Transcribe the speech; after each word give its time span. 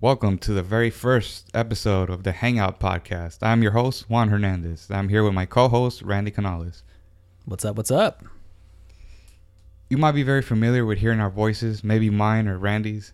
Welcome 0.00 0.38
to 0.38 0.52
the 0.52 0.62
very 0.62 0.90
first 0.90 1.50
episode 1.54 2.08
of 2.08 2.22
the 2.22 2.30
Hangout 2.30 2.78
Podcast. 2.78 3.38
I'm 3.42 3.62
your 3.62 3.72
host, 3.72 4.08
Juan 4.08 4.28
Hernandez. 4.28 4.86
I'm 4.92 5.08
here 5.08 5.24
with 5.24 5.34
my 5.34 5.44
co 5.44 5.66
host, 5.66 6.02
Randy 6.02 6.30
Canales. 6.30 6.84
What's 7.46 7.64
up? 7.64 7.76
What's 7.76 7.90
up? 7.90 8.22
You 9.90 9.96
might 9.96 10.12
be 10.12 10.22
very 10.22 10.40
familiar 10.40 10.86
with 10.86 10.98
hearing 10.98 11.18
our 11.18 11.30
voices, 11.30 11.82
maybe 11.82 12.10
mine 12.10 12.46
or 12.46 12.58
Randy's, 12.58 13.12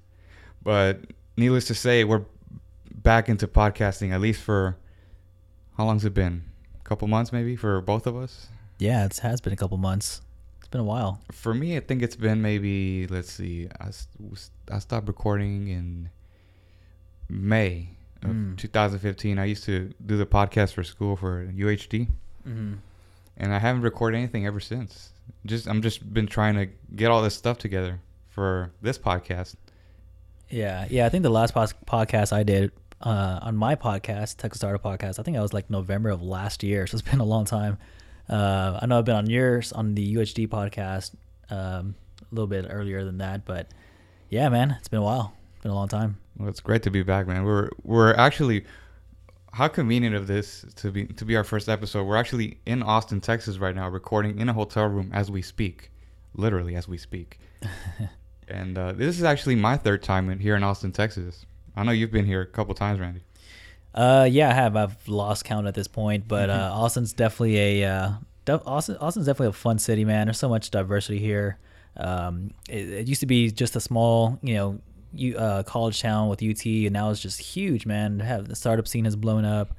but 0.63 1.01
needless 1.39 1.65
to 1.69 1.75
say, 1.75 2.05
we're 2.05 2.27
back 2.95 3.31
into 3.31 3.49
podcasting, 3.49 4.13
at 4.13 4.21
least 4.21 4.43
for 4.43 4.77
how 5.79 5.87
long's 5.87 6.05
it 6.05 6.13
been? 6.13 6.45
A 6.79 6.87
couple 6.87 7.09
months, 7.09 7.33
maybe, 7.33 7.57
for 7.57 7.81
both 7.81 8.07
of 8.07 8.15
us? 8.15 8.49
Yeah, 8.79 9.07
it 9.07 9.17
has 9.21 9.41
been 9.41 9.55
a 9.55 9.57
couple 9.57 9.79
months. 9.79 10.21
It's 10.59 10.69
been 10.69 10.83
a 10.83 10.85
while. 10.85 11.19
For 11.33 11.55
me, 11.55 11.79
I 11.79 11.81
think 11.81 12.03
it's 12.03 12.17
been 12.17 12.43
maybe, 12.43 13.07
let's 13.07 13.33
see, 13.33 13.69
I, 13.81 13.89
I 14.71 14.79
stopped 14.81 15.09
recording 15.09 15.69
in 15.69 16.11
May 17.29 17.91
of 18.23 18.31
Mm. 18.31 18.57
2015. 18.59 19.39
I 19.39 19.45
used 19.45 19.65
to 19.65 19.93
do 20.05 20.17
the 20.17 20.27
podcast 20.27 20.73
for 20.75 20.83
school 20.85 21.17
for 21.17 21.47
UHD, 21.47 22.09
Mm-hmm. 22.49 22.75
and 23.37 23.55
I 23.55 23.59
haven't 23.59 23.83
recorded 23.83 24.19
anything 24.19 24.47
ever 24.47 24.61
since. 24.61 25.11
Just 25.47 25.67
I'm 25.67 25.81
just 25.83 26.13
been 26.13 26.27
trying 26.27 26.55
to 26.57 26.67
get 26.95 27.11
all 27.11 27.23
this 27.23 27.35
stuff 27.35 27.59
together 27.59 28.01
for 28.31 28.71
this 28.83 28.99
podcast. 28.99 29.55
Yeah, 30.51 30.87
yeah. 30.91 31.07
I 31.07 31.09
think 31.09 31.23
the 31.23 31.31
last 31.31 31.55
pos- 31.55 31.73
podcast 31.87 32.33
I 32.33 32.43
did 32.43 32.71
uh, 33.01 33.39
on 33.43 33.57
my 33.57 33.75
podcast, 33.75 34.37
Texas 34.37 34.59
Startup 34.61 34.83
Podcast, 34.83 35.19
I 35.19 35.23
think 35.23 35.37
that 35.37 35.43
was 35.43 35.53
like 35.55 35.69
November 35.71 36.11
of 36.11 36.23
last 36.23 36.63
year. 36.63 36.87
So 36.87 36.97
it's 36.99 37.09
been 37.11 37.21
a 37.21 37.25
long 37.25 37.45
time. 37.47 37.79
Uh, 38.29 38.79
I 38.81 38.87
know 38.87 38.99
I've 38.99 39.05
been 39.05 39.17
on 39.17 39.29
yours 39.29 39.73
on 39.73 39.95
the 39.95 40.15
UHD 40.17 40.49
podcast 40.49 41.13
um, 41.51 41.95
a 42.21 42.35
little 42.35 42.47
bit 42.47 42.67
earlier 42.71 43.05
than 43.05 43.19
that, 43.19 43.45
but 43.45 43.69
yeah, 44.31 44.49
man, 44.49 44.77
it's 44.79 44.89
been 44.89 45.01
a 45.01 45.03
while. 45.03 45.35
Been 45.65 45.71
a 45.71 45.75
long 45.75 45.89
time. 45.89 46.19
Well, 46.37 46.51
it's 46.51 46.61
great 46.61 46.83
to 46.83 46.91
be 46.91 47.03
back, 47.03 47.27
man. 47.27 47.43
We're 47.43 47.71
we're 47.85 48.13
actually 48.13 48.67
how 49.55 49.67
convenient 49.69 50.15
of 50.15 50.27
this 50.27 50.67
to 50.77 50.91
be 50.91 51.07
to 51.07 51.25
be 51.25 51.37
our 51.37 51.43
first 51.43 51.71
episode. 51.71 52.05
We're 52.05 52.19
actually 52.19 52.59
in 52.67 52.83
Austin, 52.83 53.23
Texas 53.23 53.57
right 53.57 53.75
now, 53.75 53.89
recording 53.89 54.39
in 54.39 54.51
a 54.51 54.53
hotel 54.53 54.85
room 54.85 55.11
as 55.15 55.31
we 55.31 55.41
speak, 55.41 55.91
literally 56.35 56.77
as 56.77 56.87
we 56.87 56.99
speak. 56.99 57.39
and 58.49 58.77
uh, 58.77 58.93
this 58.93 59.17
is 59.17 59.25
actually 59.25 59.55
my 59.55 59.79
third 59.79 60.03
time 60.03 60.29
in, 60.29 60.39
here 60.39 60.55
in 60.55 60.63
Austin, 60.63 60.93
Texas. 60.93 61.47
I 61.75 61.83
know 61.83 61.93
you've 61.93 62.13
been 62.13 62.27
here 62.27 62.43
a 62.43 62.47
couple 62.47 62.75
times, 62.75 63.01
Randy. 63.01 63.23
Uh, 63.95 64.29
yeah, 64.31 64.51
I 64.51 64.53
have. 64.53 64.77
I've 64.77 65.09
lost 65.09 65.47
count 65.47 65.67
at 65.67 65.73
this 65.73 65.89
point, 65.89 66.29
but 66.29 66.51
uh, 66.51 66.73
Austin's 66.75 67.15
definitely 67.15 67.81
a 67.81 67.91
uh, 67.91 68.13
Austin. 68.67 68.99
Austin's 68.99 69.25
definitely 69.25 69.47
a 69.47 69.53
fun 69.53 69.79
city, 69.79 70.05
man. 70.05 70.27
There's 70.27 70.39
so 70.39 70.51
much 70.51 70.71
diversity 70.71 71.21
here. 71.21 71.57
Um, 71.97 72.51
it, 72.69 72.87
it 72.91 73.09
used 73.09 73.21
to 73.21 73.27
be 73.27 73.51
just 73.51 73.75
a 73.77 73.81
small, 73.81 74.39
you 74.43 74.57
know, 74.57 74.81
uh, 75.37 75.63
college 75.65 76.01
town 76.01 76.29
with 76.29 76.43
UT, 76.43 76.65
and 76.65 76.93
now 76.93 77.11
it's 77.11 77.21
just 77.21 77.41
huge, 77.41 77.87
man. 77.87 78.21
Have 78.21 78.49
the 78.49 78.57
startup 78.57 78.89
scene 78.89 79.05
has 79.05 79.17
blown 79.17 79.45
up. 79.45 79.77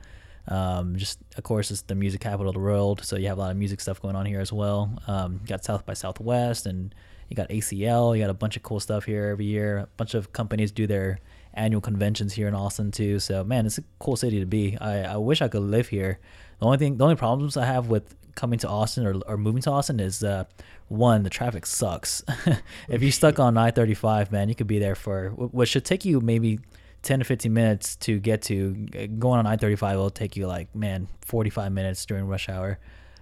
Um, 0.47 0.95
just 0.95 1.19
of 1.37 1.43
course, 1.43 1.71
it's 1.71 1.81
the 1.81 1.95
music 1.95 2.21
capital 2.21 2.49
of 2.49 2.53
the 2.53 2.59
world, 2.59 3.03
so 3.03 3.15
you 3.15 3.27
have 3.27 3.37
a 3.37 3.41
lot 3.41 3.51
of 3.51 3.57
music 3.57 3.81
stuff 3.81 4.01
going 4.01 4.15
on 4.15 4.25
here 4.25 4.39
as 4.39 4.53
well. 4.53 4.97
Um, 5.07 5.39
you 5.41 5.47
got 5.47 5.63
South 5.63 5.85
by 5.85 5.93
Southwest, 5.93 6.65
and 6.65 6.93
you 7.29 7.35
got 7.35 7.49
ACL. 7.49 8.15
You 8.15 8.23
got 8.23 8.29
a 8.29 8.35
bunch 8.35 8.55
of 8.55 8.63
cool 8.63 8.79
stuff 8.79 9.05
here 9.05 9.29
every 9.29 9.45
year. 9.45 9.79
A 9.79 9.87
bunch 9.97 10.13
of 10.13 10.33
companies 10.33 10.71
do 10.71 10.87
their 10.87 11.19
annual 11.53 11.81
conventions 11.81 12.33
here 12.33 12.47
in 12.47 12.53
Austin 12.53 12.91
too. 12.91 13.19
So 13.19 13.43
man, 13.43 13.65
it's 13.65 13.77
a 13.77 13.83
cool 13.99 14.15
city 14.15 14.39
to 14.39 14.45
be. 14.45 14.77
I, 14.79 15.13
I 15.13 15.17
wish 15.17 15.41
I 15.41 15.47
could 15.47 15.63
live 15.63 15.87
here. 15.87 16.19
The 16.59 16.65
only 16.65 16.77
thing, 16.77 16.97
the 16.97 17.03
only 17.03 17.15
problems 17.15 17.57
I 17.57 17.65
have 17.65 17.87
with 17.87 18.15
coming 18.35 18.59
to 18.59 18.67
Austin 18.67 19.05
or, 19.05 19.15
or 19.27 19.37
moving 19.37 19.61
to 19.63 19.71
Austin 19.71 19.99
is 19.99 20.23
uh, 20.23 20.43
one, 20.87 21.23
the 21.23 21.29
traffic 21.29 21.65
sucks. 21.65 22.23
if 22.89 23.01
you're 23.01 23.11
stuck 23.11 23.39
on 23.39 23.57
I-35, 23.57 24.31
man, 24.31 24.49
you 24.49 24.55
could 24.55 24.67
be 24.67 24.79
there 24.79 24.95
for 24.95 25.29
what 25.29 25.67
should 25.67 25.85
take 25.85 26.05
you 26.05 26.19
maybe 26.19 26.59
10 27.01 27.19
to 27.19 27.25
15 27.25 27.53
minutes 27.53 27.95
to 27.97 28.19
get 28.19 28.41
to. 28.43 28.73
Going 29.17 29.39
on 29.39 29.47
I-35 29.47 29.95
will 29.95 30.09
take 30.09 30.35
you 30.35 30.47
like 30.47 30.73
man 30.75 31.07
45 31.21 31.71
minutes 31.71 32.05
during 32.05 32.27
rush 32.27 32.49
hour. 32.49 32.79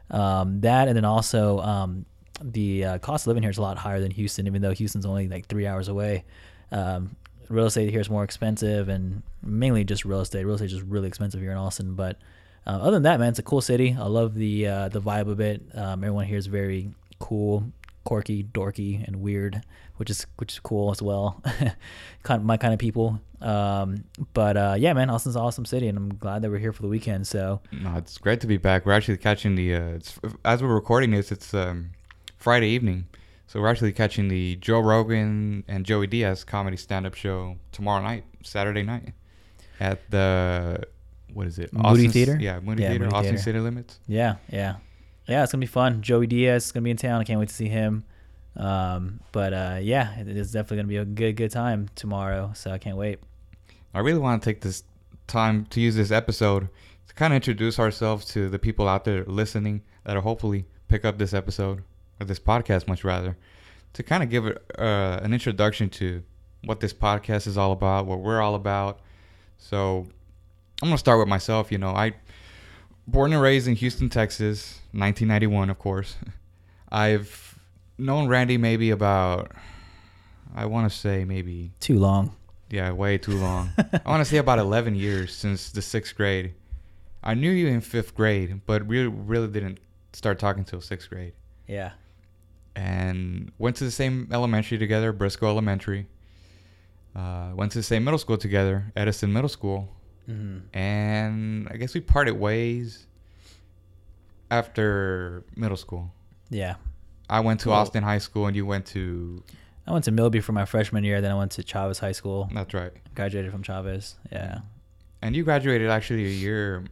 Um, 0.10 0.62
that 0.62 0.88
and 0.88 0.98
then 0.98 1.06
also 1.06 1.60
um, 1.60 2.06
the 2.42 2.86
uh, 2.86 2.98
cost 3.00 3.24
of 3.24 3.28
living 3.28 3.44
here 3.44 3.50
is 3.50 3.58
a 3.58 3.62
lot 3.62 3.78
higher 3.78 4.00
than 4.00 4.12
Houston, 4.12 4.48
even 4.48 4.62
though 4.62 4.74
Houston's 4.74 5.06
only 5.06 5.28
like 5.28 5.48
three 5.48 5.68
hours 5.68 5.88
away. 5.88 6.26
Um, 6.72 7.16
real 7.50 7.66
estate 7.66 7.90
here 7.90 8.02
is 8.02 8.10
more 8.10 8.24
expensive, 8.24 8.90
and 8.90 9.24
mainly 9.42 9.84
just 9.84 10.06
real 10.06 10.22
estate. 10.22 10.46
Real 10.46 10.56
estate 10.56 10.68
is 10.68 10.74
just 10.74 10.86
really 10.86 11.08
expensive 11.08 11.40
here 11.42 11.52
in 11.52 11.58
Austin. 11.58 11.96
But 11.96 12.18
uh, 12.66 12.70
other 12.70 12.92
than 12.92 13.04
that, 13.04 13.20
man, 13.20 13.30
it's 13.30 13.40
a 13.40 13.44
cool 13.44 13.62
city. 13.62 13.96
I 14.00 14.06
love 14.06 14.36
the 14.36 14.68
uh, 14.68 14.90
the 14.90 15.02
vibe 15.02 15.30
of 15.30 15.40
it. 15.40 15.62
Um, 15.74 16.04
everyone 16.04 16.26
here 16.26 16.38
is 16.38 16.48
very 16.48 16.92
cool, 17.20 17.72
quirky, 18.06 18.44
dorky, 18.44 19.06
and 19.06 19.18
weird, 19.18 19.62
which 19.98 20.10
is 20.10 20.26
which 20.38 20.54
is 20.54 20.60
cool 20.60 20.92
as 20.92 21.02
well. 21.02 21.42
kind 22.24 22.40
of 22.40 22.46
my 22.46 22.58
kind 22.58 22.74
of 22.74 22.80
people. 22.80 23.20
Um, 23.42 24.06
but 24.34 24.56
uh, 24.56 24.76
yeah, 24.78 24.94
man, 24.94 25.10
Austin's 25.10 25.36
an 25.36 25.42
awesome 25.42 25.66
city, 25.66 25.90
and 25.90 25.98
I'm 25.98 26.16
glad 26.16 26.42
that 26.42 26.50
we're 26.50 26.60
here 26.60 26.72
for 26.72 26.82
the 26.82 26.88
weekend. 26.88 27.28
So 27.28 27.60
No, 27.72 27.96
it's 27.98 28.18
great 28.18 28.40
to 28.42 28.48
be 28.48 28.58
back. 28.58 28.86
We're 28.86 28.94
actually 28.94 29.18
catching 29.18 29.56
the 29.56 29.76
uh, 29.76 30.00
as 30.46 30.64
we're 30.64 30.74
recording 30.74 31.12
this, 31.12 31.32
it's 31.32 31.54
um, 31.54 31.92
Friday 32.38 32.70
evening, 32.70 33.08
so 33.48 33.60
we're 33.60 33.70
actually 33.70 33.92
catching 33.92 34.30
the 34.30 34.56
Joe 34.56 34.80
Rogan 34.80 35.66
and 35.68 35.86
Joey 35.86 36.08
Diaz 36.08 36.46
comedy 36.46 36.78
stand-up 36.78 37.14
show 37.16 37.58
tomorrow 37.74 38.02
night, 38.02 38.24
Saturday 38.42 38.84
night, 38.84 39.14
at 39.82 40.10
the 40.10 40.84
what 41.34 41.48
is 41.48 41.60
it? 41.60 41.74
Moody 41.74 41.88
Austin- 41.88 42.12
Theater? 42.12 42.38
Yeah, 42.40 42.60
Moody 42.60 42.84
Yeah, 42.84 42.90
Theater, 42.90 43.06
Moody 43.06 43.16
Austin 43.16 43.32
Theater. 43.34 43.44
City 43.44 43.60
Limits. 43.60 44.00
Yeah, 44.08 44.36
yeah, 44.52 44.76
yeah. 45.28 45.44
It's 45.44 45.52
gonna 45.52 45.60
be 45.62 45.68
fun. 45.68 46.02
Joey 46.02 46.28
Diaz 46.28 46.66
is 46.66 46.72
gonna 46.72 46.84
be 46.84 46.92
in 46.92 46.98
town. 46.98 47.22
I 47.22 47.24
can't 47.24 47.40
wait 47.40 47.50
to 47.50 47.56
see 47.56 47.68
him. 47.70 48.04
Um, 48.56 49.20
but 49.32 49.54
uh, 49.54 49.80
yeah, 49.82 50.20
it 50.20 50.28
is 50.28 50.52
definitely 50.52 50.78
gonna 50.78 50.88
be 50.88 50.98
a 50.98 51.06
good 51.06 51.36
good 51.36 51.52
time 51.52 51.90
tomorrow. 51.96 52.52
So 52.56 52.72
I 52.72 52.78
can't 52.78 52.98
wait. 52.98 53.20
I 53.94 54.00
really 54.00 54.20
want 54.20 54.42
to 54.42 54.50
take 54.50 54.62
this 54.62 54.84
time 55.28 55.66
to 55.72 55.80
use 55.82 55.96
this 55.96 56.12
episode 56.12 56.68
to 57.08 57.14
kind 57.16 57.34
of 57.34 57.36
introduce 57.36 57.80
ourselves 57.80 58.26
to 58.26 58.50
the 58.50 58.60
people 58.60 58.88
out 58.88 59.06
there 59.06 59.24
listening 59.26 59.82
that'll 60.04 60.22
hopefully 60.22 60.66
pick 60.88 61.06
up 61.06 61.18
this 61.18 61.34
episode 61.34 61.84
or 62.20 62.26
this 62.26 62.40
podcast, 62.40 62.88
much 62.88 63.04
rather, 63.04 63.38
to 63.94 64.04
kind 64.04 64.22
of 64.24 64.30
give 64.30 64.46
it 64.46 64.64
uh, 64.78 65.20
an 65.24 65.34
introduction 65.34 65.90
to 65.90 66.24
what 66.66 66.80
this 66.80 66.94
podcast 66.94 67.48
is 67.48 67.58
all 67.58 67.72
about, 67.72 68.06
what 68.06 68.20
we're 68.20 68.42
all 68.42 68.56
about. 68.56 69.00
So 69.58 70.08
I'm 70.84 70.90
gonna 70.90 70.98
start 70.98 71.18
with 71.20 71.30
myself. 71.30 71.72
You 71.72 71.78
know, 71.78 71.92
I 71.92 72.12
born 73.08 73.32
and 73.32 73.42
raised 73.42 73.70
in 73.70 73.76
Houston, 73.76 74.10
Texas, 74.10 74.82
1991, 74.92 75.70
of 75.70 75.80
course. 75.80 76.18
I've 76.92 77.58
known 77.98 78.28
Randy 78.28 78.58
maybe 78.58 78.90
about, 78.90 79.54
I 80.54 80.66
want 80.66 80.92
to 80.92 80.96
say 80.96 81.24
maybe 81.24 81.72
Too 81.80 81.98
long. 81.98 82.36
yeah, 82.70 82.92
way 82.92 83.18
too 83.18 83.38
long. 83.38 83.70
I 83.78 84.10
want 84.10 84.20
to 84.20 84.30
say 84.30 84.40
about 84.40 84.60
11 84.60 84.96
years 84.96 85.34
since 85.34 85.72
the 85.72 85.82
sixth 85.82 86.18
grade. 86.18 86.54
I 87.24 87.34
knew 87.34 87.50
you 87.50 87.68
in 87.68 87.80
fifth 87.80 88.14
grade, 88.14 88.60
but 88.66 88.86
we 88.86 89.08
really 89.08 89.48
didn't 89.48 89.80
start 90.12 90.38
talking 90.38 90.66
till 90.66 90.82
sixth 90.82 91.10
grade. 91.10 91.32
Yeah. 91.66 91.92
And 92.76 93.54
went 93.58 93.78
to 93.78 93.86
the 93.86 93.92
same 93.92 94.28
elementary 94.34 94.78
together, 94.78 95.14
Briscoe 95.14 95.48
Elementary. 95.48 96.08
Uh, 97.16 97.52
went 97.56 97.72
to 97.72 97.78
the 97.80 97.84
same 97.84 98.04
middle 98.04 98.18
school 98.18 98.38
together, 98.38 98.92
Edison 98.98 99.32
Middle 99.32 99.48
School. 99.48 99.88
Mm-hmm. 100.30 100.78
And 100.78 101.68
I 101.70 101.78
guess 101.78 101.94
we 101.94 102.00
parted 102.02 102.34
ways 102.34 103.06
after 104.52 105.44
middle 105.56 105.78
school. 105.78 106.12
Yeah. 106.50 106.76
I 107.30 107.40
went 107.40 107.62
to 107.62 107.66
Cool. 107.66 107.74
Austin 107.74 108.04
High 108.04 108.18
School, 108.20 108.48
and 108.48 108.56
you 108.56 108.66
went 108.66 108.86
to. 108.88 109.44
I 109.88 109.92
went 109.92 110.06
to 110.06 110.12
Milby 110.12 110.40
for 110.40 110.52
my 110.52 110.66
freshman 110.66 111.04
year. 111.04 111.20
Then 111.22 111.32
I 111.32 111.36
went 111.36 111.52
to 111.54 111.64
Chavez 111.64 112.00
High 112.00 112.12
School. 112.12 112.50
That's 112.54 112.74
right. 112.74 112.92
Graduated 113.16 113.52
from 113.52 113.64
Chavez. 113.64 114.16
Yeah. 114.32 114.60
And 115.22 115.36
you 115.36 115.44
graduated 115.44 115.90
actually 115.90 116.26
a 116.26 116.30
year 116.30 116.84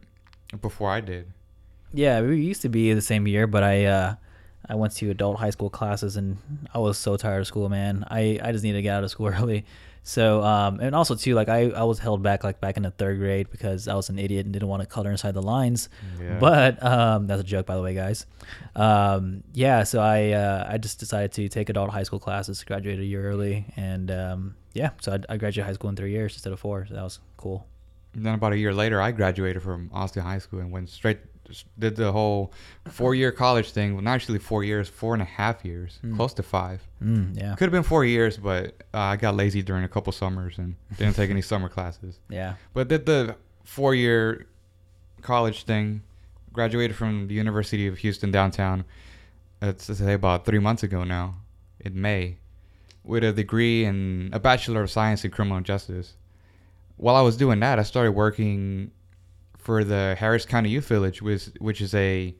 before 0.60 0.90
I 0.90 1.00
did. 1.00 1.26
Yeah, 1.94 2.22
we 2.22 2.40
used 2.40 2.62
to 2.62 2.68
be 2.70 2.92
the 2.94 3.02
same 3.02 3.26
year, 3.26 3.46
but 3.46 3.62
I 3.62 3.84
uh, 3.84 4.14
I 4.66 4.74
went 4.74 4.94
to 4.96 5.10
adult 5.10 5.38
high 5.38 5.50
school 5.50 5.68
classes 5.70 6.16
and 6.16 6.38
I 6.72 6.78
was 6.78 6.96
so 6.96 7.16
tired 7.16 7.40
of 7.40 7.46
school, 7.46 7.68
man. 7.68 8.04
I, 8.10 8.40
I 8.42 8.52
just 8.52 8.64
needed 8.64 8.78
to 8.78 8.82
get 8.82 8.94
out 8.94 9.04
of 9.04 9.10
school 9.10 9.26
early. 9.38 9.64
So 10.04 10.42
um, 10.42 10.80
and 10.80 10.94
also 10.94 11.14
too, 11.14 11.34
like 11.34 11.48
I, 11.48 11.70
I 11.70 11.84
was 11.84 11.98
held 12.00 12.22
back 12.22 12.42
like 12.42 12.60
back 12.60 12.76
in 12.76 12.82
the 12.82 12.90
third 12.90 13.18
grade 13.18 13.50
because 13.50 13.86
I 13.86 13.94
was 13.94 14.08
an 14.08 14.18
idiot 14.18 14.44
and 14.46 14.52
didn't 14.52 14.68
want 14.68 14.82
to 14.82 14.86
color 14.86 15.10
inside 15.10 15.34
the 15.34 15.42
lines. 15.42 15.88
Yeah. 16.20 16.38
But 16.38 16.82
um, 16.82 17.26
that's 17.26 17.40
a 17.40 17.44
joke, 17.44 17.66
by 17.66 17.76
the 17.76 17.82
way, 17.82 17.94
guys. 17.94 18.26
Um, 18.74 19.44
yeah, 19.52 19.84
so 19.84 20.00
I 20.00 20.30
uh, 20.30 20.66
I 20.68 20.78
just 20.78 20.98
decided 20.98 21.32
to 21.32 21.48
take 21.48 21.68
adult 21.68 21.90
high 21.90 22.02
school 22.02 22.18
classes, 22.18 22.64
graduated 22.64 23.00
a 23.00 23.06
year 23.06 23.24
early, 23.24 23.66
and 23.76 24.10
um, 24.10 24.54
yeah, 24.72 24.90
so 25.00 25.12
I, 25.12 25.34
I 25.34 25.36
graduated 25.36 25.66
high 25.66 25.74
school 25.74 25.90
in 25.90 25.96
three 25.96 26.12
years 26.12 26.34
instead 26.34 26.52
of 26.52 26.58
four. 26.58 26.86
So 26.86 26.94
that 26.94 27.02
was 27.02 27.20
cool. 27.36 27.66
And 28.14 28.26
then 28.26 28.34
about 28.34 28.52
a 28.52 28.58
year 28.58 28.74
later, 28.74 29.00
I 29.00 29.12
graduated 29.12 29.62
from 29.62 29.90
Austin 29.92 30.22
High 30.22 30.38
School 30.38 30.60
and 30.60 30.70
went 30.70 30.90
straight, 30.90 31.18
did 31.78 31.96
the 31.96 32.12
whole 32.12 32.52
four-year 32.88 33.32
college 33.32 33.70
thing. 33.72 33.94
Well, 33.94 34.02
not 34.02 34.14
actually 34.14 34.38
four 34.38 34.64
years, 34.64 34.88
four 34.88 35.14
and 35.14 35.22
a 35.22 35.26
half 35.26 35.64
years, 35.64 35.98
Mm. 36.04 36.16
close 36.16 36.34
to 36.34 36.42
five. 36.42 36.80
Mm, 37.02 37.36
yeah, 37.38 37.54
Could 37.56 37.66
have 37.66 37.72
been 37.72 37.82
four 37.82 38.04
years, 38.04 38.36
but 38.36 38.74
uh, 38.94 38.98
I 38.98 39.16
got 39.16 39.34
lazy 39.36 39.62
during 39.62 39.84
a 39.84 39.88
couple 39.88 40.12
summers 40.12 40.58
and 40.58 40.76
didn't 40.98 41.14
take 41.16 41.30
any 41.30 41.42
summer 41.42 41.68
classes. 41.68 42.18
yeah, 42.28 42.54
But 42.74 42.88
did 42.88 43.06
the 43.06 43.36
four-year 43.64 44.46
college 45.22 45.64
thing. 45.64 46.02
Graduated 46.52 46.96
from 46.96 47.28
the 47.28 47.34
University 47.34 47.86
of 47.86 47.96
Houston 47.98 48.30
downtown. 48.30 48.84
It's 49.62 49.86
to 49.86 49.94
say 49.94 50.12
about 50.12 50.44
three 50.44 50.58
months 50.58 50.82
ago 50.82 51.02
now, 51.04 51.36
in 51.80 51.98
May, 52.00 52.36
with 53.04 53.24
a 53.24 53.32
degree 53.32 53.84
in 53.86 54.28
a 54.32 54.38
Bachelor 54.40 54.82
of 54.82 54.90
Science 54.90 55.24
in 55.24 55.30
Criminal 55.30 55.60
Justice. 55.62 56.14
while 56.96 57.16
I 57.16 57.22
was 57.22 57.36
doing 57.36 57.58
that, 57.60 57.78
I 57.78 57.84
started 57.84 58.12
working 58.12 58.90
for 59.62 59.84
the 59.84 60.16
Harris 60.18 60.44
County 60.44 60.68
Youth 60.68 60.88
Village, 60.88 61.22
which 61.22 61.46
which 61.58 61.80
is 61.80 61.94
a 61.94 62.34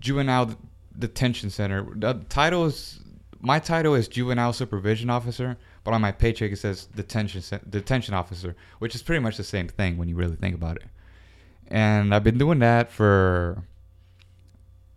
juvenile 0.00 0.56
detention 0.98 1.50
center. 1.50 1.86
The 1.94 2.14
title 2.28 2.66
is 2.66 3.00
my 3.40 3.58
title 3.58 3.94
is 3.94 4.08
juvenile 4.08 4.52
supervision 4.52 5.10
officer, 5.10 5.56
but 5.84 5.94
on 5.94 6.00
my 6.00 6.12
paycheck 6.12 6.52
it 6.52 6.58
says 6.58 6.86
detention 6.86 7.42
detention 7.68 8.14
officer, 8.14 8.56
which 8.78 8.94
is 8.94 9.02
pretty 9.02 9.20
much 9.20 9.36
the 9.36 9.44
same 9.44 9.68
thing 9.68 9.98
when 9.98 10.08
you 10.08 10.16
really 10.16 10.36
think 10.36 10.54
about 10.54 10.76
it. 10.76 10.84
And 11.68 12.14
I've 12.14 12.24
been 12.24 12.38
doing 12.38 12.60
that 12.60 12.90
for 12.90 13.64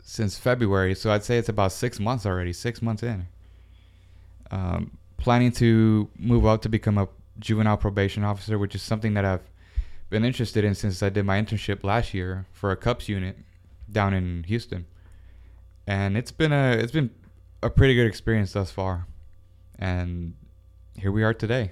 since 0.03 0.37
February, 0.37 0.95
so 0.95 1.11
I'd 1.11 1.23
say 1.23 1.37
it's 1.37 1.49
about 1.49 1.71
six 1.71 1.99
months 1.99 2.25
already. 2.25 2.53
Six 2.53 2.81
months 2.81 3.03
in. 3.03 3.27
Um, 4.51 4.97
planning 5.17 5.51
to 5.53 6.09
move 6.17 6.45
up 6.45 6.61
to 6.63 6.69
become 6.69 6.97
a 6.97 7.07
juvenile 7.39 7.77
probation 7.77 8.23
officer, 8.23 8.57
which 8.57 8.75
is 8.75 8.81
something 8.81 9.13
that 9.13 9.25
I've 9.25 9.50
been 10.11 10.23
interested 10.25 10.63
in 10.63 10.75
since 10.75 11.01
I 11.01 11.09
did 11.09 11.25
my 11.25 11.41
internship 11.41 11.83
last 11.83 12.13
year 12.13 12.45
for 12.51 12.69
a 12.71 12.75
CUPS 12.75 13.09
unit 13.09 13.37
down 13.91 14.13
in 14.13 14.43
Houston. 14.43 14.85
And 15.87 16.15
it's 16.15 16.31
been 16.31 16.51
a 16.51 16.73
it's 16.73 16.91
been 16.91 17.09
a 17.63 17.69
pretty 17.69 17.95
good 17.95 18.05
experience 18.05 18.53
thus 18.53 18.69
far. 18.69 19.07
And 19.79 20.35
here 20.95 21.11
we 21.11 21.23
are 21.23 21.33
today. 21.33 21.71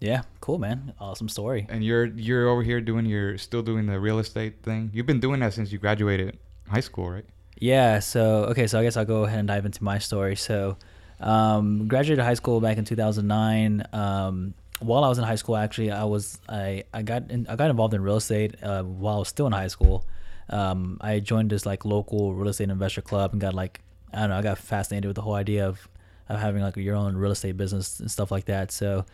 Yeah, 0.00 0.22
cool 0.40 0.58
man. 0.58 0.94
Awesome 1.00 1.28
story. 1.28 1.66
And 1.68 1.84
you're 1.84 2.06
you're 2.06 2.48
over 2.48 2.62
here 2.62 2.80
doing 2.80 3.04
your 3.04 3.36
still 3.36 3.62
doing 3.62 3.86
the 3.86 4.00
real 4.00 4.20
estate 4.20 4.62
thing. 4.62 4.90
You've 4.94 5.06
been 5.06 5.20
doing 5.20 5.40
that 5.40 5.52
since 5.52 5.72
you 5.72 5.78
graduated 5.78 6.38
high 6.68 6.80
school, 6.80 7.10
right? 7.10 7.26
Yeah, 7.58 7.98
so 7.98 8.44
okay, 8.44 8.68
so 8.68 8.78
I 8.78 8.84
guess 8.84 8.96
I'll 8.96 9.04
go 9.04 9.24
ahead 9.24 9.40
and 9.40 9.48
dive 9.48 9.66
into 9.66 9.82
my 9.82 9.98
story. 9.98 10.36
So 10.36 10.76
um, 11.18 11.88
graduated 11.88 12.24
high 12.24 12.34
school 12.34 12.60
back 12.60 12.78
in 12.78 12.84
2009. 12.84 13.82
Um, 13.92 14.54
while 14.80 15.04
I 15.04 15.08
was 15.08 15.18
in 15.18 15.24
high 15.24 15.36
school, 15.36 15.56
actually, 15.56 15.90
I 15.90 16.04
was 16.04 16.38
I 16.48 16.84
I 16.92 17.02
got 17.02 17.30
in, 17.30 17.46
I 17.48 17.56
got 17.56 17.70
involved 17.70 17.94
in 17.94 18.02
real 18.02 18.16
estate 18.16 18.54
uh, 18.62 18.82
while 18.82 19.16
I 19.16 19.18
was 19.18 19.28
still 19.28 19.46
in 19.46 19.52
high 19.52 19.68
school. 19.68 20.04
Um, 20.50 20.98
I 21.00 21.20
joined 21.20 21.50
this 21.50 21.66
like 21.66 21.84
local 21.84 22.34
real 22.34 22.48
estate 22.48 22.70
investor 22.70 23.02
club 23.02 23.32
and 23.32 23.40
got 23.40 23.54
like 23.54 23.80
I 24.12 24.20
don't 24.20 24.30
know 24.30 24.38
I 24.38 24.42
got 24.42 24.58
fascinated 24.58 25.06
with 25.06 25.16
the 25.16 25.22
whole 25.22 25.34
idea 25.34 25.66
of 25.66 25.88
of 26.28 26.40
having 26.40 26.62
like 26.62 26.76
your 26.76 26.94
own 26.94 27.16
real 27.16 27.32
estate 27.32 27.56
business 27.56 28.00
and 28.00 28.10
stuff 28.10 28.30
like 28.30 28.46
that. 28.46 28.70
So 28.70 29.04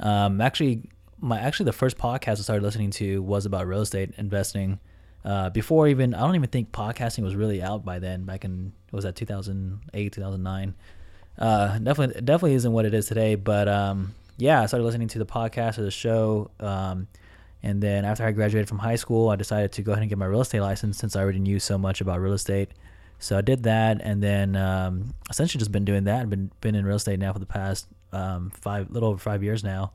um, 0.00 0.40
actually, 0.40 0.82
my 1.20 1.40
actually 1.40 1.66
the 1.66 1.72
first 1.72 1.96
podcast 1.96 2.32
I 2.32 2.42
started 2.42 2.62
listening 2.62 2.90
to 2.92 3.22
was 3.22 3.46
about 3.46 3.66
real 3.66 3.80
estate 3.80 4.12
investing. 4.18 4.78
Uh, 5.24 5.48
before 5.48 5.88
even 5.88 6.12
I 6.12 6.20
don't 6.20 6.34
even 6.34 6.50
think 6.50 6.70
podcasting 6.70 7.22
was 7.22 7.34
really 7.34 7.62
out 7.62 7.84
by 7.84 7.98
then. 7.98 8.24
Back 8.24 8.44
in 8.44 8.72
was 8.92 9.04
that 9.04 9.16
2008 9.16 10.12
2009. 10.12 10.74
Uh, 11.36 11.78
definitely 11.78 12.20
definitely 12.20 12.54
isn't 12.54 12.72
what 12.72 12.84
it 12.84 12.92
is 12.92 13.06
today. 13.06 13.34
But 13.34 13.68
um, 13.68 14.14
yeah, 14.36 14.62
I 14.62 14.66
started 14.66 14.84
listening 14.84 15.08
to 15.08 15.18
the 15.18 15.26
podcast 15.26 15.78
or 15.78 15.82
the 15.82 15.90
show. 15.90 16.50
Um, 16.60 17.08
and 17.62 17.82
then 17.82 18.04
after 18.04 18.24
I 18.24 18.32
graduated 18.32 18.68
from 18.68 18.78
high 18.78 18.96
school, 18.96 19.30
I 19.30 19.36
decided 19.36 19.72
to 19.72 19.82
go 19.82 19.92
ahead 19.92 20.02
and 20.02 20.08
get 20.08 20.18
my 20.18 20.26
real 20.26 20.42
estate 20.42 20.60
license 20.60 20.98
since 20.98 21.16
I 21.16 21.22
already 21.22 21.38
knew 21.38 21.58
so 21.58 21.78
much 21.78 22.00
about 22.00 22.20
real 22.20 22.34
estate. 22.34 22.70
So 23.18 23.38
I 23.38 23.40
did 23.40 23.62
that, 23.62 24.02
and 24.02 24.22
then 24.22 24.54
um, 24.54 25.14
essentially 25.30 25.58
just 25.58 25.72
been 25.72 25.84
doing 25.84 26.04
that. 26.04 26.20
I've 26.20 26.30
been 26.30 26.50
been 26.60 26.74
in 26.74 26.84
real 26.84 26.96
estate 26.96 27.18
now 27.18 27.32
for 27.32 27.38
the 27.38 27.46
past 27.46 27.86
um, 28.12 28.50
five, 28.50 28.90
little 28.90 29.08
over 29.08 29.18
five 29.18 29.42
years 29.42 29.64
now. 29.64 29.92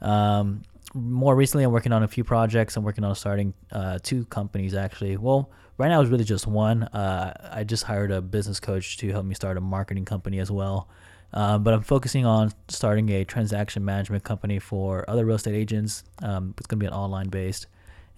Um, 0.00 0.62
more 0.94 1.34
recently, 1.34 1.64
I'm 1.64 1.72
working 1.72 1.92
on 1.92 2.02
a 2.02 2.08
few 2.08 2.22
projects. 2.22 2.76
I'm 2.76 2.84
working 2.84 3.02
on 3.02 3.14
starting 3.14 3.54
uh, 3.72 3.98
two 4.02 4.24
companies 4.26 4.74
actually. 4.74 5.16
Well, 5.16 5.50
right 5.78 5.88
now 5.88 6.00
it's 6.00 6.10
really 6.10 6.24
just 6.24 6.46
one. 6.46 6.84
Uh, 6.84 7.50
I 7.52 7.64
just 7.64 7.84
hired 7.84 8.12
a 8.12 8.20
business 8.20 8.60
coach 8.60 8.98
to 8.98 9.10
help 9.10 9.24
me 9.24 9.34
start 9.34 9.56
a 9.56 9.60
marketing 9.60 10.04
company 10.04 10.38
as 10.38 10.50
well. 10.50 10.88
Um, 11.32 11.62
but 11.62 11.74
I'm 11.74 11.82
focusing 11.82 12.26
on 12.26 12.52
starting 12.68 13.08
a 13.10 13.24
transaction 13.24 13.84
management 13.84 14.24
company 14.24 14.58
for 14.58 15.08
other 15.08 15.24
real 15.24 15.36
estate 15.36 15.54
agents. 15.54 16.02
Um, 16.22 16.54
it's 16.58 16.66
going 16.66 16.78
to 16.78 16.84
be 16.84 16.86
an 16.86 16.92
online 16.92 17.28
based, 17.28 17.66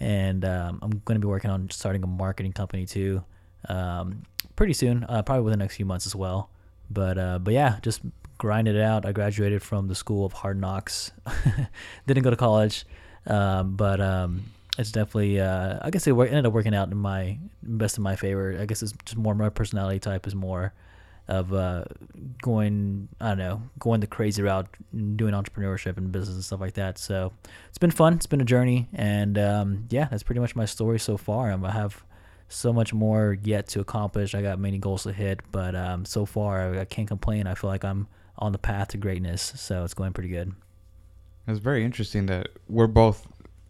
and 0.01 0.45
um, 0.45 0.79
I'm 0.83 1.03
going 1.05 1.21
to 1.21 1.25
be 1.25 1.29
working 1.29 1.51
on 1.51 1.69
starting 1.71 2.03
a 2.03 2.07
marketing 2.07 2.53
company 2.53 2.87
too, 2.87 3.23
um, 3.69 4.23
pretty 4.57 4.73
soon, 4.73 5.05
uh, 5.05 5.23
probably 5.23 5.45
within 5.45 5.59
the 5.59 5.65
next 5.65 5.77
few 5.77 5.85
months 5.85 6.07
as 6.07 6.17
well. 6.17 6.51
But 6.91 7.19
uh, 7.19 7.39
but 7.39 7.53
yeah, 7.53 7.79
just 7.83 8.01
grinded 8.39 8.77
it 8.77 8.83
out. 8.83 9.05
I 9.05 9.13
graduated 9.13 9.63
from 9.63 9.89
the 9.89 9.95
school 9.95 10.25
of 10.25 10.33
hard 10.33 10.59
knocks. 10.59 11.13
Didn't 12.07 12.23
go 12.23 12.31
to 12.31 12.37
college, 12.37 12.87
um, 13.27 13.77
but 13.77 14.01
um, 14.01 14.45
it's 14.79 14.91
definitely 14.91 15.39
uh, 15.39 15.79
I 15.83 15.91
guess 15.91 16.07
it 16.07 16.13
ended 16.13 16.47
up 16.47 16.53
working 16.55 16.75
out 16.75 16.91
in 16.91 16.97
my 16.97 17.39
best 17.63 17.99
in 17.99 18.03
my 18.03 18.17
favor. 18.17 18.57
I 18.59 18.65
guess 18.65 18.83
it's 18.83 18.95
just 19.05 19.19
more 19.19 19.35
my 19.35 19.51
personality 19.51 20.01
type 20.01 20.27
is 20.27 20.35
more 20.35 20.73
of 21.33 21.53
uh, 21.55 21.85
going 22.43 23.09
I 23.21 23.31
don't 23.31 23.39
know 23.39 23.63
going 23.79 24.01
the 24.01 24.07
crazy 24.07 24.43
route, 24.43 24.69
doing 25.17 25.33
entrepreneurship 25.33 25.97
and 25.97 26.13
business 26.13 26.35
and 26.35 26.45
stuff 26.45 26.61
like 26.61 26.75
that. 26.75 26.99
So 26.99 27.33
it's 27.69 27.79
been 27.79 27.91
fun. 27.91 28.15
It's 28.15 28.27
been 28.27 28.43
a 28.43 28.45
journey, 28.45 28.89
and 28.93 29.39
um, 29.39 29.87
yeah, 29.89 30.09
that's 30.11 30.23
pretty 30.23 30.41
much 30.41 30.55
my 30.55 30.67
story 30.67 30.99
so 30.99 31.17
far. 31.17 31.51
I 31.51 31.71
have 31.71 32.05
so 32.49 32.71
much 32.73 32.93
more 32.93 33.39
yet 33.43 33.67
to 33.69 33.81
accomplish. 33.81 34.35
I 34.35 34.43
got 34.43 34.59
many 34.59 34.77
goals 34.77 35.05
to 35.05 35.13
hit, 35.13 35.41
but 35.51 35.75
um, 35.75 36.05
so 36.05 36.27
far 36.27 36.75
I, 36.75 36.81
I 36.81 36.85
can't 36.85 37.09
complain. 37.09 37.47
I 37.47 37.55
feel 37.55 37.71
like 37.71 37.85
I'm 37.85 38.09
on 38.37 38.53
the 38.53 38.59
path 38.59 38.89
to 38.89 38.99
greatness, 38.99 39.55
so 39.57 39.85
it's 39.85 39.95
going 39.95 40.13
pretty 40.13 40.29
good. 40.29 40.53
It's 41.49 41.61
very 41.61 41.83
interesting 41.83 42.27
that 42.27 42.49
we're 42.69 42.87
both 42.87 43.27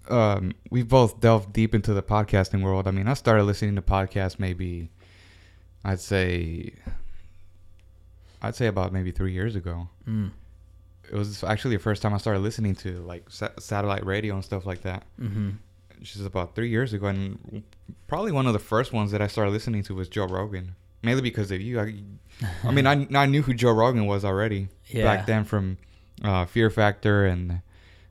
um, 0.09 0.53
we've 0.69 0.89
both 0.89 1.21
delved 1.21 1.53
deep 1.53 1.77
into 1.77 1.95
the 1.95 2.03
podcasting 2.03 2.63
world. 2.63 2.89
I 2.89 2.91
mean, 2.91 3.07
I 3.07 3.15
started 3.15 3.45
listening 3.45 3.77
to 3.77 3.83
podcasts 3.83 4.41
maybe 4.41 4.91
I'd 5.85 6.01
say 6.01 6.75
I'd 8.43 8.57
say 8.57 8.67
about 8.67 8.93
maybe 8.93 9.13
three 9.13 9.33
years 9.33 9.55
ago. 9.55 9.89
Mm. 10.07 10.33
It 11.11 11.15
was 11.15 11.45
actually 11.45 11.77
the 11.77 11.83
first 11.83 12.03
time 12.03 12.13
I 12.13 12.19
started 12.19 12.41
listening 12.41 12.75
to 12.77 12.99
like 13.03 13.31
sa- 13.31 13.51
satellite 13.59 14.05
radio 14.05 14.35
and 14.35 14.45
stuff 14.45 14.67
like 14.67 14.83
that. 14.83 15.05
Mm-hmm. 15.21 15.51
Which 15.99 16.17
is 16.17 16.27
about 16.27 16.57
three 16.57 16.69
years 16.69 16.93
ago, 16.93 17.07
and 17.07 17.63
probably 18.09 18.33
one 18.33 18.49
of 18.49 18.53
the 18.53 18.59
first 18.59 18.93
ones 18.93 19.13
that 19.13 19.23
I 19.23 19.29
started 19.29 19.53
listening 19.53 19.85
to 19.85 19.95
was 19.95 20.09
Joe 20.09 20.27
Rogan, 20.27 20.75
mainly 21.05 21.23
because 21.23 21.53
of 21.53 21.61
you. 21.61 21.79
I, 21.79 21.95
I 22.65 22.73
mean, 22.73 22.89
I, 22.89 23.07
I 23.15 23.27
knew 23.27 23.43
who 23.43 23.55
Joe 23.55 23.71
Rogan 23.71 24.07
was 24.07 24.25
already 24.25 24.67
yeah. 24.89 25.05
back 25.05 25.27
then 25.27 25.45
from 25.45 25.79
uh, 26.25 26.45
Fear 26.47 26.71
Factor 26.71 27.25
and 27.27 27.61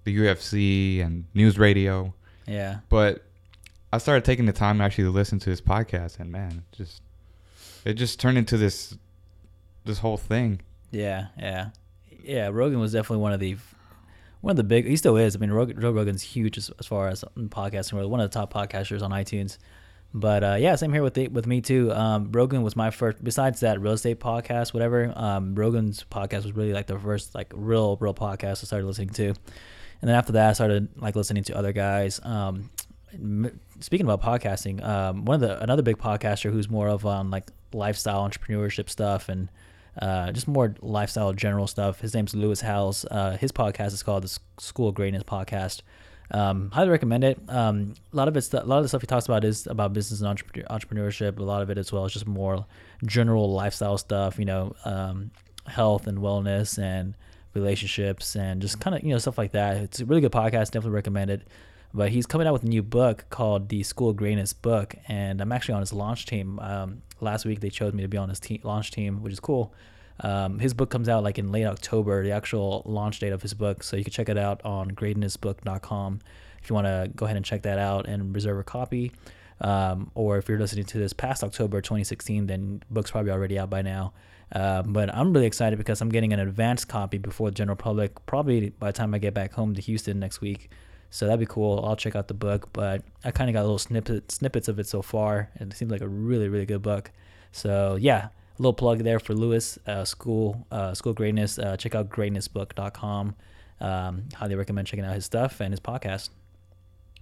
the 0.06 0.18
UFC 0.18 1.06
and 1.06 1.26
news 1.34 1.60
radio. 1.60 2.14
Yeah. 2.48 2.80
But 2.88 3.26
I 3.92 3.98
started 3.98 4.24
taking 4.24 4.46
the 4.46 4.54
time 4.54 4.80
actually 4.80 5.04
to 5.06 5.12
listen 5.12 5.40
to 5.40 5.50
his 5.50 5.60
podcast, 5.60 6.18
and 6.18 6.32
man, 6.32 6.64
just 6.72 7.02
it 7.84 7.96
just 7.96 8.22
turned 8.22 8.38
into 8.38 8.56
this 8.56 8.98
this 9.86 10.00
whole 10.00 10.18
thing. 10.18 10.62
Yeah, 10.92 11.28
yeah, 11.38 11.70
yeah. 12.24 12.50
Rogan 12.52 12.80
was 12.80 12.92
definitely 12.94 13.22
one 13.22 13.34
of 13.34 13.40
the 13.40 13.58
one 14.42 14.52
of 14.52 14.58
the 14.58 14.64
big. 14.64 14.86
He 14.86 14.98
still 14.98 15.18
is. 15.18 15.36
I 15.36 15.40
mean, 15.40 15.52
Rogan, 15.52 15.80
Joe 15.80 15.92
Rogan's 15.92 16.22
huge 16.22 16.58
as, 16.58 16.72
as 16.80 16.86
far 16.86 17.08
as 17.08 17.24
podcasting. 17.38 18.08
One 18.08 18.20
of 18.20 18.30
the 18.30 18.34
top 18.34 18.54
podcasters 18.54 19.02
on 19.02 19.12
iTunes. 19.12 19.58
But 20.14 20.44
uh, 20.44 20.58
yeah, 20.60 20.76
same 20.76 20.92
here 20.92 21.04
with 21.04 21.14
the, 21.14 21.30
with 21.30 21.48
me 21.48 21.62
too. 21.62 21.92
Um, 21.94 22.32
Rogan 22.32 22.64
was 22.64 22.76
my 22.76 22.92
first. 22.92 23.24
Besides 23.24 23.62
that 23.62 23.80
real 23.80 23.94
estate 23.94 24.20
podcast, 24.20 24.74
whatever. 24.74 25.14
Um, 25.16 25.56
Rogan's 25.56 26.04
podcast 26.12 26.44
was 26.44 26.54
really 26.54 26.74
like 26.74 26.88
the 26.88 27.00
first 27.00 27.34
like 27.34 27.52
real 27.56 27.98
real 27.98 28.14
podcast 28.14 28.64
I 28.64 28.66
started 28.66 28.86
listening 28.86 29.12
to, 29.12 29.28
and 29.28 29.36
then 30.02 30.16
after 30.16 30.34
that, 30.34 30.50
I 30.50 30.54
started 30.54 30.90
like 30.98 31.16
listening 31.16 31.44
to 31.46 31.56
other 31.58 31.72
guys. 31.72 32.20
Um, 32.24 32.70
speaking 33.80 34.06
about 34.06 34.22
podcasting, 34.22 34.84
um, 34.84 35.24
one 35.24 35.36
of 35.36 35.42
the 35.42 35.62
another 35.64 35.82
big 35.82 35.98
podcaster 35.98 36.52
who's 36.52 36.70
more 36.70 36.90
of 36.90 37.06
on 37.06 37.32
like 37.32 37.50
lifestyle 37.74 38.28
entrepreneurship 38.28 38.90
stuff 38.90 39.30
and 39.30 39.50
uh, 40.02 40.32
just 40.32 40.48
more 40.48 40.76
lifestyle 40.82 41.32
general 41.32 41.68
stuff. 41.68 42.02
His 42.02 42.14
name's 42.14 42.34
Lewis 42.34 42.62
Howes. 42.62 43.06
Uh, 43.06 43.38
his 43.38 43.52
podcast 43.52 43.94
is 43.94 44.02
called 44.04 44.24
the 44.24 44.40
School 44.60 44.90
of 44.90 44.96
Greatness 44.96 45.24
Podcast. 45.24 45.82
Um, 46.32 46.72
highly 46.72 46.90
recommend 46.90 47.24
it. 47.24 47.40
Um, 47.50 47.94
a 48.12 48.16
lot 48.16 48.28
of 48.28 48.36
it's 48.36 48.54
a 48.54 48.64
lot 48.64 48.78
of 48.78 48.84
the 48.84 48.90
stuff 48.90 49.02
he 49.02 49.08
talks 49.08 49.26
about 49.26 49.44
is 49.44 49.68
about 49.68 49.94
business 49.94 50.22
and 50.22 50.40
entrepreneurship. 50.70 51.38
A 51.38 51.44
lot 51.44 51.62
of 51.62 51.70
it 51.70 51.78
as 51.78 51.92
well 51.92 52.06
is 52.06 52.14
just 52.14 52.26
more 52.26 52.66
general 53.06 53.52
lifestyle 53.52 53.98
stuff. 53.98 54.40
You 54.40 54.46
know, 54.46 54.76
um, 54.86 55.32
health 55.68 56.08
and 56.08 56.18
wellness 56.18 56.82
and 56.82 57.16
relationships 57.54 58.36
and 58.36 58.62
just 58.62 58.80
kind 58.80 58.96
of 58.96 59.04
you 59.04 59.10
know 59.10 59.18
stuff 59.20 59.38
like 59.38 59.52
that. 59.52 59.78
It's 59.78 60.00
a 60.00 60.06
really 60.06 60.22
good 60.22 60.32
podcast. 60.32 60.72
Definitely 60.72 60.92
recommend 60.92 61.30
it. 61.30 61.48
But 61.94 62.10
he's 62.10 62.26
coming 62.26 62.48
out 62.48 62.54
with 62.54 62.64
a 62.64 62.68
new 62.68 62.82
book 62.82 63.26
called 63.30 63.68
the 63.68 63.84
School 63.84 64.12
of 64.12 64.16
Greatness 64.16 64.54
book, 64.54 64.96
and 65.10 65.42
I'm 65.42 65.52
actually 65.52 65.74
on 65.76 65.82
his 65.82 65.92
launch 65.92 66.26
team. 66.26 66.58
Um, 66.60 67.02
last 67.22 67.46
week 67.46 67.60
they 67.60 67.70
chose 67.70 67.94
me 67.94 68.02
to 68.04 68.08
be 68.08 68.18
on 68.18 68.30
his 68.30 68.40
te- 68.40 68.62
launch 68.64 68.92
team, 68.92 69.22
which 69.22 69.34
is 69.34 69.40
cool. 69.40 69.74
Um, 70.20 70.60
his 70.60 70.74
book 70.74 70.90
comes 70.90 71.10
out 71.10 71.24
like 71.24 71.40
in 71.40 71.52
late 71.52 71.66
October, 71.66 72.24
the 72.24 72.32
actual 72.32 72.84
launch 72.86 73.20
date 73.20 73.34
of 73.34 73.42
his 73.42 73.54
book. 73.54 73.84
So 73.84 73.98
you 73.98 74.04
can 74.04 74.14
check 74.14 74.30
it 74.30 74.38
out 74.38 74.64
on 74.64 74.90
greatnessbook.com 74.90 76.20
if 76.62 76.70
you 76.70 76.74
want 76.76 76.88
to 76.88 77.10
go 77.16 77.26
ahead 77.26 77.38
and 77.38 77.46
check 77.46 77.64
that 77.64 77.80
out 77.80 78.08
and 78.08 78.34
reserve 78.36 78.60
a 78.60 78.64
copy. 78.64 79.12
Um, 79.62 80.12
or 80.16 80.38
if 80.38 80.50
you're 80.50 80.60
listening 80.60 80.86
to 80.86 80.98
this 80.98 81.14
past 81.14 81.44
October 81.44 81.82
2016, 81.82 82.48
then 82.48 82.84
book's 82.90 83.12
probably 83.12 83.32
already 83.32 83.60
out 83.60 83.70
by 83.70 83.82
now. 83.82 84.14
Uh, 84.52 84.82
but 84.82 85.14
I'm 85.16 85.34
really 85.34 85.46
excited 85.46 85.78
because 85.78 86.02
I'm 86.02 86.10
getting 86.10 86.34
an 86.34 86.40
advanced 86.40 86.88
copy 86.88 87.18
before 87.18 87.50
the 87.50 87.56
general 87.56 87.78
public, 87.78 88.26
probably 88.26 88.70
by 88.70 88.88
the 88.88 88.94
time 88.94 89.14
I 89.14 89.18
get 89.18 89.34
back 89.34 89.54
home 89.54 89.76
to 89.76 89.82
Houston 89.82 90.20
next 90.20 90.42
week. 90.42 90.70
So 91.14 91.26
that'd 91.26 91.40
be 91.40 91.46
cool. 91.46 91.84
I'll 91.86 91.96
check 91.98 92.16
out 92.16 92.28
the 92.30 92.34
book, 92.34 92.70
but 92.74 93.04
I 93.24 93.32
kind 93.32 93.50
of 93.50 93.54
got 93.54 93.62
little 93.62 93.78
snippet, 93.78 94.32
snippets 94.32 94.68
of 94.70 94.80
it 94.80 94.88
so 94.88 95.02
far, 95.02 95.50
and 95.58 95.72
it 95.72 95.76
seems 95.76 95.92
like 95.92 96.02
a 96.02 96.08
really, 96.08 96.48
really 96.48 96.66
good 96.66 96.82
book. 96.82 97.12
So 97.52 97.96
yeah, 98.00 98.28
a 98.28 98.32
little 98.62 98.74
plug 98.74 99.00
there 99.00 99.20
for 99.20 99.34
Lewis 99.34 99.78
uh, 99.86 100.06
School 100.06 100.66
uh, 100.72 100.94
School 100.94 101.14
Greatness. 101.14 101.60
Uh, 101.60 101.76
check 101.78 101.96
out 101.96 102.10
greatnessbook.com. 102.10 103.36
um, 103.82 104.24
highly 104.36 104.56
recommend 104.56 104.88
checking 104.88 105.04
out 105.06 105.14
his 105.16 105.26
stuff 105.26 105.60
and 105.60 105.74
his 105.74 105.80
podcast. 105.82 106.30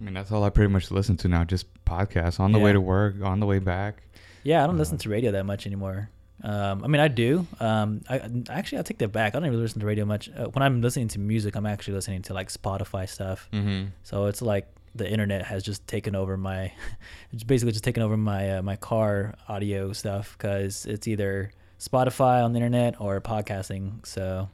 I 0.00 0.04
mean, 0.04 0.14
that's 0.14 0.30
all 0.32 0.44
I 0.44 0.50
pretty 0.50 0.72
much 0.72 0.90
listen 0.90 1.16
to 1.18 1.28
now, 1.28 1.44
just 1.44 1.66
podcasts 1.84 2.38
on 2.40 2.52
the 2.52 2.58
way 2.58 2.72
to 2.72 2.80
work, 2.80 3.16
on 3.22 3.40
the 3.40 3.46
way 3.46 3.58
back. 3.58 4.02
Yeah, 4.44 4.62
I 4.64 4.66
don't 4.66 4.78
listen 4.78 4.94
Uh, 4.94 4.98
to 5.00 5.08
radio 5.10 5.32
that 5.32 5.44
much 5.44 5.66
anymore. 5.66 6.08
Um, 6.42 6.84
I 6.84 6.86
mean, 6.86 7.00
I 7.00 7.08
do. 7.08 7.46
Um, 7.58 8.02
I 8.08 8.20
actually 8.48 8.78
I 8.78 8.82
take 8.82 8.98
that 8.98 9.08
back. 9.08 9.34
I 9.34 9.38
don't 9.38 9.46
even 9.46 9.60
listen 9.60 9.80
to 9.80 9.86
radio 9.86 10.04
much. 10.04 10.30
Uh, 10.30 10.46
when 10.46 10.62
I'm 10.62 10.80
listening 10.80 11.08
to 11.08 11.18
music, 11.18 11.54
I'm 11.54 11.66
actually 11.66 11.94
listening 11.94 12.22
to 12.22 12.34
like 12.34 12.48
Spotify 12.48 13.08
stuff. 13.08 13.48
Mm-hmm. 13.52 13.88
So 14.02 14.26
it's 14.26 14.40
like 14.40 14.66
the 14.94 15.10
internet 15.10 15.44
has 15.44 15.62
just 15.62 15.86
taken 15.86 16.14
over 16.14 16.36
my, 16.36 16.72
it's 17.32 17.44
basically 17.44 17.72
just 17.72 17.84
taken 17.84 18.02
over 18.02 18.16
my 18.16 18.58
uh, 18.58 18.62
my 18.62 18.76
car 18.76 19.34
audio 19.48 19.92
stuff 19.92 20.36
because 20.36 20.86
it's 20.86 21.06
either 21.06 21.52
Spotify 21.78 22.42
on 22.44 22.52
the 22.52 22.58
internet 22.58 23.00
or 23.00 23.20
podcasting. 23.20 24.06
So 24.06 24.48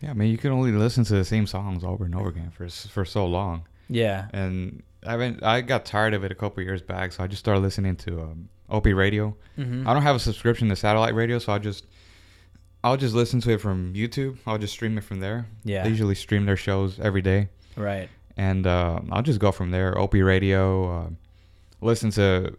Yeah, 0.00 0.10
I 0.10 0.14
mean, 0.14 0.30
you 0.30 0.38
can 0.38 0.50
only 0.50 0.72
listen 0.72 1.04
to 1.04 1.14
the 1.14 1.24
same 1.24 1.46
songs 1.46 1.84
over 1.84 2.04
and 2.04 2.14
over 2.14 2.28
again 2.28 2.50
for 2.50 2.68
for 2.68 3.04
so 3.04 3.26
long, 3.26 3.66
yeah, 3.88 4.28
and 4.32 4.82
I 5.06 5.16
mean, 5.16 5.38
I 5.42 5.60
got 5.60 5.84
tired 5.84 6.14
of 6.14 6.24
it 6.24 6.30
a 6.30 6.34
couple 6.34 6.62
years 6.62 6.82
back, 6.82 7.12
so 7.12 7.24
I 7.24 7.26
just 7.26 7.40
started 7.40 7.60
listening 7.60 7.96
to 7.96 8.20
um, 8.22 8.48
Opie 8.72 8.94
Radio. 8.94 9.36
mm-hmm. 9.56 9.86
I 9.86 9.92
don't 9.92 10.02
have 10.02 10.16
a 10.16 10.18
subscription 10.18 10.68
to 10.70 10.76
satellite 10.76 11.14
radio, 11.14 11.38
so 11.38 11.52
I 11.52 11.58
just 11.58 11.86
I'll 12.82 12.96
just 12.96 13.14
listen 13.14 13.40
to 13.42 13.50
it 13.52 13.60
from 13.60 13.94
YouTube. 13.94 14.38
I'll 14.46 14.58
just 14.58 14.72
stream 14.72 14.98
it 14.98 15.04
from 15.04 15.20
there. 15.20 15.46
yeah, 15.62 15.84
They 15.84 15.90
usually 15.90 16.16
stream 16.16 16.46
their 16.46 16.56
shows 16.56 16.98
every 16.98 17.22
day, 17.22 17.48
right, 17.76 18.08
and 18.36 18.66
uh, 18.66 19.00
I'll 19.10 19.22
just 19.22 19.38
go 19.38 19.52
from 19.52 19.70
there. 19.70 19.96
Opie 19.96 20.22
Radio, 20.22 20.90
uh, 20.90 21.10
listen 21.80 22.10
to 22.12 22.56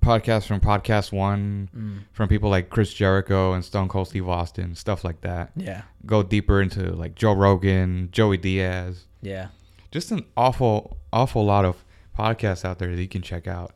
podcasts 0.00 0.46
from 0.46 0.60
Podcast 0.60 1.12
One 1.12 1.68
mm. 1.76 2.04
from 2.12 2.28
people 2.28 2.50
like 2.50 2.70
Chris 2.70 2.92
Jericho 2.92 3.52
and 3.52 3.64
Stone 3.64 3.88
Cold 3.88 4.08
Steve 4.08 4.28
Austin, 4.28 4.74
stuff 4.74 5.04
like 5.04 5.20
that. 5.20 5.52
yeah, 5.54 5.82
Go 6.06 6.22
deeper 6.22 6.60
into 6.60 6.92
like 6.92 7.14
Joe 7.14 7.34
Rogan, 7.34 8.08
Joey 8.10 8.38
Diaz, 8.38 9.04
yeah, 9.20 9.48
just 9.92 10.10
an 10.10 10.24
awful, 10.36 10.96
awful 11.12 11.44
lot 11.44 11.64
of 11.64 11.84
podcasts 12.18 12.64
out 12.64 12.78
there 12.78 12.94
that 12.94 13.00
you 13.00 13.08
can 13.08 13.22
check 13.22 13.46
out. 13.46 13.74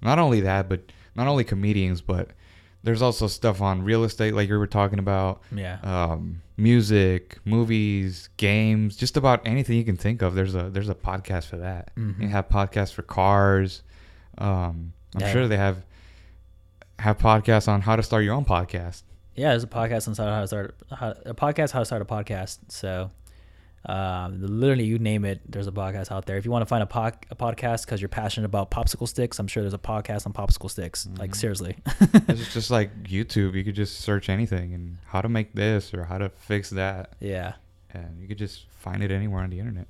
Not 0.00 0.18
only 0.18 0.40
that, 0.40 0.68
but 0.68 0.92
not 1.18 1.26
only 1.26 1.44
comedians, 1.44 2.00
but 2.00 2.30
there's 2.82 3.02
also 3.02 3.26
stuff 3.26 3.60
on 3.60 3.82
real 3.82 4.04
estate, 4.04 4.32
like 4.34 4.48
you 4.48 4.58
were 4.58 4.66
talking 4.66 4.98
about, 4.98 5.42
yeah, 5.54 5.78
um, 5.82 6.40
music, 6.56 7.38
movies, 7.44 8.28
games, 8.36 8.96
just 8.96 9.16
about 9.16 9.46
anything 9.46 9.76
you 9.76 9.84
can 9.84 9.96
think 9.96 10.22
of. 10.22 10.34
There's 10.34 10.54
a 10.54 10.70
there's 10.70 10.88
a 10.88 10.94
podcast 10.94 11.46
for 11.46 11.56
that. 11.58 11.94
Mhm. 11.96 12.22
You 12.22 12.28
have 12.28 12.48
podcasts 12.48 12.92
for 12.94 13.02
cars. 13.02 13.82
Um, 14.38 14.92
I'm 15.14 15.20
Yeah. 15.20 15.32
sure 15.32 15.48
they 15.48 15.56
have 15.56 15.84
have 17.00 17.18
podcasts 17.18 17.68
on 17.68 17.80
how 17.82 17.96
to 17.96 18.02
start 18.02 18.24
your 18.24 18.34
own 18.34 18.44
podcast. 18.44 19.02
yeah. 19.34 19.50
There's 19.50 19.62
a 19.64 19.68
podcast 19.68 20.08
on 20.08 20.14
how 20.26 20.40
to 20.40 20.46
start 20.46 20.76
how, 20.90 21.14
a 21.26 21.34
podcast 21.34 21.70
how 21.72 21.80
to 21.80 21.84
start 21.84 22.02
a 22.02 22.04
podcast. 22.04 22.58
So. 22.68 23.10
Um, 23.86 24.40
literally, 24.40 24.84
you 24.84 24.98
name 24.98 25.24
it. 25.24 25.40
There's 25.50 25.66
a 25.66 25.72
podcast 25.72 26.10
out 26.10 26.26
there. 26.26 26.36
If 26.36 26.44
you 26.44 26.50
want 26.50 26.62
to 26.62 26.66
find 26.66 26.82
a, 26.82 26.86
pod, 26.86 27.16
a 27.30 27.36
podcast 27.36 27.84
because 27.86 28.00
you're 28.02 28.08
passionate 28.08 28.46
about 28.46 28.70
popsicle 28.70 29.08
sticks, 29.08 29.38
I'm 29.38 29.46
sure 29.46 29.62
there's 29.62 29.72
a 29.74 29.78
podcast 29.78 30.26
on 30.26 30.32
popsicle 30.32 30.70
sticks. 30.70 31.08
Like 31.18 31.30
Mhm. 31.30 31.36
seriously. 31.36 31.76
it's 32.28 32.52
just 32.52 32.70
like 32.70 33.04
YouTube. 33.04 33.54
You 33.54 33.64
could 33.64 33.74
just 33.76 34.00
search 34.00 34.28
anything 34.28 34.74
and 34.74 34.98
how 35.06 35.20
to 35.22 35.28
make 35.28 35.54
this 35.54 35.94
or 35.94 36.04
how 36.04 36.18
to 36.18 36.28
fix 36.28 36.70
that, 36.70 37.14
yeah, 37.20 37.54
and 37.94 38.20
you 38.20 38.26
could 38.28 38.38
just 38.38 38.66
find 38.70 39.02
it 39.02 39.10
anywhere 39.10 39.42
on 39.42 39.50
the 39.50 39.58
internet. 39.58 39.86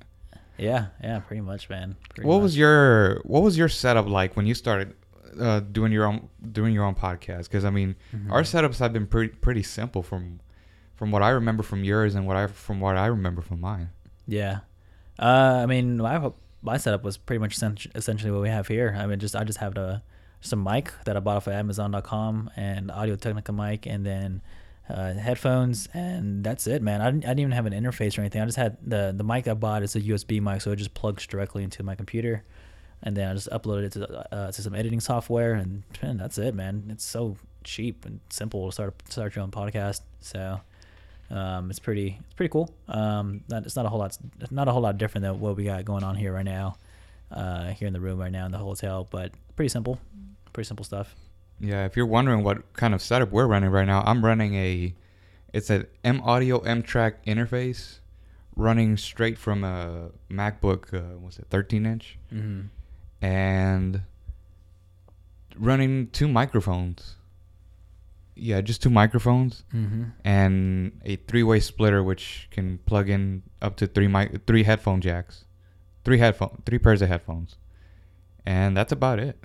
yeah, 0.57 0.87
yeah. 1.03 1.19
Pretty 1.19 1.41
much, 1.41 1.69
man. 1.69 1.95
Pretty 2.13 2.27
what 2.27 2.35
much. 2.37 2.43
was 2.43 2.57
your 2.57 3.21
What 3.23 3.43
was 3.43 3.57
your 3.57 3.69
setup 3.69 4.07
like 4.07 4.35
when 4.35 4.45
you 4.45 4.53
started 4.53 4.93
uh, 5.39 5.59
doing 5.61 5.91
your 5.91 6.05
own 6.05 6.29
doing 6.51 6.73
your 6.73 6.83
own 6.85 6.95
podcast? 6.95 7.43
Because 7.43 7.65
I 7.65 7.69
mean, 7.69 7.95
Mhm. 8.15 8.31
our 8.31 8.41
setups 8.43 8.79
have 8.79 8.93
been 8.93 9.07
pretty 9.07 9.33
pretty 9.33 9.63
simple 9.63 10.03
from 10.03 10.39
from 10.99 11.11
what 11.11 11.23
I 11.23 11.29
remember 11.29 11.63
from 11.63 11.85
yours 11.85 12.13
and 12.13 12.27
what 12.27 12.35
I 12.35 12.47
from 12.47 12.81
what 12.81 12.97
I 12.97 13.05
remember 13.05 13.41
from 13.41 13.61
mine. 13.61 13.89
Yeah. 14.27 14.59
Uh, 15.17 15.61
I 15.63 15.65
mean, 15.65 15.95
my 15.95 16.29
my 16.61 16.75
setup 16.75 17.05
was 17.05 17.15
pretty 17.15 17.39
much 17.39 17.57
essentially 17.95 18.31
what 18.31 18.41
we 18.41 18.49
have 18.49 18.67
here. 18.67 18.93
I 18.99 19.07
mean, 19.07 19.17
just 19.17 19.33
I 19.33 19.45
just 19.45 19.59
have 19.59 19.77
a 19.77 20.03
mic 20.53 20.91
that 21.05 21.15
I 21.15 21.21
bought 21.21 21.37
off 21.37 21.47
of 21.47 21.53
Amazon.com 21.53 22.51
and 22.57 22.91
Audio 22.91 23.15
Technica 23.15 23.53
mic, 23.53 23.85
and 23.85 24.05
then 24.05 24.41
uh, 24.89 25.13
headphones, 25.13 25.87
and 25.93 26.43
that's 26.43 26.67
it, 26.67 26.81
man. 26.81 26.99
I 26.99 27.11
didn't, 27.11 27.23
I 27.23 27.29
didn't 27.29 27.39
even 27.39 27.51
have 27.53 27.65
an 27.65 27.71
interface 27.71 28.17
or 28.17 28.21
anything. 28.21 28.41
I 28.41 28.45
just 28.45 28.57
had 28.57 28.75
the 28.85 29.13
the 29.15 29.23
mic 29.23 29.47
I 29.47 29.53
bought 29.53 29.83
is 29.83 29.95
a 29.95 30.01
USB 30.01 30.41
mic, 30.41 30.59
so 30.59 30.71
it 30.73 30.75
just 30.75 30.95
plugs 30.95 31.25
directly 31.25 31.63
into 31.63 31.81
my 31.81 31.95
computer, 31.95 32.43
and 33.01 33.15
then 33.15 33.29
I 33.29 33.33
just 33.35 33.49
uploaded 33.51 33.83
it 33.83 33.91
to 33.93 34.35
uh, 34.35 34.51
to 34.51 34.61
some 34.61 34.75
editing 34.75 34.99
software, 34.99 35.53
and 35.53 35.83
man, 36.03 36.17
that's 36.17 36.37
it, 36.37 36.53
man. 36.53 36.89
It's 36.89 37.05
so 37.05 37.37
cheap 37.63 38.05
and 38.05 38.19
simple 38.29 38.65
to 38.65 38.73
start 38.73 39.01
start 39.07 39.37
your 39.37 39.43
own 39.43 39.51
podcast. 39.51 40.01
So. 40.19 40.59
Um, 41.31 41.69
it's 41.69 41.79
pretty, 41.79 42.17
it's 42.25 42.33
pretty 42.33 42.51
cool. 42.51 42.73
Um, 42.87 43.43
not, 43.49 43.65
it's 43.65 43.75
not 43.75 43.85
a 43.85 43.89
whole 43.89 43.99
lot, 43.99 44.17
not 44.49 44.67
a 44.67 44.71
whole 44.71 44.81
lot 44.81 44.97
different 44.97 45.23
than 45.23 45.39
what 45.39 45.55
we 45.55 45.63
got 45.65 45.85
going 45.85 46.03
on 46.03 46.15
here 46.15 46.33
right 46.33 46.45
now, 46.45 46.75
uh, 47.31 47.67
here 47.71 47.87
in 47.87 47.93
the 47.93 47.99
room 47.99 48.19
right 48.19 48.31
now 48.31 48.45
in 48.45 48.51
the 48.51 48.57
hotel. 48.57 49.07
But 49.09 49.31
pretty 49.55 49.69
simple, 49.69 49.99
pretty 50.53 50.67
simple 50.67 50.83
stuff. 50.85 51.15
Yeah, 51.59 51.85
if 51.85 51.95
you're 51.95 52.05
wondering 52.07 52.43
what 52.43 52.73
kind 52.73 52.93
of 52.95 53.01
setup 53.01 53.31
we're 53.31 53.45
running 53.47 53.69
right 53.69 53.85
now, 53.85 54.01
I'm 54.05 54.25
running 54.25 54.55
a 54.55 54.93
it's 55.53 55.69
an 55.69 55.87
M 56.03 56.21
Audio 56.21 56.59
M 56.59 56.81
Track 56.81 57.25
interface 57.25 57.99
running 58.55 58.97
straight 58.97 59.37
from 59.37 59.63
a 59.63 60.09
MacBook, 60.31 60.93
uh, 60.93 61.17
what's 61.17 61.37
it, 61.39 61.45
13 61.49 61.85
inch, 61.85 62.17
Mm-hmm. 62.33 62.67
and 63.25 64.01
running 65.57 66.07
two 66.07 66.27
microphones. 66.27 67.15
Yeah, 68.41 68.61
just 68.61 68.81
two 68.81 68.89
microphones 68.89 69.63
Mm-hmm. 69.73 70.03
and 70.23 70.99
a 71.05 71.15
three-way 71.17 71.59
splitter 71.59 72.01
which 72.03 72.47
can 72.51 72.79
plug 72.85 73.09
in 73.09 73.43
up 73.61 73.75
to 73.77 73.87
three 73.87 74.07
mic 74.07 74.45
three 74.47 74.63
headphone 74.63 75.01
jacks, 75.01 75.45
three 76.03 76.17
headphone 76.19 76.61
three 76.65 76.79
pairs 76.79 77.01
of 77.01 77.09
headphones, 77.09 77.57
and 78.45 78.75
that's 78.77 78.91
about 78.91 79.19
it. 79.19 79.37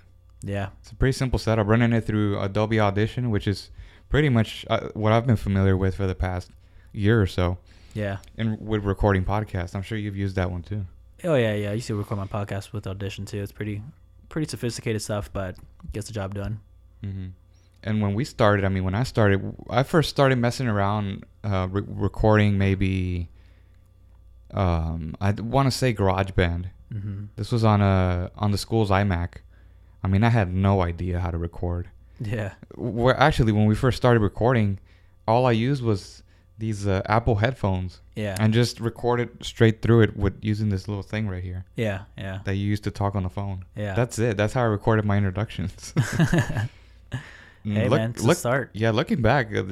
Yeah. 0.43 0.69
It's 0.81 0.93
a 0.93 0.95
pretty 0.95 1.13
simple 1.13 1.39
setup. 1.39 1.67
Running 1.67 1.93
it 1.93 2.03
through 2.03 2.39
Adobe 2.39 2.79
Audition, 2.79 3.31
which 3.31 3.47
is 3.49 3.71
pretty 4.11 4.29
much 4.29 4.65
uh, 4.69 4.89
what 4.95 5.13
I've 5.13 5.27
been 5.27 5.37
familiar 5.37 5.77
with 5.77 5.95
for 5.97 6.07
the 6.07 6.15
past 6.15 6.51
year 6.93 7.21
or 7.21 7.27
so, 7.27 7.59
Yeah. 7.95 8.19
and 8.37 8.61
with 8.61 8.85
recording 8.85 9.25
podcasts. 9.25 9.75
I'm 9.75 9.83
sure 9.83 9.97
you've 9.99 10.17
used 10.17 10.37
that 10.37 10.51
one 10.51 10.63
too. 10.63 10.85
Oh 11.25 11.35
yeah, 11.35 11.55
yeah. 11.55 11.71
I 11.71 11.75
used 11.75 11.87
to 11.87 11.95
record 11.97 12.19
my 12.19 12.27
podcast 12.27 12.73
with 12.73 12.87
Audition 12.87 13.25
too. 13.25 13.43
It's 13.43 13.53
pretty, 13.53 13.83
pretty 14.29 14.47
sophisticated 14.49 15.01
stuff, 15.03 15.33
but 15.33 15.57
gets 15.93 16.07
the 16.09 16.13
job 16.13 16.35
done. 16.35 16.61
hmm 17.03 17.29
And 17.85 18.01
when 18.03 18.15
we 18.15 18.25
started, 18.25 18.65
I 18.65 18.69
mean, 18.71 18.83
when 18.83 18.95
I 18.95 19.03
started, 19.05 19.55
I 19.71 19.83
first 19.83 20.09
started 20.11 20.39
messing 20.39 20.67
around, 20.69 21.25
uh, 21.45 21.69
re- 21.71 21.83
recording 21.87 22.59
maybe. 22.59 23.29
Um, 24.53 25.15
I 25.21 25.33
want 25.33 25.67
to 25.67 25.71
say 25.71 25.93
GarageBand. 25.93 26.67
Mm-hmm. 26.93 27.25
This 27.37 27.53
was 27.53 27.65
on 27.65 27.81
a 27.81 28.31
on 28.37 28.51
the 28.53 28.59
school's 28.59 28.91
iMac. 28.91 29.35
I 30.03 30.09
mean, 30.09 30.23
I 30.25 30.31
had 30.31 30.53
no 30.53 30.83
idea 30.83 31.21
how 31.21 31.31
to 31.31 31.39
record. 31.39 31.89
Yeah. 32.21 32.55
Where 32.75 33.19
actually, 33.19 33.53
when 33.53 33.67
we 33.67 33.75
first 33.75 33.97
started 33.97 34.21
recording, 34.21 34.79
all 35.27 35.47
I 35.47 35.53
used 35.53 35.83
was 35.83 36.23
these 36.59 36.87
uh, 36.87 37.03
Apple 37.07 37.37
headphones 37.37 38.01
Yeah. 38.15 38.37
and 38.39 38.55
just 38.55 38.79
recorded 38.81 39.45
straight 39.45 39.83
through 39.83 40.03
it 40.03 40.17
with 40.17 40.35
using 40.41 40.69
this 40.69 40.87
little 40.87 41.03
thing 41.03 41.27
right 41.29 41.43
here 41.43 41.65
yeah. 41.75 42.03
Yeah. 42.17 42.41
that 42.45 42.55
you 42.55 42.69
used 42.69 42.85
to 42.85 42.93
talk 42.93 43.17
on 43.17 43.25
the 43.25 43.29
phone. 43.29 43.65
Yeah. 43.77 43.95
That's 43.95 44.19
it. 44.21 44.37
That's 44.37 44.53
how 44.55 44.61
I 44.61 44.67
recorded 44.67 45.05
my 45.05 45.17
introductions. 45.17 45.93
Mm, 47.65 47.75
hey 47.77 47.89
look- 47.89 47.99
man, 48.01 48.11
it's 48.11 48.23
look- 48.23 48.37
start. 48.39 48.71
Yeah, 48.75 48.91
looking 48.91 49.23
back, 49.23 49.55
uh, 49.55 49.63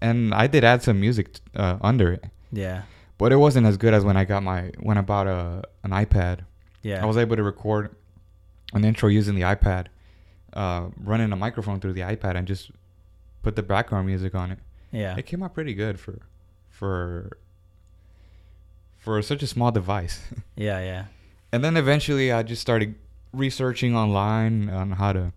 and 0.00 0.34
I 0.34 0.46
did 0.46 0.64
add 0.64 0.82
some 0.82 0.98
music 1.00 1.38
uh, 1.54 1.78
under 1.80 2.12
it, 2.12 2.24
Yeah. 2.50 2.82
but 3.18 3.32
it 3.32 3.36
wasn't 3.36 3.66
as 3.66 3.76
good 3.76 3.94
as 3.94 4.04
when 4.04 4.16
I 4.16 4.24
got 4.24 4.42
my 4.42 4.70
when 4.80 4.96
I 4.98 5.02
bought 5.02 5.26
a 5.26 5.62
an 5.84 5.90
iPad. 5.90 6.40
Yeah. 6.82 7.02
I 7.02 7.06
was 7.06 7.16
able 7.16 7.36
to 7.36 7.42
record 7.42 7.94
an 8.74 8.84
intro 8.84 9.08
using 9.08 9.34
the 9.34 9.42
iPad, 9.42 9.86
uh, 10.54 10.88
running 10.96 11.30
a 11.32 11.36
microphone 11.36 11.78
through 11.80 11.92
the 11.92 12.00
iPad, 12.00 12.36
and 12.36 12.46
just 12.46 12.70
put 13.42 13.54
the 13.56 13.62
background 13.62 14.06
music 14.06 14.34
on 14.34 14.50
it. 14.52 14.58
yeah. 14.90 15.16
It 15.16 15.26
came 15.26 15.42
out 15.42 15.52
pretty 15.54 15.74
good 15.74 16.00
for 16.00 16.18
for 16.70 17.36
for 18.98 19.20
such 19.22 19.42
a 19.42 19.46
small 19.46 19.70
device. 19.70 20.22
Yeah. 20.56 20.80
Yeah. 20.80 21.04
and 21.52 21.62
then 21.64 21.76
eventually, 21.76 22.32
I 22.32 22.42
just 22.42 22.62
started 22.62 22.94
researching 23.32 23.94
online 23.96 24.68
on 24.70 24.92
how 24.92 25.12
to 25.12 25.32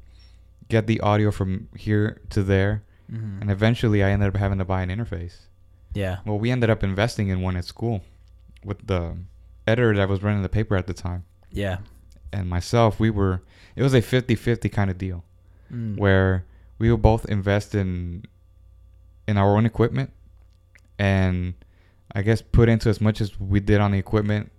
get 0.69 0.88
the 0.88 1.00
audio 1.01 1.31
from 1.31 1.67
here 1.75 2.22
to 2.31 2.43
there, 2.43 2.84
Mm-hmm. 3.12 3.41
and 3.41 3.51
eventually, 3.51 4.03
I 4.03 4.10
ended 4.10 4.29
up 4.29 4.36
having 4.38 4.57
to 4.57 4.65
buy 4.65 4.81
an 4.81 4.89
interface. 4.89 5.41
Yeah. 5.93 6.17
Well, 6.25 6.39
we 6.39 6.50
ended 6.50 6.72
up 6.72 6.84
investing 6.84 7.27
in 7.27 7.39
one 7.41 7.55
at 7.55 7.65
school 7.65 8.01
with 8.63 8.88
the 8.88 9.15
editor 9.67 9.95
that 9.95 10.10
was 10.10 10.24
running 10.24 10.41
the 10.41 10.50
paper 10.50 10.75
at 10.75 10.88
the 10.88 10.93
time 10.95 11.24
Yeah. 11.51 11.77
and 12.34 12.50
myself. 12.50 13.00
We 13.00 13.12
were 13.12 13.43
it 13.75 13.84
was 13.84 13.93
a 13.93 14.01
50-50 14.01 14.72
kind 14.72 14.89
of 14.89 14.98
deal. 14.98 15.24
Mm. 15.72 15.98
where 15.98 16.45
we 16.79 16.89
will 16.89 16.98
both 16.98 17.25
invest 17.25 17.75
in 17.75 18.24
in 19.27 19.38
our 19.38 19.55
own 19.55 19.65
equipment 19.67 20.12
and 21.00 21.53
I 22.13 22.22
guess 22.24 22.41
put 22.41 22.69
into 22.69 22.89
as 22.89 23.00
much 23.01 23.22
as 23.22 23.39
we 23.39 23.60
did 23.60 23.81
on 23.81 23.91
the 23.91 23.98
equipment 24.00 24.51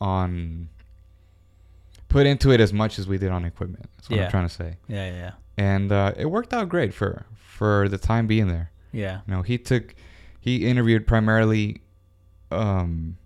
on 0.00 0.68
put 2.08 2.26
into 2.26 2.50
it 2.50 2.60
as 2.60 2.72
much 2.72 2.98
as 2.98 3.06
we 3.06 3.18
did 3.18 3.30
on 3.30 3.44
equipment. 3.44 3.88
That's 3.96 4.08
what 4.10 4.18
Yeah. 4.18 4.24
I'm 4.26 4.30
trying 4.30 4.48
to 4.48 4.54
say. 4.54 4.76
Yeah. 4.88 5.10
Yeah. 5.10 5.16
yeah. 5.16 5.32
And 5.56 5.92
uh, 5.92 6.12
it 6.16 6.26
worked 6.26 6.52
out 6.54 6.68
great 6.68 6.94
for 6.94 7.26
for 7.36 7.88
the 7.88 7.98
time 7.98 8.26
being 8.26 8.48
there. 8.48 8.70
Yeah. 8.92 9.20
You 9.26 9.34
know, 9.34 9.42
he 9.42 9.58
took 9.58 9.94
he 10.40 10.66
interviewed 10.66 11.06
primarily 11.06 11.80
um 12.50 13.16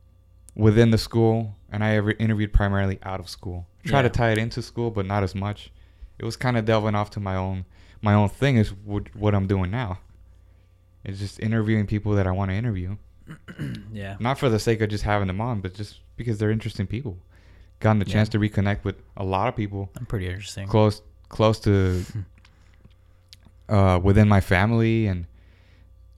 within 0.54 0.90
the 0.90 0.98
school, 0.98 1.56
and 1.70 1.82
I 1.84 1.94
ever 1.96 2.12
interviewed 2.12 2.52
primarily 2.52 2.98
out 3.02 3.20
of 3.20 3.28
school. 3.28 3.66
Try 3.84 3.98
Yeah. 4.00 4.02
to 4.02 4.10
tie 4.10 4.30
it 4.32 4.38
into 4.38 4.62
school, 4.62 4.90
but 4.90 5.06
not 5.06 5.22
as 5.22 5.34
much. 5.34 5.70
It 6.18 6.24
was 6.24 6.36
kind 6.36 6.56
of 6.56 6.64
delving 6.64 6.94
off 6.94 7.10
to 7.10 7.20
my 7.20 7.36
own 7.36 7.64
my 8.00 8.14
own 8.14 8.28
thing 8.28 8.56
is 8.56 8.72
what, 8.72 9.14
what 9.14 9.32
I'm 9.34 9.46
doing 9.46 9.70
now. 9.70 9.98
It's 11.04 11.18
just 11.20 11.38
interviewing 11.40 11.86
people 11.86 12.12
that 12.12 12.26
I 12.26 12.32
want 12.32 12.50
to 12.50 12.54
interview, 12.56 12.96
yeah. 13.92 14.16
not 14.20 14.38
for 14.38 14.48
the 14.48 14.58
sake 14.58 14.80
of 14.80 14.88
just 14.90 15.04
having 15.04 15.26
them 15.28 15.40
on, 15.40 15.60
but 15.60 15.74
just 15.74 16.00
because 16.16 16.38
they're 16.38 16.50
interesting 16.50 16.86
people. 16.86 17.18
Gotten 17.82 17.98
the 17.98 18.06
Yeah. 18.06 18.12
chance 18.14 18.28
to 18.30 18.38
reconnect 18.38 18.84
with 18.84 18.96
a 19.16 19.24
lot 19.24 19.48
of 19.48 19.56
people 19.56 19.90
I'm 19.98 20.06
pretty 20.06 20.26
interesting. 20.28 20.66
close 20.68 21.02
close 21.28 21.58
to 21.60 22.04
uh, 23.68 23.98
within 24.02 24.28
my 24.28 24.40
family 24.40 25.06
and 25.06 25.26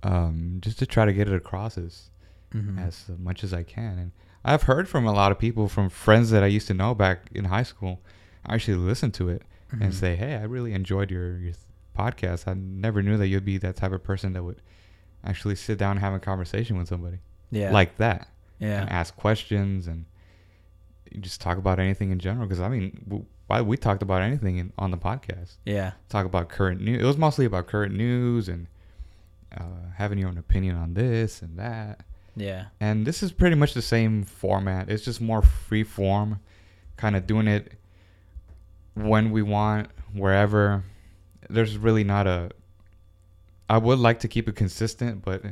um, 0.02 0.59
just 0.61 0.78
to 0.80 0.87
try 0.87 1.04
to 1.04 1.12
get 1.12 1.28
it 1.28 1.35
across 1.35 1.78
as 1.78 2.11
Mhm. 2.52 2.78
as 2.78 3.09
much 3.18 3.42
as 3.42 3.52
I 3.54 3.62
can. 3.62 3.99
And 3.99 4.12
I've 4.44 4.64
heard 4.64 4.88
from 4.88 5.06
a 5.06 5.12
lot 5.12 5.33
of 5.33 5.38
people, 5.38 5.68
from 5.68 5.88
friends 5.88 6.30
that 6.30 6.42
I 6.44 6.47
used 6.47 6.66
to 6.68 6.75
know 6.75 6.94
back 6.94 7.28
in 7.33 7.47
high 7.47 7.62
school, 7.62 8.00
actually 8.47 8.76
listen 8.76 9.11
to 9.12 9.28
it 9.30 9.42
Mhm. 9.73 9.80
and 9.80 9.94
say, 9.94 10.14
"Hey, 10.16 10.37
I 10.37 10.42
really 10.42 10.73
enjoyed 10.75 11.11
your 11.11 11.38
your 11.38 11.54
podcast. 11.97 12.47
I 12.47 12.54
never 12.54 13.02
knew 13.02 13.16
that 13.16 13.28
you'd 13.28 13.44
be 13.44 13.56
that 13.59 13.76
type 13.76 13.92
of 13.92 14.02
person 14.04 14.33
that 14.35 14.42
would 14.42 14.61
actually 15.25 15.54
sit 15.54 15.78
down 15.78 15.92
and 15.92 16.00
have 16.00 16.12
a 16.12 16.21
conversation 16.21 16.76
with 16.76 16.88
somebody 16.88 17.21
yeah. 17.50 17.71
like 17.73 17.97
that, 17.97 18.28
yeah. 18.59 18.83
and 18.83 18.90
ask 18.90 19.16
questions 19.16 19.87
and 19.88 20.04
just 21.21 21.40
talk 21.40 21.59
about 21.59 21.78
anything 21.78 22.11
in 22.11 22.18
general. 22.18 22.47
Because 22.47 22.61
I 22.61 22.68
mean, 22.68 23.26
why 23.47 23.61
we 23.61 23.76
talked 23.76 24.02
about 24.02 24.23
anything 24.23 24.59
in, 24.59 24.73
on 24.78 24.90
the 24.90 24.97
podcast. 24.99 25.56
Yeah. 25.64 25.92
Talk 26.09 26.26
about 26.26 26.49
current 26.49 26.80
news. 26.80 27.02
It 27.02 27.06
was 27.06 27.16
mostly 27.18 27.44
about 27.44 27.66
current 27.66 27.94
news 27.94 28.49
and 28.49 28.66
uh, 29.56 29.62
having 29.97 30.18
your 30.18 30.28
own 30.28 30.38
opinion 30.38 30.76
on 30.76 30.94
this 30.94 31.42
and 31.42 31.59
that. 31.59 32.00
Yeah. 32.37 32.66
And 32.80 33.06
this 33.06 33.23
is 33.23 33.30
pretty 33.33 33.54
much 33.56 33.75
the 33.75 33.83
same 33.83 34.25
format. 34.25 34.88
It's 34.90 35.04
just 35.04 35.21
more 35.21 35.42
free 35.42 35.85
form, 35.85 36.40
kind 36.97 37.14
of 37.16 37.26
doing 37.26 37.47
it 37.47 37.73
when 38.94 39.30
we 39.30 39.42
want, 39.42 39.88
wherever. 40.12 40.83
There's 41.50 41.76
really 41.78 42.04
not 42.04 42.26
a. 42.26 42.50
I 43.68 43.78
would 43.78 43.99
like 43.99 44.21
to 44.21 44.28
keep 44.28 44.49
it 44.49 44.56
consistent, 44.56 45.25
but 45.25 45.42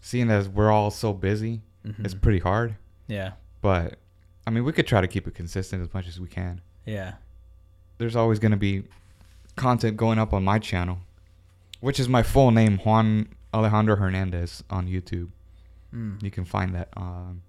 seeing 0.00 0.30
as 0.30 0.48
we're 0.48 0.70
all 0.70 0.90
so 0.90 1.12
busy, 1.12 1.62
it's 1.84 2.14
Mhm. 2.14 2.20
pretty 2.20 2.38
hard. 2.40 2.76
Yeah. 3.06 3.32
But 3.60 3.98
I 4.46 4.50
mean, 4.50 4.64
we 4.64 4.72
could 4.72 4.86
try 4.86 5.00
to 5.00 5.08
keep 5.08 5.26
it 5.26 5.34
consistent 5.34 5.82
as 5.82 5.92
much 5.94 6.08
as 6.08 6.20
we 6.20 6.28
can. 6.28 6.60
Yeah. 6.84 7.14
There's 7.98 8.16
always 8.16 8.38
going 8.38 8.50
to 8.50 8.56
be 8.56 8.84
content 9.56 9.96
going 9.96 10.18
up 10.18 10.32
on 10.32 10.42
my 10.44 10.58
channel, 10.58 10.98
which 11.80 12.00
is 12.00 12.08
my 12.08 12.22
full 12.22 12.50
name, 12.50 12.78
Juan 12.78 13.28
Alejandro 13.54 13.96
Hernandez, 13.96 14.64
on 14.70 14.88
YouTube. 14.88 15.28
Mm. 15.94 16.22
You 16.22 16.30
can 16.30 16.44
find 16.44 16.74
that. 16.74 16.88
Um, 16.96 17.42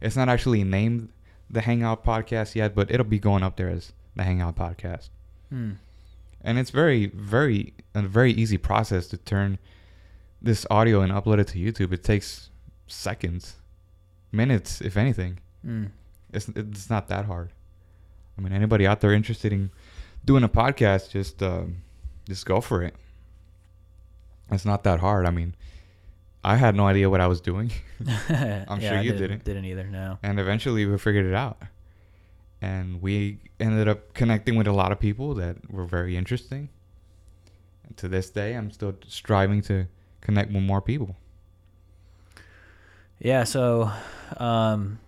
it's 0.00 0.16
not 0.16 0.28
actually 0.28 0.64
named 0.64 1.10
the 1.50 1.60
Hangout 1.60 2.04
Podcast 2.04 2.54
yet, 2.54 2.74
but 2.74 2.90
it'll 2.90 3.04
be 3.04 3.18
going 3.18 3.42
up 3.42 3.56
there 3.56 3.68
as 3.68 3.92
the 4.16 4.22
Hangout 4.22 4.56
Podcast. 4.56 5.10
Mm. 5.52 5.76
And 6.42 6.58
it's 6.58 6.70
very, 6.70 7.06
very, 7.06 7.74
a 7.94 8.02
very 8.02 8.32
easy 8.32 8.56
process 8.56 9.06
to 9.08 9.18
turn 9.18 9.58
this 10.40 10.64
audio 10.70 11.02
and 11.02 11.12
upload 11.12 11.38
it 11.38 11.48
to 11.48 11.58
YouTube. 11.58 11.92
It 11.92 12.02
takes 12.02 12.48
seconds, 12.86 13.56
minutes, 14.32 14.80
if 14.80 14.96
anything. 14.96 15.38
Mm. 15.66 15.90
It's 16.32 16.48
it's 16.48 16.90
not 16.90 17.08
that 17.08 17.24
hard. 17.26 17.52
I 18.38 18.40
mean, 18.40 18.52
anybody 18.52 18.86
out 18.86 19.00
there 19.00 19.12
interested 19.12 19.52
in 19.52 19.70
doing 20.24 20.44
a 20.44 20.48
podcast, 20.48 21.10
just 21.10 21.42
um, 21.42 21.78
just 22.28 22.46
go 22.46 22.60
for 22.60 22.82
it. 22.82 22.94
It's 24.50 24.64
not 24.64 24.82
that 24.84 25.00
hard. 25.00 25.26
I 25.26 25.30
mean, 25.30 25.54
I 26.42 26.56
had 26.56 26.74
no 26.74 26.86
idea 26.86 27.08
what 27.10 27.20
I 27.20 27.26
was 27.26 27.40
doing. 27.40 27.70
I'm 28.28 28.80
sure 28.80 28.94
I 28.98 29.00
you 29.02 29.12
didn't, 29.12 29.28
didn't. 29.28 29.44
Didn't 29.44 29.64
either. 29.66 29.84
No. 29.84 30.18
and 30.22 30.40
eventually 30.40 30.86
we 30.86 30.96
figured 30.98 31.26
it 31.26 31.34
out 31.34 31.62
and 32.62 33.00
we 33.00 33.38
ended 33.58 33.88
up 33.88 34.12
connecting 34.14 34.56
with 34.56 34.66
a 34.66 34.72
lot 34.72 34.92
of 34.92 35.00
people 35.00 35.34
that 35.34 35.56
were 35.70 35.84
very 35.86 36.14
interesting 36.16 36.68
and 37.86 37.96
to 37.96 38.06
this 38.08 38.28
day 38.30 38.52
i'm 38.54 38.70
still 38.70 38.94
striving 39.08 39.62
to 39.62 39.86
connect 40.20 40.52
with 40.52 40.62
more 40.62 40.82
people 40.82 41.16
Yeah. 43.18 43.44
So, 43.44 43.90
um, 44.38 44.98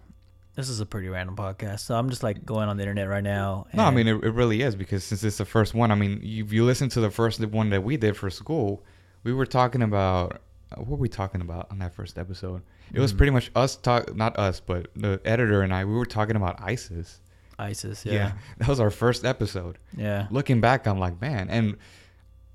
this 0.55 0.69
is 0.69 0.81
a 0.81 0.87
pretty 0.87 1.09
random 1.09 1.35
podcast. 1.37 1.81
So 1.81 1.95
I'm 1.97 2.11
just 2.11 2.23
like 2.23 2.45
going 2.45 2.69
on 2.69 2.77
the 2.77 2.83
internet 2.83 3.09
right 3.09 3.23
now. 3.25 3.67
no 3.73 3.85
i 3.85 3.91
mean 3.91 4.07
it, 4.09 4.23
it 4.25 4.31
really 4.35 4.63
is 4.63 4.75
because 4.77 5.03
since 5.05 5.25
it's 5.25 5.39
the 5.39 5.45
first 5.45 5.75
one 5.75 5.91
i 5.91 5.95
mean 5.95 6.21
you, 6.23 6.45
if 6.45 6.53
you 6.53 6.65
listen 6.65 6.89
to 6.91 7.01
the 7.01 7.11
first 7.11 7.41
one 7.47 7.71
that 7.71 7.83
we 7.83 7.97
did 7.97 8.17
for 8.17 8.29
school 8.31 8.83
we 9.25 9.33
were 9.33 9.47
talking 9.47 9.83
about 9.83 10.41
what 10.77 10.87
were 10.89 10.97
we 10.97 11.09
talking 11.09 11.41
about 11.41 11.71
on 11.71 11.79
that 11.79 11.95
first 11.95 12.19
episode 12.19 12.63
it 12.93 13.01
was 13.01 13.13
Mhm. 13.13 13.17
pretty 13.17 13.31
much 13.33 13.51
us 13.57 13.77
talk 13.77 14.15
not 14.17 14.39
us 14.39 14.61
but 14.61 14.89
the 14.97 15.21
editor 15.25 15.63
and 15.63 15.73
i 15.75 15.85
we 15.85 15.95
were 15.95 16.05
talking 16.07 16.37
about 16.37 16.61
isis 16.63 17.21
ISIS. 17.59 18.05
Yeah. 18.05 18.33
that 18.59 18.67
was 18.67 18.81
our 18.81 18.91
first 18.91 19.25
episode 19.25 19.79
Yeah. 19.97 20.27
looking 20.31 20.61
back, 20.61 20.87
I'm 20.87 20.99
like, 20.99 21.21
man. 21.21 21.49
And 21.49 21.77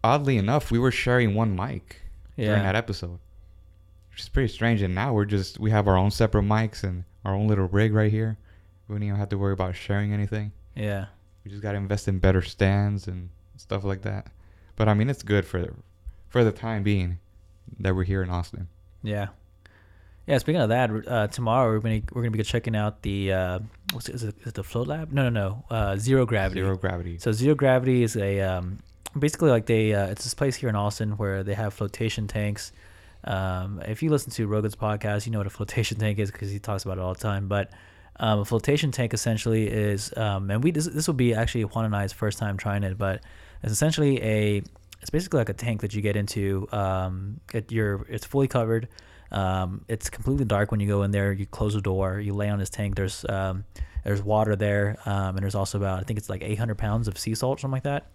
oddly 0.04 0.38
enough, 0.38 0.70
we 0.70 0.80
were 0.80 0.92
sharing 0.92 1.34
one 1.34 1.56
mic 1.56 2.02
during 2.36 2.64
that 2.64 2.76
episode, 2.76 3.20
which 4.12 4.22
is 4.22 4.28
pretty 4.30 4.52
strange. 4.52 4.82
And 4.82 4.94
now 4.96 5.14
we're 5.14 5.24
just 5.26 5.60
we 5.60 5.72
have 5.72 5.88
our 5.88 5.96
own 5.96 6.12
separate 6.12 6.44
mics 6.44 6.84
and 6.84 7.06
our 7.28 7.36
own 7.36 7.48
little 7.48 7.68
rig 7.68 7.94
right 7.94 8.10
here. 8.10 8.38
We 8.88 8.96
don't 8.96 9.04
even 9.04 9.18
have 9.18 9.30
to 9.30 9.38
worry 9.38 9.52
about 9.52 9.76
sharing 9.76 10.14
anything. 10.14 10.54
Yeah. 10.76 11.08
We 11.44 11.52
just 11.52 11.62
got 11.62 11.74
to 11.74 11.78
invest 11.78 12.08
in 12.08 12.20
better 12.20 12.42
stands 12.42 13.08
and 13.08 13.30
stuff 13.58 13.84
like 13.84 14.02
that. 14.04 14.28
But 14.78 14.88
I 14.88 14.94
mean, 14.94 15.10
it's 15.10 15.24
good 15.24 15.46
for 15.46 15.74
for 16.30 16.44
the 16.44 16.52
time 16.52 16.84
being 16.84 17.20
that 17.80 17.96
we're 17.96 18.06
here 18.06 18.24
in 18.24 18.30
Austin. 18.30 18.70
Yeah. 19.04 19.28
Yeah. 20.26 20.38
Speaking 20.38 20.62
of 20.62 20.70
that, 20.70 20.90
uh, 21.08 21.28
tomorrow 21.28 21.70
we're 21.70 21.80
gonna 21.80 22.02
we're 22.14 22.22
gonna 22.22 22.32
be 22.32 22.42
checking 22.44 22.76
out 22.76 23.02
the 23.02 23.34
uh, 23.34 23.60
what's 23.92 24.08
it, 24.08 24.16
is 24.16 24.24
it, 24.24 24.36
is 24.42 24.48
it 24.48 24.54
the 24.54 24.64
float 24.64 24.88
lab? 24.88 25.12
No, 25.12 25.30
no, 25.30 25.30
no. 25.30 25.66
Uh, 25.70 25.98
zero 25.98 26.26
gravity. 26.26 26.62
Zero 26.62 26.78
gravity. 26.78 27.18
So 27.18 27.34
zero 27.34 27.56
gravity 27.56 28.04
is 28.04 28.16
a 28.16 28.40
um, 28.40 28.80
basically 29.18 29.50
like 29.50 29.66
they 29.66 29.94
uh, 29.94 30.08
it's 30.08 30.24
this 30.24 30.34
place 30.34 30.56
here 30.56 30.70
in 30.70 30.76
Austin 30.76 31.18
where 31.18 31.44
they 31.44 31.56
have 31.56 31.74
flotation 31.74 32.28
tanks. 32.28 32.72
Um, 33.24 33.82
if 33.86 34.04
you 34.04 34.10
listen 34.10 34.32
to 34.34 34.48
Rogan's 34.48 34.76
podcast, 34.76 35.26
you 35.26 35.32
know 35.32 35.40
what 35.40 35.48
a 35.48 35.52
flotation 35.52 35.98
tank 36.00 36.20
is 36.20 36.32
because 36.32 36.52
he 36.52 36.60
talks 36.60 36.84
about 36.84 36.98
it 36.98 37.02
all 37.02 37.14
the 37.14 37.20
time. 37.20 37.48
But 37.48 37.72
um, 38.20 38.40
a 38.40 38.46
flotation 38.46 38.92
tank 38.92 39.14
essentially 39.14 39.68
is, 39.68 40.16
um, 40.18 40.50
and 40.50 40.64
we 40.64 40.72
this, 40.72 40.86
this 40.86 41.08
will 41.08 41.14
be 41.14 41.34
actually 41.34 41.66
Juan 41.66 41.86
and 41.86 41.96
I's 41.96 42.14
first 42.14 42.38
time 42.40 42.58
trying 42.58 42.84
it, 42.84 42.98
but 42.98 43.22
it's 43.64 43.72
essentially 43.72 44.22
a 44.24 44.64
it's 45.02 45.10
basically 45.10 45.38
like 45.38 45.50
a 45.50 45.54
tank 45.54 45.82
that 45.82 45.94
you 45.94 46.02
get 46.02 46.16
into. 46.16 46.68
Um, 46.72 47.40
it, 47.54 47.72
you're 47.72 48.06
it's 48.10 48.26
fully 48.26 48.48
covered. 48.48 48.88
Um, 49.32 49.84
it's 49.88 50.10
completely 50.10 50.46
dark 50.46 50.72
when 50.72 50.80
you 50.80 50.88
go 50.88 51.04
in 51.04 51.12
there. 51.12 51.32
You 51.32 51.46
close 51.46 51.74
the 51.74 51.82
door. 51.82 52.20
You 52.20 52.34
lay 52.34 52.50
on 52.50 52.60
this 52.60 52.70
tank. 52.70 52.96
There's 52.96 53.26
um, 53.30 53.66
there's 54.04 54.22
water 54.22 54.56
there, 54.56 54.98
um, 55.06 55.36
and 55.36 55.40
there's 55.40 55.56
also 55.56 55.78
about 55.78 56.00
I 56.00 56.04
think 56.04 56.18
it's 56.18 56.30
like 56.30 56.44
800 56.44 56.78
pounds 56.78 57.08
of 57.08 57.18
sea 57.18 57.36
salt, 57.36 57.60
or 57.60 57.62
something 57.62 57.74
like 57.74 57.84
that. 57.84 58.08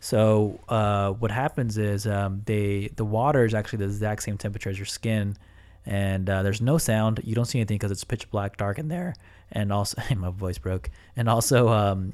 So 0.00 0.60
uh, 0.68 1.12
what 1.12 1.30
happens 1.30 1.76
is 1.76 2.06
um, 2.06 2.42
they 2.44 2.90
the 2.96 3.04
water 3.04 3.44
is 3.44 3.54
actually 3.54 3.80
the 3.80 3.86
exact 3.86 4.22
same 4.22 4.38
temperature 4.38 4.70
as 4.70 4.78
your 4.78 4.86
skin, 4.86 5.36
and 5.84 6.28
uh, 6.30 6.42
there's 6.42 6.60
no 6.60 6.78
sound. 6.78 7.20
You 7.24 7.34
don't 7.34 7.46
see 7.46 7.58
anything 7.58 7.78
because 7.78 7.90
it's 7.90 8.04
pitch 8.04 8.30
black, 8.30 8.56
dark 8.56 8.78
in 8.78 8.88
there, 8.88 9.14
and 9.50 9.72
also 9.72 10.00
my 10.16 10.30
voice 10.30 10.58
broke. 10.58 10.90
And 11.16 11.28
also 11.28 11.68
um, 11.68 12.12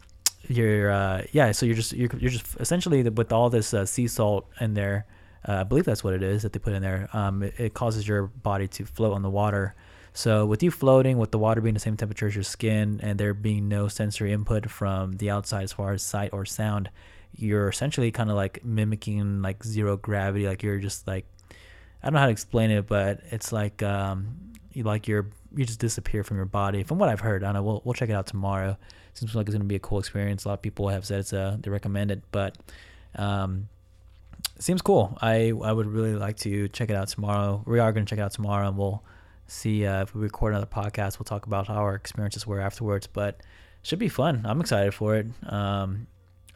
you're 0.49 0.91
uh, 0.91 1.23
yeah, 1.33 1.53
so 1.53 1.67
you're 1.67 1.77
just 1.77 1.93
you're, 1.93 2.11
you're 2.19 2.31
just 2.31 2.57
essentially 2.59 3.03
with 3.03 3.33
all 3.33 3.51
this 3.51 3.75
uh, 3.75 3.85
sea 3.85 4.09
salt 4.09 4.47
in 4.61 4.75
there. 4.75 5.07
Uh, 5.47 5.57
I 5.57 5.63
believe 5.65 5.85
that's 5.85 6.03
what 6.03 6.15
it 6.15 6.23
is 6.23 6.43
that 6.43 6.55
they 6.55 6.59
put 6.59 6.73
in 6.73 6.81
there. 6.81 7.09
Um, 7.13 7.43
it, 7.43 7.55
it 7.59 7.75
causes 7.75 8.09
your 8.09 8.29
body 8.29 8.67
to 8.69 8.87
float 8.87 9.13
on 9.13 9.21
the 9.21 9.31
water. 9.31 9.75
So 10.15 10.47
with 10.47 10.63
you 10.63 10.71
floating, 10.71 11.19
with 11.19 11.33
the 11.33 11.39
water 11.39 11.61
being 11.61 11.75
the 11.75 11.81
same 11.81 11.97
temperature 11.97 12.29
as 12.29 12.35
your 12.35 12.45
skin, 12.45 13.01
and 13.03 13.19
there 13.19 13.35
being 13.35 13.69
no 13.69 13.89
sensory 13.89 14.33
input 14.33 14.71
from 14.71 15.13
the 15.15 15.29
outside 15.29 15.65
as 15.65 15.73
far 15.73 15.93
as 15.93 16.03
sight 16.03 16.33
or 16.33 16.47
sound, 16.47 16.89
you're 17.37 17.69
essentially 17.69 18.11
kind 18.11 18.31
of 18.31 18.37
like 18.37 18.65
mimicking 18.65 19.43
like 19.43 19.63
zero 19.65 19.97
gravity. 19.97 20.47
Like 20.47 20.63
you're 20.63 20.79
just 20.79 21.07
like 21.07 21.27
I 22.03 22.09
don't 22.09 22.15
know 22.15 22.21
how 22.21 22.27
to 22.27 22.33
explain 22.33 22.71
it, 22.71 22.87
but 22.87 23.21
it's 23.31 23.53
like 23.53 23.83
um, 23.83 24.37
you 24.73 24.83
like 24.85 25.09
you're 25.09 25.31
you 25.57 25.65
just 25.65 25.81
disappear 25.81 26.25
from 26.25 26.37
your 26.37 26.47
body. 26.47 26.83
From 26.83 26.99
what 26.99 27.09
I've 27.09 27.21
heard, 27.21 27.43
I 27.43 27.47
don't 27.47 27.55
know. 27.55 27.63
We'll 27.63 27.83
we'll 27.85 27.95
check 27.95 28.11
it 28.11 28.13
out 28.13 28.27
tomorrow. 28.27 28.77
Seems 29.15 29.35
like 29.35 29.47
it's 29.47 29.55
gonna 29.55 29.65
be 29.65 29.77
a 29.77 29.81
cool 29.81 29.99
experience. 29.99 30.45
A 30.45 30.49
lot 30.49 30.55
of 30.55 30.63
people 30.63 30.89
have 30.89 31.05
said 31.07 31.21
it's 31.21 31.33
a 31.33 31.59
they 31.61 31.71
recommend 31.71 32.11
it, 32.11 32.23
but 32.31 32.57
um, 33.17 33.69
seems 34.59 34.83
cool. 34.83 35.17
I 35.23 35.53
I 35.63 35.73
would 35.73 35.87
really 35.87 36.15
like 36.15 36.37
to 36.39 36.69
check 36.69 36.91
it 36.91 36.97
out 36.97 37.09
tomorrow. 37.09 37.63
We 37.67 37.79
are 37.79 37.93
gonna 37.93 38.07
check 38.07 38.19
it 38.19 38.23
out 38.23 38.33
tomorrow, 38.33 38.69
and 38.69 38.77
we'll 38.77 39.03
see 39.47 39.87
uh, 39.87 40.03
if 40.03 40.15
we 40.15 40.23
record 40.23 40.53
another 40.53 40.67
podcast. 40.67 41.19
We'll 41.19 41.25
talk 41.25 41.47
about 41.47 41.69
how 41.69 41.77
our 41.77 41.95
experiences 41.95 42.47
were 42.47 42.61
afterwards, 42.61 43.07
but 43.07 43.41
should 43.83 43.99
be 43.99 44.09
fun. 44.09 44.43
I'm 44.45 44.61
excited 44.61 44.95
for 44.95 45.17
it. 45.17 45.27
Um, 45.47 46.07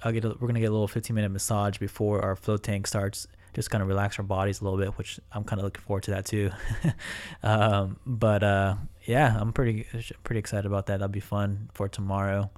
I'll 0.04 0.12
get 0.12 0.24
a, 0.24 0.28
we're 0.28 0.46
gonna 0.46 0.60
get 0.60 0.66
a 0.66 0.72
little 0.72 0.88
15 0.88 1.14
minute 1.14 1.30
massage 1.30 1.78
before 1.78 2.22
our 2.22 2.36
float 2.36 2.62
tank 2.62 2.86
starts. 2.86 3.26
Just 3.54 3.70
kind 3.70 3.82
of 3.82 3.88
relax 3.88 4.18
our 4.18 4.24
bodies 4.24 4.60
a 4.60 4.64
little 4.64 4.78
bit, 4.78 4.96
which 4.98 5.18
I'm 5.32 5.42
kind 5.42 5.58
of 5.58 5.64
looking 5.64 5.82
forward 5.82 6.04
to 6.04 6.10
that 6.12 6.24
too. 6.26 6.50
um, 7.42 7.98
but 8.06 8.42
uh, 8.42 8.76
yeah, 9.04 9.36
I'm 9.38 9.52
pretty 9.52 9.86
pretty 10.22 10.38
excited 10.38 10.66
about 10.66 10.86
that. 10.86 10.98
That'll 10.98 11.08
be 11.08 11.20
fun 11.20 11.70
for 11.74 11.88
tomorrow. 11.88 12.50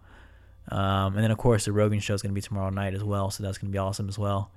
Um, 0.68 1.14
and 1.14 1.24
then 1.24 1.30
of 1.30 1.38
course 1.38 1.64
the 1.64 1.72
Rogan 1.72 2.00
show 2.00 2.14
is 2.14 2.22
gonna 2.22 2.34
be 2.34 2.40
tomorrow 2.40 2.70
night 2.70 2.94
as 2.94 3.02
well, 3.02 3.30
so 3.30 3.42
that's 3.42 3.58
gonna 3.58 3.72
be 3.72 3.78
awesome 3.78 4.08
as 4.08 4.18
well. 4.18 4.50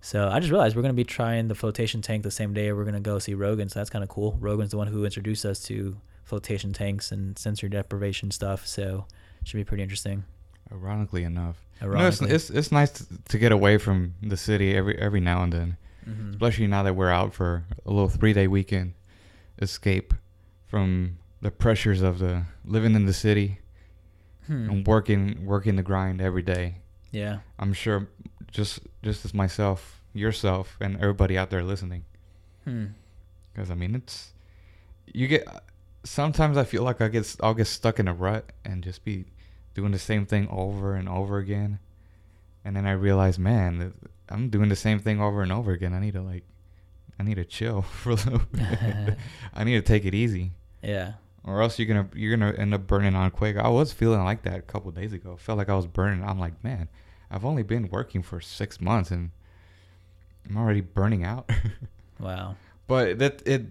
So 0.00 0.28
I 0.28 0.40
just 0.40 0.50
realized 0.50 0.76
we're 0.76 0.82
gonna 0.82 0.94
be 0.94 1.04
trying 1.04 1.48
the 1.48 1.54
flotation 1.54 2.00
tank 2.00 2.22
the 2.22 2.30
same 2.30 2.54
day 2.54 2.72
we're 2.72 2.84
gonna 2.84 3.00
go 3.00 3.18
see 3.18 3.34
Rogan. 3.34 3.68
So 3.68 3.80
that's 3.80 3.90
kind 3.90 4.02
of 4.02 4.08
cool. 4.08 4.38
Rogan's 4.40 4.70
the 4.70 4.78
one 4.78 4.86
who 4.86 5.04
introduced 5.04 5.44
us 5.44 5.60
to 5.64 5.98
flotation 6.24 6.72
tanks 6.72 7.12
and 7.12 7.36
sensory 7.38 7.68
deprivation 7.68 8.30
stuff. 8.30 8.66
So 8.66 9.06
should 9.44 9.56
be 9.56 9.64
pretty 9.64 9.82
interesting. 9.82 10.24
Ironically 10.72 11.24
enough, 11.24 11.66
Ironically. 11.82 12.26
You 12.26 12.28
know, 12.30 12.34
it's, 12.34 12.50
it's 12.50 12.58
it's 12.58 12.72
nice 12.72 12.90
to, 12.92 13.04
to 13.28 13.38
get 13.38 13.52
away 13.52 13.78
from 13.78 14.14
the 14.22 14.36
city 14.36 14.74
every 14.76 14.96
every 14.98 15.20
now 15.20 15.42
and 15.42 15.52
then, 15.52 15.76
Mhm. 16.08 16.30
especially 16.32 16.66
now 16.66 16.82
that 16.82 16.94
we're 16.94 17.10
out 17.10 17.32
for 17.34 17.64
a 17.86 17.90
little 17.90 18.08
three 18.08 18.32
day 18.32 18.46
weekend, 18.46 18.94
escape 19.60 20.14
from 20.66 21.18
the 21.40 21.50
pressures 21.50 22.02
of 22.02 22.18
the 22.18 22.44
living 22.64 22.94
in 22.94 23.06
the 23.06 23.12
city 23.12 23.58
Hmm. 24.46 24.70
and 24.70 24.86
working 24.86 25.44
working 25.46 25.76
the 25.76 25.82
grind 25.82 26.20
every 26.20 26.42
day. 26.42 26.76
Yeah. 27.12 27.38
I'm 27.58 27.72
sure 27.72 28.08
just 28.50 28.80
just 29.02 29.24
as 29.24 29.32
myself, 29.34 30.00
yourself, 30.12 30.76
and 30.80 30.96
everybody 30.96 31.38
out 31.38 31.50
there 31.50 31.62
listening. 31.62 32.04
Hmm. 32.64 32.86
Because 33.52 33.70
I 33.70 33.74
mean, 33.74 33.94
it's 33.94 34.32
you 35.12 35.26
get. 35.28 35.46
Sometimes 36.02 36.56
I 36.56 36.64
feel 36.64 36.82
like 36.82 37.00
I 37.00 37.08
get 37.08 37.36
I'll 37.42 37.54
get 37.54 37.66
stuck 37.66 37.98
in 37.98 38.08
a 38.08 38.14
rut 38.14 38.52
and 38.64 38.82
just 38.82 39.04
be 39.04 39.26
doing 39.74 39.92
the 39.92 39.98
same 39.98 40.26
thing 40.26 40.48
over 40.50 40.94
and 40.94 41.08
over 41.08 41.38
again, 41.38 41.78
and 42.64 42.76
then 42.76 42.86
I 42.86 42.92
realized, 42.92 43.38
man, 43.38 43.92
I'm 44.28 44.48
doing 44.50 44.68
the 44.68 44.76
same 44.76 44.98
thing 44.98 45.20
over 45.20 45.42
and 45.42 45.52
over 45.52 45.72
again. 45.72 45.92
I 45.94 46.00
need 46.00 46.14
to 46.14 46.22
like, 46.22 46.44
I 47.18 47.22
need 47.22 47.36
to 47.36 47.44
chill 47.44 47.82
for 48.00 48.10
a 48.10 48.14
little 48.14 48.38
bit. 48.52 49.16
I 49.54 49.64
need 49.64 49.74
to 49.74 49.82
take 49.82 50.04
it 50.04 50.14
easy, 50.14 50.52
Yeah. 50.82 51.12
or 51.44 51.62
else 51.62 51.78
you're 51.78 51.88
gonna 51.88 52.08
you're 52.14 52.36
gonna 52.36 52.52
end 52.58 52.74
up 52.74 52.86
burning 52.86 53.14
on 53.14 53.30
quick. 53.30 53.56
I 53.56 53.68
was 53.68 53.92
feeling 53.92 54.22
like 54.24 54.42
that 54.42 54.58
a 54.58 54.62
couple 54.62 54.90
days 54.90 55.12
ago. 55.12 55.36
Felt 55.36 55.58
like 55.58 55.68
I 55.68 55.74
was 55.76 55.86
burning. 55.86 56.22
I'm 56.24 56.38
like, 56.38 56.62
man, 56.64 56.88
I've 57.30 57.44
only 57.44 57.62
been 57.62 57.88
working 57.90 58.22
for 58.22 58.40
six 58.40 58.80
months 58.80 59.10
and 59.10 59.30
I'm 60.48 60.56
already 60.56 60.80
burning 60.80 61.24
out. 61.24 61.50
Wow. 62.18 62.56
But 62.86 63.18
that 63.20 63.40
it 63.46 63.64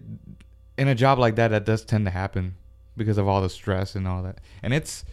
in 0.76 0.88
a 0.88 0.94
job 0.96 1.20
like 1.20 1.36
that, 1.36 1.48
that 1.52 1.64
does 1.64 1.84
tend 1.84 2.04
to 2.06 2.10
happen 2.10 2.56
because 2.96 3.16
of 3.16 3.28
all 3.28 3.40
the 3.42 3.48
stress 3.48 3.94
and 3.94 4.08
all 4.08 4.24
that. 4.24 4.38
And 4.60 4.74
it's 4.74 5.04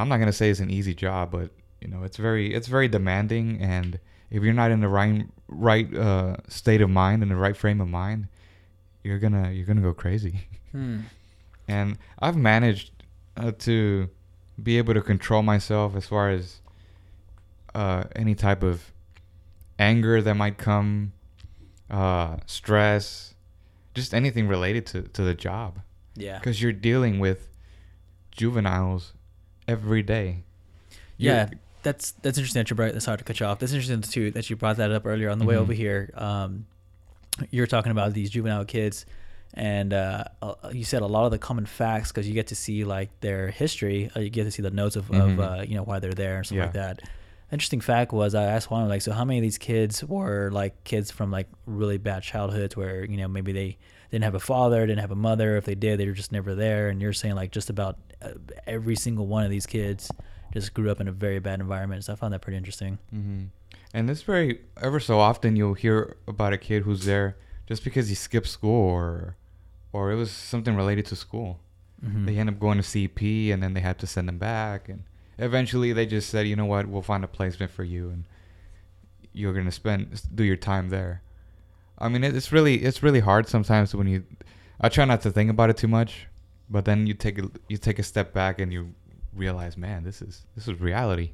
I'm 0.00 0.08
not 0.08 0.18
gonna 0.18 0.32
say 0.32 0.50
it's 0.50 0.60
an 0.60 0.70
easy 0.70 0.94
job, 0.94 1.30
but 1.30 1.50
you 1.80 1.88
know 1.88 2.02
it's 2.02 2.16
very 2.16 2.54
it's 2.54 2.68
very 2.68 2.88
demanding. 2.88 3.60
And 3.60 3.98
if 4.30 4.42
you're 4.42 4.54
not 4.54 4.70
in 4.70 4.80
the 4.80 4.88
right 4.88 5.26
right 5.48 5.94
uh, 5.94 6.36
state 6.48 6.80
of 6.80 6.90
mind 6.90 7.22
and 7.22 7.30
the 7.30 7.36
right 7.36 7.56
frame 7.56 7.80
of 7.80 7.88
mind, 7.88 8.28
you're 9.02 9.18
gonna 9.18 9.50
you're 9.50 9.66
gonna 9.66 9.80
go 9.82 9.94
crazy. 9.94 10.48
Hmm. 10.72 11.00
And 11.66 11.96
I've 12.18 12.36
managed 12.36 12.90
uh, 13.38 13.52
to 13.60 14.10
be 14.62 14.76
able 14.76 14.92
to 14.92 15.00
control 15.00 15.42
myself 15.42 15.96
as 15.96 16.06
far 16.06 16.28
as 16.28 16.60
uh, 17.74 18.04
any 18.14 18.34
type 18.34 18.62
of 18.62 18.92
anger 19.78 20.22
that 20.22 20.34
might 20.34 20.58
come, 20.58 21.12
uh, 21.90 22.36
stress, 22.46 23.34
just 23.94 24.14
anything 24.14 24.46
related 24.46 24.86
to, 24.86 25.02
to 25.02 25.22
the 25.22 25.34
job. 25.34 25.80
Yeah. 26.16 26.38
Because 26.38 26.62
you're 26.62 26.72
dealing 26.72 27.18
with 27.18 27.48
juveniles 28.30 29.12
every 29.68 30.02
day. 30.02 30.42
You're- 31.16 31.36
Yeah, 31.36 31.48
that's 31.82 32.12
that's 32.22 32.38
interesting 32.38 32.60
that 32.60 32.70
you 32.70 32.76
brought. 32.76 33.00
Sorry 33.02 33.18
to 33.18 33.24
cut 33.24 33.40
you 33.40 33.46
off. 33.46 33.58
That's 33.58 33.72
interesting 33.72 34.00
too 34.02 34.30
that 34.32 34.48
you 34.50 34.56
brought 34.56 34.76
that 34.78 34.90
up 34.90 35.06
earlier 35.06 35.30
on 35.30 35.38
the 35.38 35.44
way 35.44 35.54
Mhm. 35.54 35.58
over 35.58 35.72
here. 35.72 36.10
Um, 36.14 36.66
you're 37.50 37.66
talking 37.66 37.92
about 37.92 38.12
these 38.14 38.30
juvenile 38.30 38.64
kids, 38.64 39.06
and 39.54 39.92
uh, 39.92 40.24
uh, 40.42 40.54
you 40.72 40.84
said 40.84 41.02
a 41.02 41.06
lot 41.06 41.24
of 41.24 41.30
the 41.30 41.38
common 41.38 41.66
facts 41.66 42.10
because 42.12 42.26
you 42.28 42.34
get 42.34 42.46
to 42.48 42.54
see 42.54 42.84
like 42.84 43.10
their 43.20 43.50
history. 43.50 44.10
Uh, 44.16 44.20
you 44.20 44.30
get 44.30 44.44
to 44.44 44.50
see 44.50 44.62
the 44.62 44.70
notes 44.70 44.96
of, 44.96 45.08
Mhm. 45.08 45.32
of 45.34 45.40
uh, 45.40 45.62
you 45.66 45.74
know 45.76 45.82
why 45.82 45.98
they're 45.98 46.12
there 46.12 46.36
and 46.36 46.46
stuff 46.46 46.58
like 46.58 46.72
that. 46.74 47.00
Interesting 47.52 47.80
fact 47.80 48.12
was 48.12 48.34
I 48.34 48.44
asked 48.44 48.70
one 48.70 48.88
like, 48.88 49.02
so 49.02 49.12
how 49.12 49.24
many 49.24 49.38
of 49.38 49.42
these 49.42 49.58
kids 49.58 50.02
were 50.02 50.50
like 50.52 50.82
kids 50.84 51.10
from 51.10 51.30
like 51.30 51.48
really 51.66 51.98
bad 51.98 52.22
childhoods 52.22 52.76
where 52.76 53.04
you 53.04 53.16
know 53.16 53.28
maybe 53.28 53.52
they 53.52 53.76
didn't 54.10 54.24
have 54.24 54.34
a 54.34 54.40
father, 54.40 54.86
didn't 54.86 55.00
have 55.00 55.10
a 55.10 55.16
mother. 55.16 55.56
If 55.56 55.64
they 55.64 55.74
did, 55.74 55.98
they 55.98 56.06
were 56.06 56.12
just 56.12 56.32
never 56.32 56.54
there. 56.54 56.88
And 56.88 57.00
you're 57.00 57.12
saying 57.12 57.34
like 57.34 57.50
just 57.50 57.70
about 57.70 57.98
uh, 58.22 58.30
every 58.66 58.96
single 58.96 59.26
one 59.26 59.44
of 59.44 59.50
these 59.50 59.66
kids 59.66 60.10
just 60.52 60.72
grew 60.74 60.90
up 60.90 61.00
in 61.00 61.08
a 61.08 61.12
very 61.12 61.38
bad 61.40 61.60
environment. 61.60 62.04
So 62.04 62.12
I 62.12 62.16
found 62.16 62.32
that 62.32 62.40
pretty 62.40 62.56
interesting. 62.56 62.98
hmm 63.10 63.44
And 63.92 64.08
it's 64.10 64.22
very 64.22 64.60
ever 64.80 65.00
so 65.00 65.18
often 65.18 65.56
you'll 65.56 65.74
hear 65.74 66.16
about 66.28 66.52
a 66.52 66.58
kid 66.58 66.82
who's 66.84 67.04
there 67.04 67.36
just 67.66 67.82
because 67.84 68.08
he 68.08 68.14
skipped 68.14 68.48
school 68.48 68.88
or 68.90 69.36
or 69.92 70.10
it 70.12 70.16
was 70.16 70.30
something 70.30 70.74
related 70.76 71.06
to 71.06 71.16
school. 71.16 71.60
Mhm. 72.04 72.26
They 72.26 72.36
end 72.36 72.48
up 72.50 72.58
going 72.58 72.78
to 72.78 72.84
CP 72.84 73.52
and 73.52 73.62
then 73.62 73.74
they 73.74 73.80
had 73.80 73.98
to 74.00 74.06
send 74.06 74.28
them 74.28 74.38
back 74.38 74.88
and 74.88 75.02
eventually 75.38 75.92
they 75.92 76.06
just 76.06 76.28
said, 76.30 76.46
"You 76.46 76.56
know 76.56 76.66
what? 76.66 76.86
We'll 76.86 77.02
find 77.02 77.24
a 77.24 77.28
placement 77.28 77.72
for 77.72 77.84
you 77.84 78.10
and 78.10 78.24
you're 79.32 79.52
going 79.52 79.64
to 79.66 79.72
spend 79.72 80.20
do 80.34 80.44
your 80.44 80.56
time 80.56 80.90
there." 80.90 81.22
I 81.98 82.08
mean, 82.08 82.24
it's 82.24 82.52
really 82.52 82.82
it's 82.82 83.02
really 83.02 83.20
hard 83.20 83.46
sometimes 83.48 83.94
when 83.94 84.06
you 84.08 84.24
I 84.80 84.88
try 84.88 85.04
not 85.04 85.22
to 85.22 85.30
think 85.30 85.50
about 85.50 85.70
it 85.70 85.76
too 85.76 85.88
much, 85.88 86.26
but 86.68 86.84
then 86.84 87.06
you 87.06 87.14
take 87.14 87.38
a, 87.38 87.50
you 87.68 87.76
take 87.76 87.98
a 87.98 88.02
step 88.02 88.32
back 88.32 88.60
and 88.60 88.72
you 88.72 88.94
realize, 89.32 89.76
"Man, 89.76 90.02
this 90.04 90.20
is 90.20 90.44
this 90.56 90.66
is 90.68 90.80
reality." 90.80 91.32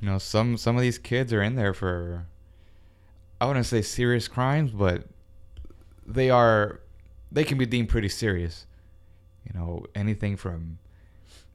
You 0.00 0.08
know, 0.08 0.18
some 0.18 0.56
some 0.56 0.76
of 0.76 0.82
these 0.82 0.98
kids 0.98 1.32
are 1.32 1.42
in 1.42 1.54
there 1.54 1.72
for 1.74 2.26
I 3.40 3.46
wouldn't 3.46 3.66
say 3.66 3.82
serious 3.82 4.26
crimes, 4.28 4.72
but 4.72 5.04
they 6.06 6.30
are 6.30 6.80
they 7.30 7.44
can 7.44 7.58
be 7.58 7.66
deemed 7.66 7.88
pretty 7.88 8.08
serious. 8.08 8.66
You 9.44 9.58
know, 9.58 9.86
anything 9.94 10.36
from 10.36 10.78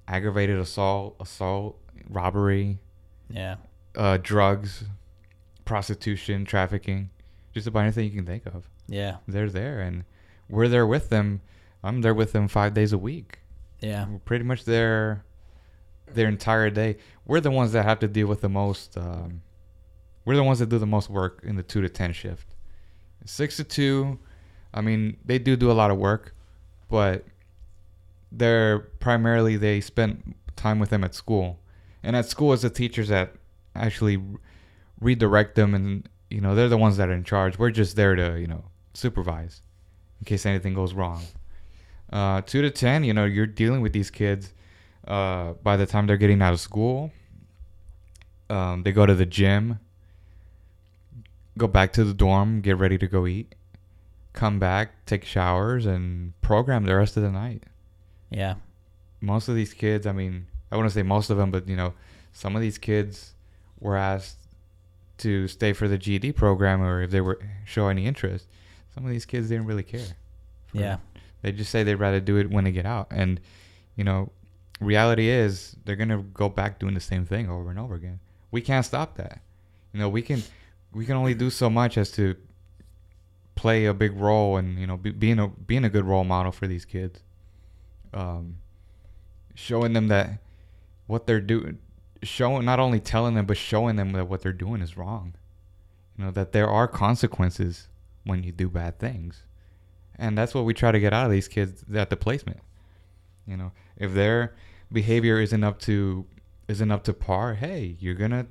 aggravated 0.07 0.57
assault, 0.59 1.15
assault, 1.19 1.77
robbery, 2.09 2.79
Yeah. 3.29 3.57
uh, 3.95 4.17
drugs, 4.21 4.85
prostitution, 5.65 6.45
trafficking, 6.45 7.09
just 7.53 7.67
about 7.67 7.81
anything 7.81 8.05
you 8.05 8.11
can 8.11 8.25
think 8.25 8.45
of. 8.45 8.67
Yeah. 8.87 9.17
They're 9.27 9.49
there, 9.49 9.79
and 9.79 10.03
we're 10.49 10.67
there 10.67 10.87
with 10.87 11.09
them. 11.09 11.41
I'm 11.83 12.01
there 12.01 12.13
with 12.13 12.31
them 12.31 12.47
five 12.47 12.73
days 12.73 12.93
a 12.93 12.97
week. 12.97 13.39
Yeah. 13.79 14.07
We're 14.07 14.19
pretty 14.19 14.45
much 14.45 14.65
there 14.65 15.25
their 16.13 16.27
entire 16.27 16.69
day. 16.69 16.97
We're 17.25 17.41
the 17.41 17.51
ones 17.51 17.71
that 17.73 17.83
have 17.83 17.99
to 17.99 18.07
deal 18.07 18.27
with 18.27 18.41
the 18.41 18.49
most. 18.49 18.97
Um, 18.97 19.41
we're 20.25 20.35
the 20.35 20.43
ones 20.43 20.59
that 20.59 20.69
do 20.69 20.79
the 20.79 20.85
most 20.85 21.09
work 21.09 21.41
in 21.43 21.55
the 21.55 21.63
two 21.63 21.81
to 21.81 21.89
ten 21.89 22.13
shift. 22.13 22.55
Six 23.25 23.57
to 23.57 23.63
two, 23.63 24.19
I 24.73 24.81
mean, 24.81 25.17
they 25.25 25.39
do 25.39 25.55
do 25.55 25.71
a 25.71 25.73
lot 25.73 25.91
of 25.91 25.97
work, 25.97 26.35
but 26.89 27.25
they're 28.31 28.79
primarily 28.79 29.55
they 29.57 29.79
spend 29.79 30.35
time 30.55 30.79
with 30.79 30.89
them 30.89 31.03
at 31.03 31.13
school, 31.15 31.59
and 32.01 32.15
at 32.15 32.25
school, 32.25 32.53
is 32.53 32.63
the 32.63 32.69
teachers 32.69 33.09
that 33.09 33.33
actually 33.75 34.21
redirect 34.99 35.55
them, 35.55 35.73
and 35.73 36.09
you 36.33 36.41
know 36.41 36.55
they're 36.55 36.67
the 36.67 36.77
ones 36.77 36.97
that 36.97 37.09
are 37.09 37.13
in 37.13 37.23
charge. 37.23 37.59
We're 37.59 37.69
just 37.69 37.95
there 37.95 38.15
to 38.15 38.39
you 38.39 38.47
know 38.47 38.63
supervise 38.95 39.61
in 40.19 40.25
case 40.25 40.45
anything 40.45 40.73
goes 40.73 40.93
wrong. 40.93 41.21
Uh, 42.11 42.41
two 42.41 42.61
to 42.63 42.71
ten, 42.71 43.03
you 43.03 43.13
know, 43.13 43.25
you're 43.25 43.45
dealing 43.45 43.81
with 43.81 43.93
these 43.93 44.09
kids. 44.09 44.53
Uh, 45.07 45.53
by 45.61 45.77
the 45.77 45.85
time 45.85 46.07
they're 46.07 46.17
getting 46.17 46.41
out 46.41 46.53
of 46.53 46.59
school, 46.59 47.11
um, 48.49 48.83
they 48.83 48.91
go 48.91 49.05
to 49.05 49.13
the 49.13 49.25
gym, 49.25 49.79
go 51.57 51.67
back 51.67 51.93
to 51.93 52.03
the 52.03 52.13
dorm, 52.13 52.61
get 52.61 52.77
ready 52.77 52.97
to 52.97 53.07
go 53.07 53.27
eat, 53.27 53.53
come 54.31 54.59
back, 54.59 55.05
take 55.05 55.25
showers, 55.25 55.85
and 55.85 56.39
program 56.41 56.85
the 56.85 56.95
rest 56.95 57.15
of 57.15 57.23
the 57.23 57.31
night. 57.31 57.63
Yeah. 58.31 58.55
Most 59.21 59.49
of 59.49 59.55
these 59.55 59.73
kids, 59.73 60.07
I 60.07 60.13
mean, 60.13 60.47
I 60.71 60.77
wouldn't 60.77 60.93
say 60.93 61.03
most 61.03 61.29
of 61.29 61.37
them, 61.37 61.51
but 61.51 61.67
you 61.67 61.75
know, 61.75 61.93
some 62.31 62.55
of 62.55 62.61
these 62.61 62.77
kids 62.77 63.33
were 63.79 63.97
asked 63.97 64.42
to 65.23 65.47
stay 65.47 65.73
for 65.73 65.87
the 65.87 65.97
GED 65.97 66.33
program, 66.33 66.81
or 66.81 67.01
if 67.01 67.11
they 67.11 67.21
were 67.21 67.39
show 67.65 67.87
any 67.87 68.05
interest. 68.05 68.47
Some 68.93 69.05
of 69.05 69.11
these 69.11 69.25
kids 69.25 69.49
didn't 69.49 69.65
really 69.65 69.83
care. 69.83 70.05
Yeah. 70.71 70.97
They 71.41 71.51
just 71.51 71.71
say 71.71 71.83
they'd 71.83 71.95
rather 71.95 72.19
do 72.19 72.37
it 72.37 72.49
when 72.49 72.63
they 72.63 72.71
get 72.71 72.85
out. 72.85 73.07
And, 73.09 73.39
you 73.95 74.03
know, 74.03 74.31
reality 74.79 75.29
is 75.29 75.75
they're 75.83 75.95
going 75.95 76.09
to 76.09 76.21
go 76.33 76.47
back 76.47 76.79
doing 76.79 76.93
the 76.93 76.99
same 76.99 77.25
thing 77.25 77.49
over 77.49 77.69
and 77.69 77.79
over 77.79 77.95
again. 77.95 78.19
We 78.51 78.61
can't 78.61 78.85
stop 78.85 79.15
that. 79.17 79.41
You 79.93 79.99
know, 79.99 80.09
we 80.09 80.21
can 80.21 80.43
we 80.91 81.05
can 81.05 81.15
only 81.15 81.33
do 81.33 81.49
so 81.49 81.69
much 81.69 81.97
as 81.97 82.11
to 82.11 82.35
play 83.55 83.85
a 83.85 83.93
big 83.93 84.15
role 84.15 84.57
and, 84.57 84.77
you 84.77 84.87
know, 84.87 84.97
be, 84.97 85.11
being 85.11 85.39
a 85.39 85.47
being 85.47 85.85
a 85.85 85.89
good 85.89 86.05
role 86.05 86.23
model 86.23 86.51
for 86.51 86.67
these 86.67 86.85
kids. 86.85 87.19
Um 88.13 88.57
showing 89.55 89.93
them 89.93 90.07
that 90.07 90.39
what 91.05 91.27
they're 91.27 91.41
doing 91.41 91.77
showing 92.23 92.65
not 92.65 92.79
only 92.79 92.99
telling 92.99 93.35
them 93.35 93.45
but 93.45 93.57
showing 93.57 93.95
them 93.95 94.11
that 94.13 94.27
what 94.27 94.41
they're 94.41 94.53
doing 94.53 94.81
is 94.81 94.97
wrong. 94.97 95.33
You 96.17 96.25
know, 96.25 96.31
that 96.31 96.51
there 96.51 96.69
are 96.69 96.87
consequences 96.87 97.87
when 98.23 98.43
you 98.43 98.51
do 98.51 98.69
bad 98.69 98.99
things. 98.99 99.43
And 100.15 100.37
that's 100.37 100.53
what 100.53 100.65
we 100.65 100.73
try 100.73 100.91
to 100.91 100.99
get 100.99 101.13
out 101.13 101.25
of 101.25 101.31
these 101.31 101.47
kids 101.47 101.83
at 101.93 102.09
the 102.09 102.17
placement. 102.17 102.59
You 103.47 103.57
know 103.57 103.71
if 103.97 104.13
their 104.13 104.55
behavior 104.91 105.39
isn't 105.39 105.63
up 105.63 105.79
to 105.79 106.25
isn't 106.67 106.91
up 106.91 107.03
to 107.03 107.13
par 107.13 107.55
hey 107.55 107.97
you're 107.99 108.13
gonna 108.13 108.47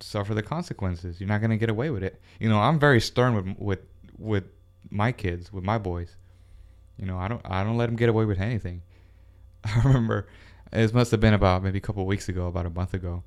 suffer 0.00 0.34
the 0.34 0.42
consequences. 0.42 1.20
You're 1.20 1.28
not 1.28 1.40
gonna 1.40 1.56
get 1.56 1.70
away 1.70 1.90
with 1.90 2.02
it. 2.02 2.20
You 2.38 2.48
know 2.48 2.60
i'm 2.60 2.78
very 2.78 3.00
stern 3.00 3.34
with 3.34 3.58
with 3.58 3.80
with 4.16 4.44
my 4.90 5.12
kids 5.12 5.52
with 5.52 5.64
my 5.64 5.78
boys. 5.78 6.14
You 6.98 7.06
know 7.06 7.18
i 7.18 7.26
don't 7.26 7.40
i 7.44 7.64
don't 7.64 7.76
let 7.76 7.86
them 7.86 7.96
get 7.96 8.08
away 8.08 8.24
with 8.26 8.38
anything. 8.38 8.82
I 9.64 9.80
remember 9.82 10.28
it 10.72 10.92
must 10.94 11.10
have 11.10 11.20
been 11.20 11.34
about 11.34 11.62
maybe 11.62 11.78
a 11.78 11.82
couple 11.82 12.02
of 12.02 12.08
weeks 12.08 12.28
ago 12.28 12.46
about 12.46 12.66
a 12.66 12.70
month 12.70 12.94
ago 12.94 13.22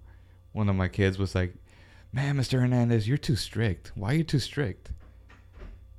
one 0.51 0.69
of 0.69 0.75
my 0.75 0.87
kids 0.87 1.17
was 1.17 1.35
like 1.35 1.53
man 2.13 2.37
mr 2.37 2.59
hernandez 2.59 3.07
you're 3.07 3.17
too 3.17 3.35
strict 3.35 3.91
why 3.95 4.11
are 4.11 4.17
you 4.17 4.23
too 4.23 4.39
strict 4.39 4.91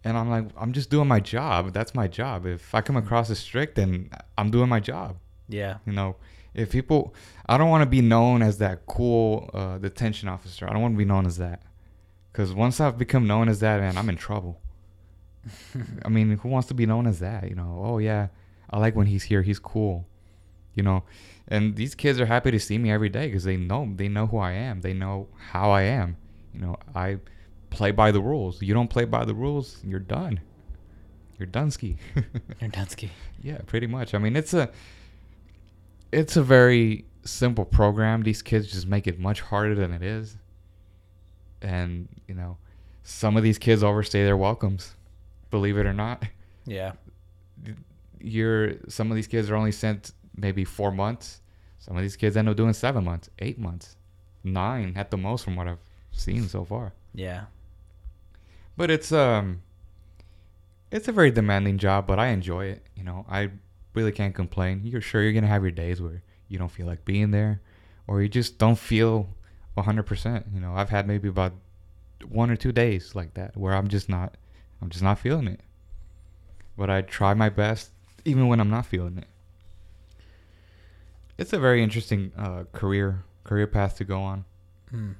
and 0.05 0.16
I'm 0.16 0.31
like, 0.31 0.46
I'm 0.57 0.72
just 0.72 0.90
doing 0.90 1.07
my 1.07 1.20
job. 1.20 1.72
That's 1.72 1.94
my 1.94 2.09
job. 2.09 2.46
If 2.46 2.74
I 2.74 2.81
come 2.81 2.96
across 2.96 3.31
as 3.31 3.38
strict, 3.38 3.76
then 3.76 4.11
I'm 4.37 4.50
doing 4.50 4.68
my 4.68 4.81
job. 4.81 5.16
Yeah. 5.48 5.78
You 5.87 5.92
know, 5.92 6.16
if 6.55 6.70
people, 6.70 7.14
I 7.46 7.57
don't 7.57 7.70
want 7.70 7.83
to 7.83 7.88
be 7.88 8.00
known 8.00 8.42
as 8.42 8.59
that 8.59 8.87
cool 8.87 9.50
uh, 9.55 9.78
detention 9.78 10.28
officer. 10.28 10.68
I 10.68 10.72
don't 10.72 10.83
want 10.83 10.94
to 10.94 10.98
be 10.98 11.05
known 11.05 11.26
as 11.26 11.38
that. 11.38 11.62
Because 12.33 12.52
once 12.52 12.81
I've 12.81 12.98
become 12.98 13.26
known 13.26 13.48
as 13.48 13.61
that, 13.61 13.81
man, 13.81 13.96
I'm 13.96 14.09
in 14.09 14.16
trouble. 14.16 14.61
I 16.05 16.09
mean, 16.09 16.38
who 16.38 16.48
wants 16.48 16.68
to 16.68 16.74
be 16.74 16.87
known 16.87 17.07
as 17.07 17.20
that? 17.20 17.48
You 17.48 17.55
know, 17.55 17.83
oh 17.85 17.98
yeah, 17.98 18.28
I 18.70 18.78
like 18.78 18.96
when 18.96 19.07
he's 19.07 19.24
here. 19.24 19.42
He's 19.42 19.59
cool. 19.59 20.07
You 20.74 20.83
know, 20.83 21.05
and 21.48 21.76
these 21.76 21.94
kids 21.94 22.20
are 22.20 22.26
happy 22.26 22.50
to 22.50 22.61
see 22.61 22.78
me 22.78 22.90
every 22.90 23.09
day 23.09 23.26
because 23.26 23.44
they 23.44 23.57
know 23.57 23.92
they 23.96 24.09
know 24.09 24.26
who 24.26 24.38
I 24.38 24.52
am. 24.52 24.81
They 24.81 24.94
know 24.94 25.28
how 25.50 25.70
I 25.70 25.83
am. 25.83 26.16
You 26.55 26.61
know, 26.61 26.76
I 26.94 27.18
play 27.70 27.90
by 27.90 28.12
the 28.12 28.20
rules. 28.20 28.62
You 28.62 28.74
don't 28.74 28.88
play 28.88 29.05
by 29.05 29.24
the 29.24 29.35
rules, 29.35 29.81
you're 29.85 30.00
done. 30.00 30.40
You're 31.38 31.48
Dunsky. 31.48 31.96
You're 32.61 32.70
Dunsky. 32.70 33.09
Yeah, 33.42 33.59
pretty 33.66 33.88
much. 33.88 34.14
I 34.14 34.18
mean, 34.18 34.37
it's 34.37 34.55
a 34.55 34.70
it's 36.12 36.37
a 36.37 36.42
very 36.42 37.05
simple 37.24 37.64
program. 37.64 38.22
These 38.22 38.42
kids 38.42 38.70
just 38.70 38.87
make 38.87 39.09
it 39.09 39.18
much 39.18 39.40
harder 39.40 39.74
than 39.74 39.92
it 39.92 40.02
is. 40.02 40.37
And, 41.61 42.09
you 42.28 42.35
know, 42.35 42.59
some 43.02 43.37
of 43.37 43.42
these 43.42 43.59
kids 43.59 43.83
overstay 43.83 44.24
their 44.24 44.37
welcomes. 44.37 44.94
Believe 45.50 45.78
it 45.78 45.87
or 45.87 45.92
not. 45.92 46.22
Yeah. 46.64 46.92
You're 48.20 48.74
some 48.88 49.11
of 49.11 49.16
these 49.16 49.26
kids 49.26 49.50
are 49.50 49.57
only 49.57 49.72
sent 49.72 50.12
maybe 50.36 50.64
4 50.64 50.90
months. 50.90 51.40
Some 51.78 51.96
of 51.96 52.02
these 52.02 52.16
kids 52.16 52.36
end 52.36 52.48
up 52.48 52.56
doing 52.56 52.72
7 52.72 53.02
months, 53.04 53.28
8 53.38 53.58
months, 53.58 53.96
9 54.44 54.92
at 54.96 55.10
the 55.10 55.16
most 55.16 55.44
from 55.44 55.56
what 55.56 55.68
I've 55.68 55.82
seen 56.12 56.48
so 56.48 56.64
far. 56.64 56.92
Yeah. 57.14 57.44
But 58.76 58.90
it's 58.90 59.12
um 59.12 59.62
it's 60.90 61.08
a 61.08 61.12
very 61.12 61.30
demanding 61.30 61.78
job, 61.78 62.06
but 62.06 62.18
I 62.18 62.28
enjoy 62.28 62.66
it. 62.66 62.86
You 62.94 63.04
know, 63.04 63.26
I 63.28 63.50
really 63.94 64.12
can't 64.12 64.34
complain. 64.34 64.82
You're 64.84 65.00
sure 65.00 65.22
you're 65.22 65.32
gonna 65.32 65.46
have 65.46 65.62
your 65.62 65.70
days 65.70 66.00
where 66.00 66.22
you 66.48 66.58
don't 66.58 66.70
feel 66.70 66.86
like 66.86 67.04
being 67.04 67.30
there, 67.30 67.60
or 68.06 68.22
you 68.22 68.28
just 68.28 68.58
don't 68.58 68.78
feel 68.78 69.34
100%. 69.76 70.54
You 70.54 70.60
know, 70.60 70.74
I've 70.74 70.90
had 70.90 71.06
maybe 71.06 71.28
about 71.28 71.54
one 72.28 72.50
or 72.50 72.56
two 72.56 72.72
days 72.72 73.14
like 73.14 73.34
that 73.34 73.56
where 73.56 73.74
I'm 73.74 73.88
just 73.88 74.08
not, 74.08 74.36
I'm 74.80 74.90
just 74.90 75.02
not 75.02 75.18
feeling 75.18 75.48
it. 75.48 75.60
But 76.76 76.90
I 76.90 77.02
try 77.02 77.34
my 77.34 77.48
best 77.48 77.90
even 78.24 78.48
when 78.48 78.60
I'm 78.60 78.70
not 78.70 78.86
feeling 78.86 79.18
it. 79.18 79.26
It's 81.38 81.52
a 81.52 81.58
very 81.58 81.82
interesting 81.82 82.32
uh, 82.36 82.64
career 82.72 83.24
career 83.44 83.66
path 83.66 83.96
to 83.98 84.04
go 84.04 84.20
on, 84.22 84.44
Mm. 84.94 85.14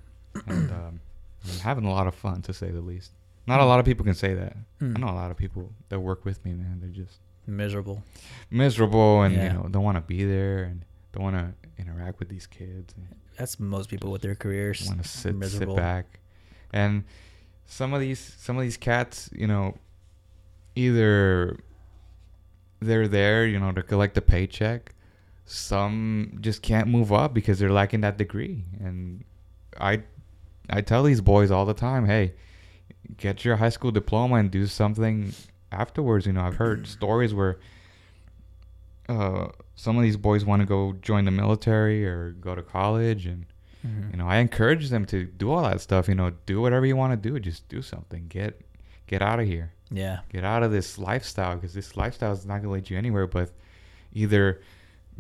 and 0.47 0.71
um, 0.81 1.01
I'm 1.45 1.59
having 1.61 1.85
a 1.85 1.91
lot 1.91 2.07
of 2.07 2.15
fun 2.15 2.43
to 2.43 2.53
say 2.53 2.71
the 2.71 2.81
least. 2.81 3.11
Not 3.47 3.61
a 3.61 3.65
lot 3.65 3.81
of 3.81 3.85
people 3.87 4.05
can 4.05 4.15
say 4.15 4.35
that. 4.35 4.57
Mm. 4.81 4.97
I 4.97 5.01
know 5.01 5.09
a 5.09 5.17
lot 5.19 5.31
of 5.31 5.37
people 5.37 5.73
that 5.89 5.99
work 6.01 6.25
with 6.25 6.45
me, 6.45 6.53
man. 6.53 6.79
They're 6.81 6.91
just 7.05 7.19
Miserable. 7.47 8.05
miserable 8.51 9.23
and 9.23 9.35
Yeah. 9.35 9.43
you 9.49 9.53
know 9.59 9.69
don't 9.69 9.83
want 9.83 9.97
to 9.97 10.03
be 10.03 10.25
there 10.25 10.63
and 10.63 10.85
don't 11.13 11.25
want 11.25 11.37
to 11.37 11.53
interact 11.83 12.21
with 12.21 12.29
these 12.29 12.47
kids. 12.47 12.95
That's 13.37 13.59
most 13.59 13.89
people 13.91 14.13
with 14.13 14.23
their 14.23 14.37
careers. 14.37 14.87
want 14.87 15.03
to 15.03 15.09
sit 15.09 15.35
miserable. 15.35 15.75
sit 15.75 15.83
back. 15.83 16.21
And 16.73 17.03
some 17.67 17.93
of 17.95 18.01
these 18.01 18.21
some 18.39 18.57
of 18.57 18.63
these 18.63 18.77
cats, 18.77 19.29
you 19.33 19.47
know, 19.49 19.75
either 20.77 21.59
they're 22.81 23.09
there, 23.09 23.47
you 23.47 23.59
know, 23.59 23.73
to 23.73 23.83
collect 23.83 24.17
a 24.17 24.23
paycheck. 24.23 24.95
Some 25.45 26.39
just 26.41 26.63
can't 26.63 26.89
move 26.89 27.13
up 27.13 27.35
because 27.35 27.59
they're 27.59 27.73
lacking 27.73 28.01
that 28.03 28.17
degree. 28.19 28.65
And 28.81 29.25
I 29.79 30.03
I 30.71 30.81
tell 30.81 31.03
these 31.03 31.21
boys 31.21 31.51
all 31.51 31.67
the 31.67 31.75
time, 31.75 32.07
hey, 32.07 32.35
get 33.17 33.45
your 33.45 33.57
high 33.57 33.69
school 33.69 33.91
diploma 33.91 34.37
and 34.37 34.51
do 34.51 34.67
something 34.67 35.33
afterwards. 35.71 36.27
You 36.27 36.33
know, 36.33 36.43
I've 36.43 36.57
heard 36.57 36.87
stories 36.99 37.35
where 37.35 37.59
uh, 39.09 39.49
some 39.75 39.97
of 39.97 40.03
these 40.03 40.17
boys 40.17 40.45
want 40.45 40.61
to 40.61 40.67
go 40.67 40.95
join 41.03 41.25
the 41.25 41.31
military 41.31 42.07
or 42.07 42.31
go 42.33 42.55
to 42.55 42.63
college, 42.63 43.27
and 43.27 43.47
Mhm. 43.85 44.13
you 44.13 44.17
know, 44.19 44.29
I 44.29 44.37
encourage 44.37 44.91
them 44.91 45.05
to 45.07 45.25
do 45.25 45.51
all 45.51 45.63
that 45.65 45.81
stuff. 45.81 46.07
You 46.09 46.15
know, 46.15 46.31
do 46.47 46.61
whatever 46.61 46.87
you 46.87 46.95
want 46.97 47.21
to 47.21 47.29
do. 47.31 47.41
Just 47.41 47.69
do 47.69 47.83
something. 47.83 48.27
Get 48.29 48.61
get 49.09 49.21
out 49.23 49.41
of 49.41 49.47
here. 49.47 49.73
Yeah. 49.91 50.21
Get 50.31 50.45
out 50.45 50.63
of 50.63 50.71
this 50.71 50.97
lifestyle 50.99 51.57
because 51.57 51.75
this 51.75 51.97
lifestyle 51.97 52.33
is 52.33 52.47
not 52.47 52.63
gonna 52.63 52.73
lead 52.73 52.89
you 52.89 52.97
anywhere. 52.97 53.27
But 53.27 53.51
either 54.15 54.61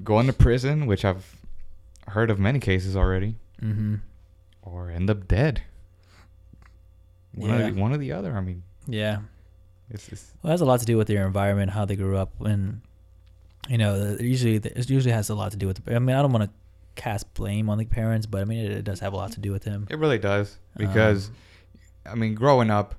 go 0.05 0.22
to 0.22 0.33
prison, 0.33 0.87
which 0.87 1.05
I've 1.05 1.37
heard 2.09 2.31
of 2.31 2.38
many 2.38 2.59
cases 2.59 2.96
already, 2.96 3.37
Mm-hmm. 3.62 3.96
or 4.62 4.90
end 4.90 5.09
up 5.11 5.28
dead. 5.28 5.62
One, 7.35 7.50
Yeah. 7.50 7.57
of 7.68 7.74
the, 7.74 7.81
one 7.81 7.92
or 7.92 7.96
the 7.98 8.12
other. 8.12 8.37
I 8.37 8.40
mean, 8.40 8.62
Yeah. 8.87 9.20
it's, 9.90 10.09
it's 10.09 10.33
Well, 10.42 10.50
it 10.50 10.55
has 10.55 10.61
a 10.61 10.64
lot 10.64 10.81
to 10.81 10.87
do 10.87 10.96
with 10.96 11.07
their 11.09 11.26
environment, 11.26 11.70
how 11.70 11.85
they 11.85 11.96
grew 11.96 12.16
up, 12.16 12.33
and 12.40 12.81
you 13.68 13.78
know, 13.78 14.16
usually 14.18 14.57
it 14.57 14.90
usually 14.90 15.12
has 15.12 15.31
a 15.31 15.35
lot 15.37 15.52
to 15.52 15.57
do 15.57 15.68
with. 15.68 15.85
The, 15.85 15.94
I 15.94 15.98
mean, 16.00 16.16
I 16.16 16.22
don't 16.22 16.33
want 16.33 16.44
to 16.44 16.50
cast 17.00 17.33
blame 17.35 17.70
on 17.70 17.78
the 17.78 17.85
parents, 17.85 18.26
but 18.26 18.40
I 18.40 18.44
mean, 18.44 18.59
it, 18.64 18.72
it 18.72 18.85
does 18.85 18.98
have 19.00 19.12
a 19.12 19.16
lot 19.16 19.33
to 19.33 19.40
do 19.40 19.52
with 19.52 19.62
them. 19.62 19.87
it 19.88 19.96
really 19.98 20.18
does 20.18 20.59
because 20.76 21.28
Um, 21.28 22.12
I 22.12 22.14
mean, 22.16 22.35
growing 22.35 22.70
up, 22.70 22.96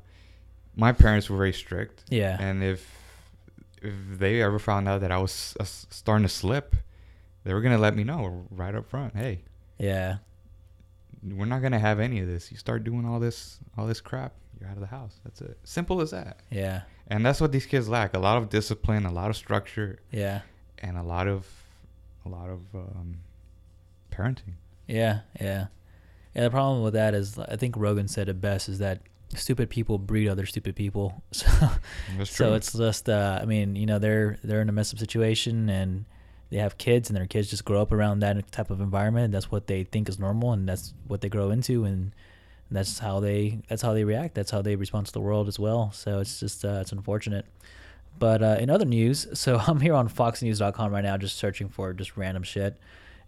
my 0.75 0.93
parents 0.93 1.29
were 1.29 1.37
very 1.37 1.51
strict. 1.53 2.05
Yeah. 2.09 2.37
And 2.39 2.63
if 2.63 3.02
if 3.83 4.19
they 4.19 4.41
ever 4.41 4.59
found 4.59 4.87
out 4.87 5.01
that 5.01 5.11
I 5.11 5.17
was 5.17 5.55
uh, 5.59 5.63
starting 5.65 6.25
to 6.25 6.33
slip, 6.33 6.75
they 7.43 7.53
were 7.53 7.61
gonna 7.61 7.77
let 7.77 7.95
me 7.95 8.03
know 8.03 8.45
right 8.49 8.73
up 8.73 8.89
front. 8.89 9.15
Hey, 9.15 9.43
yeah. 9.77 10.17
we're 11.23 11.45
not 11.45 11.61
gonna 11.61 11.79
have 11.79 11.99
any 11.99 12.19
of 12.19 12.27
this. 12.27 12.51
You 12.51 12.57
start 12.57 12.83
doing 12.83 13.05
all 13.05 13.19
this 13.19 13.59
all 13.77 13.85
this 13.87 14.01
crap, 14.01 14.33
you're 14.59 14.69
out 14.69 14.75
of 14.75 14.81
the 14.81 14.87
house. 14.87 15.19
That's 15.23 15.41
it. 15.41 15.57
Simple 15.63 16.01
as 16.01 16.11
that. 16.11 16.39
Yeah. 16.49 16.81
And 17.07 17.25
that's 17.25 17.41
what 17.41 17.51
these 17.51 17.65
kids 17.65 17.89
lack: 17.89 18.13
a 18.15 18.19
lot 18.19 18.37
of 18.37 18.49
discipline, 18.49 19.05
a 19.05 19.11
lot 19.11 19.29
of 19.29 19.35
structure, 19.35 19.99
Yeah. 20.11 20.41
and 20.79 20.97
a 20.97 21.03
lot 21.03 21.27
of 21.27 21.45
a 22.25 22.29
lot 22.29 22.49
of 22.49 22.59
um, 22.73 23.17
parenting. 24.11 24.55
Yeah. 24.87 25.19
Yeah. 25.39 25.67
Yeah. 26.33 26.43
The 26.45 26.49
problem 26.49 26.81
with 26.83 26.93
that 26.93 27.13
is, 27.13 27.37
I 27.37 27.57
think 27.57 27.75
Rogan 27.77 28.07
said 28.07 28.29
it 28.29 28.39
best: 28.41 28.69
is 28.69 28.79
that 28.79 29.01
stupid 29.35 29.69
people 29.69 29.97
breed 29.97 30.27
other 30.27 30.45
stupid 30.45 30.75
people. 30.75 31.23
So, 31.33 31.69
That's 32.17 32.35
so 32.35 32.53
it's 32.53 32.73
just, 32.73 33.09
uh, 33.09 33.39
I 33.41 33.45
mean, 33.45 33.75
you 33.75 33.85
know, 33.85 33.99
they're 33.99 34.37
they're 34.43 34.61
in 34.61 34.69
a 34.69 34.71
messed 34.71 34.93
up 34.93 34.99
situation 34.99 35.69
and 35.69 36.05
they 36.53 36.59
have 36.59 36.77
kids, 36.77 37.09
and 37.09 37.17
their 37.17 37.25
kids 37.25 37.49
just 37.49 37.65
grow 37.65 37.81
up 37.81 37.91
around 37.91 38.19
that 38.19 38.51
type 38.51 38.69
of 38.69 38.79
environment. 38.79 39.33
That's 39.33 39.49
what 39.49 39.65
they 39.65 39.83
think 39.83 40.07
is 40.07 40.19
normal, 40.19 40.53
and 40.53 40.69
that's 40.69 40.93
what 41.07 41.21
they 41.21 41.29
grow 41.29 41.49
into, 41.49 41.83
and 41.83 42.13
that's 42.69 42.99
how 42.99 43.19
they 43.19 43.59
that's 43.67 43.81
how 43.81 43.93
they 43.93 44.03
react. 44.03 44.35
That's 44.35 44.51
how 44.51 44.61
they 44.61 44.75
respond 44.75 45.07
to 45.07 45.13
the 45.13 45.19
world 45.19 45.47
as 45.47 45.57
well. 45.57 45.91
So 45.93 46.19
it's 46.19 46.39
just 46.39 46.63
uh, 46.63 46.79
it's 46.81 46.91
unfortunate. 46.91 47.45
But 48.19 48.43
uh, 48.43 48.57
in 48.59 48.69
other 48.69 48.85
news, 48.85 49.27
so 49.39 49.57
I'm 49.57 49.79
here 49.79 49.95
on 49.95 50.07
FoxNews.com 50.07 50.91
right 50.91 51.03
now, 51.03 51.17
just 51.17 51.37
searching 51.37 51.69
for 51.69 51.91
just 51.91 52.17
random 52.17 52.43
shit, 52.43 52.77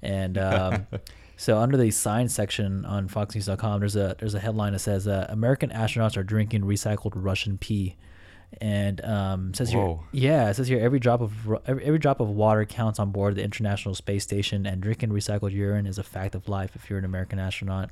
and 0.04 0.38
um, 0.38 0.88
so 1.38 1.58
under 1.58 1.78
the 1.78 1.92
science 1.92 2.34
section 2.34 2.86
on 2.86 3.10
FoxNews.com, 3.10 3.80
there's 3.80 3.96
a 3.96 4.16
there's 4.20 4.36
a 4.36 4.40
headline 4.40 4.74
that 4.74 4.80
says 4.80 5.08
uh, 5.08 5.26
American 5.30 5.70
astronauts 5.70 6.18
are 6.18 6.24
drinking 6.24 6.62
recycled 6.62 7.12
Russian 7.16 7.58
pee, 7.58 7.96
and 8.62 9.04
um, 9.04 9.54
says 9.54 9.74
Whoa. 9.74 10.04
here, 10.12 10.30
yeah, 10.30 10.50
it 10.50 10.56
says 10.56 10.68
here 10.68 10.80
every 10.80 11.00
drop 11.00 11.22
of 11.22 11.34
every, 11.66 11.84
every 11.84 12.00
drop 12.00 12.20
of 12.20 12.30
water 12.30 12.66
counts 12.66 13.00
on 13.00 13.12
board 13.12 13.36
the 13.36 13.44
International 13.44 13.94
Space 13.96 14.24
Station, 14.24 14.66
and 14.66 14.82
drinking 14.82 15.10
recycled 15.10 15.52
urine 15.52 15.86
is 15.86 15.98
a 15.98 16.04
fact 16.04 16.36
of 16.36 16.48
life 16.48 16.76
if 16.76 16.90
you're 16.90 17.00
an 17.00 17.06
American 17.06 17.40
astronaut. 17.40 17.90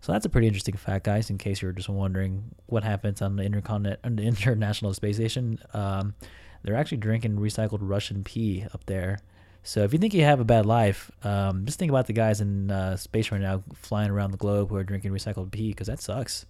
So 0.00 0.12
that's 0.12 0.24
a 0.24 0.28
pretty 0.28 0.46
interesting 0.46 0.76
fact, 0.76 1.04
guys. 1.04 1.30
In 1.30 1.38
case 1.38 1.60
you're 1.60 1.72
just 1.72 1.88
wondering 1.88 2.54
what 2.66 2.84
happens 2.84 3.20
on 3.20 3.36
the 3.36 3.42
intercontinent 3.42 4.00
on 4.04 4.16
the 4.16 4.22
International 4.26 4.94
Space 4.94 5.16
Station, 5.16 5.58
um, 5.74 6.14
they're 6.62 6.76
actually 6.76 6.98
drinking 6.98 7.36
recycled 7.36 7.78
Russian 7.80 8.24
pee 8.24 8.64
up 8.72 8.86
there. 8.86 9.18
So 9.66 9.82
if 9.82 9.92
you 9.92 9.98
think 9.98 10.14
you 10.14 10.22
have 10.22 10.38
a 10.38 10.44
bad 10.44 10.64
life, 10.64 11.10
um, 11.24 11.64
just 11.66 11.76
think 11.78 11.90
about 11.90 12.06
the 12.06 12.12
guys 12.12 12.40
in 12.40 12.70
uh, 12.70 12.96
space 12.96 13.32
right 13.32 13.40
now 13.40 13.64
flying 13.74 14.10
around 14.10 14.30
the 14.30 14.36
globe 14.36 14.68
who 14.70 14.76
are 14.76 14.84
drinking 14.84 15.10
recycled 15.10 15.50
pee 15.50 15.70
because 15.70 15.88
that 15.88 16.00
sucks. 16.00 16.46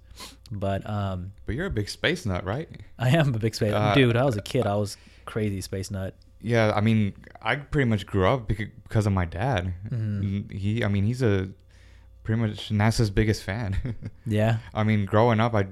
But 0.52 0.88
um, 0.88 1.32
but 1.46 1.54
you're 1.54 1.66
a 1.66 1.70
big 1.70 1.88
space 1.88 2.26
nut, 2.26 2.44
right? 2.44 2.68
I 2.98 3.08
am 3.10 3.34
a 3.34 3.38
big 3.38 3.54
space 3.54 3.72
Uh, 3.72 3.94
dude. 3.94 4.16
I 4.16 4.24
was 4.24 4.36
a 4.36 4.42
kid, 4.42 4.66
I 4.66 4.76
was 4.76 4.96
crazy 5.24 5.60
space 5.62 5.90
nut. 5.90 6.14
Yeah, 6.42 6.72
I 6.76 6.82
mean, 6.82 7.14
I 7.40 7.56
pretty 7.56 7.88
much 7.88 8.04
grew 8.06 8.26
up 8.28 8.46
because 8.46 9.06
of 9.06 9.12
my 9.12 9.24
dad. 9.24 9.72
Mhm. 9.90 10.52
He, 10.52 10.84
I 10.84 10.88
mean, 10.88 11.04
he's 11.04 11.22
a 11.22 11.48
pretty 12.22 12.40
much 12.40 12.68
NASA's 12.70 13.10
biggest 13.10 13.42
fan. 13.42 13.76
Yeah, 14.26 14.58
I 14.74 14.84
mean, 14.84 15.06
growing 15.06 15.40
up, 15.40 15.54
I 15.54 15.66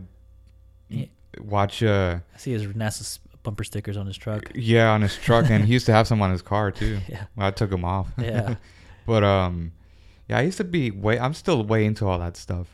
Yeah. 0.88 1.06
watch. 1.40 1.82
Uh, 1.82 2.20
I 2.34 2.38
see 2.38 2.52
his 2.52 2.64
NASA 2.68 3.18
bumper 3.44 3.62
stickers 3.62 3.96
on 3.96 4.06
his 4.06 4.16
truck. 4.16 4.50
yeah, 4.56 4.90
on 4.90 5.02
his 5.02 5.16
truck, 5.16 5.48
and 5.50 5.64
he 5.64 5.72
used 5.74 5.86
to 5.86 5.92
have 5.92 6.08
some 6.08 6.20
on 6.20 6.32
his 6.32 6.42
car 6.42 6.70
too. 6.80 6.98
Yeah, 7.08 7.26
I 7.38 7.52
took 7.52 7.70
them 7.70 7.84
off. 7.84 8.08
yeah, 8.18 8.56
but 9.06 9.22
um, 9.22 9.70
yeah, 10.28 10.38
I 10.38 10.42
used 10.42 10.56
to 10.58 10.64
be 10.64 10.90
way. 10.90 11.18
I'm 11.20 11.34
still 11.34 11.62
way 11.64 11.84
into 11.84 12.06
all 12.08 12.18
that 12.18 12.36
stuff 12.36 12.66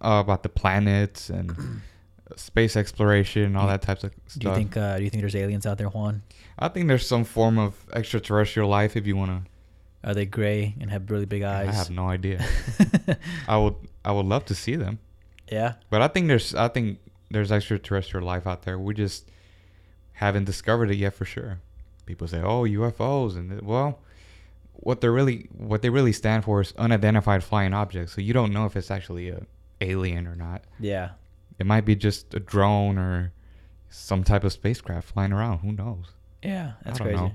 uh, 0.00 0.20
about 0.24 0.44
the 0.44 0.48
planets 0.48 1.28
and 1.30 1.56
space 2.36 2.76
exploration, 2.76 3.56
all 3.56 3.66
that 3.66 3.82
types 3.82 4.04
of 4.04 4.12
stuff. 4.28 4.40
do 4.40 4.48
you 4.48 4.54
think 4.54 4.76
uh, 4.76 4.98
do 4.98 5.02
you 5.04 5.10
think 5.10 5.22
there's 5.22 5.34
aliens 5.34 5.66
out 5.66 5.78
there, 5.78 5.88
Juan? 5.88 6.22
I 6.58 6.68
think 6.68 6.86
there's 6.88 7.06
some 7.06 7.24
form 7.24 7.58
of 7.58 7.74
extraterrestrial 7.92 8.68
life 8.68 8.96
if 8.96 9.06
you 9.06 9.16
want 9.16 9.30
to. 9.44 9.50
Are 10.02 10.14
they 10.14 10.24
gray 10.26 10.74
and 10.80 10.90
have 10.90 11.10
really 11.10 11.26
big 11.26 11.42
eyes? 11.42 11.68
I 11.68 11.72
have 11.72 11.90
no 11.90 12.08
idea. 12.08 12.42
I 13.48 13.56
would 13.58 13.74
I 14.04 14.12
would 14.12 14.26
love 14.26 14.44
to 14.46 14.54
see 14.54 14.76
them. 14.76 14.98
yeah, 15.50 15.74
But 15.90 16.00
I 16.02 16.08
think 16.08 16.28
there's 16.28 16.54
I 16.54 16.68
think 16.68 16.98
there's 17.30 17.52
extraterrestrial 17.52 18.26
life 18.26 18.46
out 18.46 18.62
there. 18.62 18.78
We 18.78 18.94
just 18.94 19.30
haven't 20.20 20.44
discovered 20.44 20.90
it 20.90 20.96
yet 20.96 21.14
for 21.14 21.24
sure. 21.24 21.60
People 22.04 22.28
say, 22.28 22.42
"Oh, 22.42 22.64
UFOs," 22.64 23.36
and 23.36 23.62
well, 23.62 24.00
what 24.74 25.00
they're 25.00 25.12
really 25.12 25.48
what 25.56 25.80
they 25.80 25.88
really 25.88 26.12
stand 26.12 26.44
for 26.44 26.60
is 26.60 26.74
unidentified 26.76 27.42
flying 27.42 27.72
objects. 27.72 28.12
So 28.12 28.20
you 28.20 28.34
don't 28.34 28.52
know 28.52 28.66
if 28.66 28.76
it's 28.76 28.90
actually 28.90 29.30
a 29.30 29.46
alien 29.80 30.26
or 30.26 30.36
not. 30.36 30.64
Yeah. 30.78 31.12
It 31.58 31.64
might 31.64 31.86
be 31.86 31.96
just 31.96 32.34
a 32.34 32.40
drone 32.40 32.98
or 32.98 33.32
some 33.88 34.22
type 34.22 34.44
of 34.44 34.52
spacecraft 34.52 35.08
flying 35.08 35.32
around. 35.32 35.60
Who 35.60 35.72
knows? 35.72 36.12
Yeah. 36.42 36.72
That's 36.84 37.00
I 37.00 37.04
crazy. 37.04 37.16
know. 37.18 37.32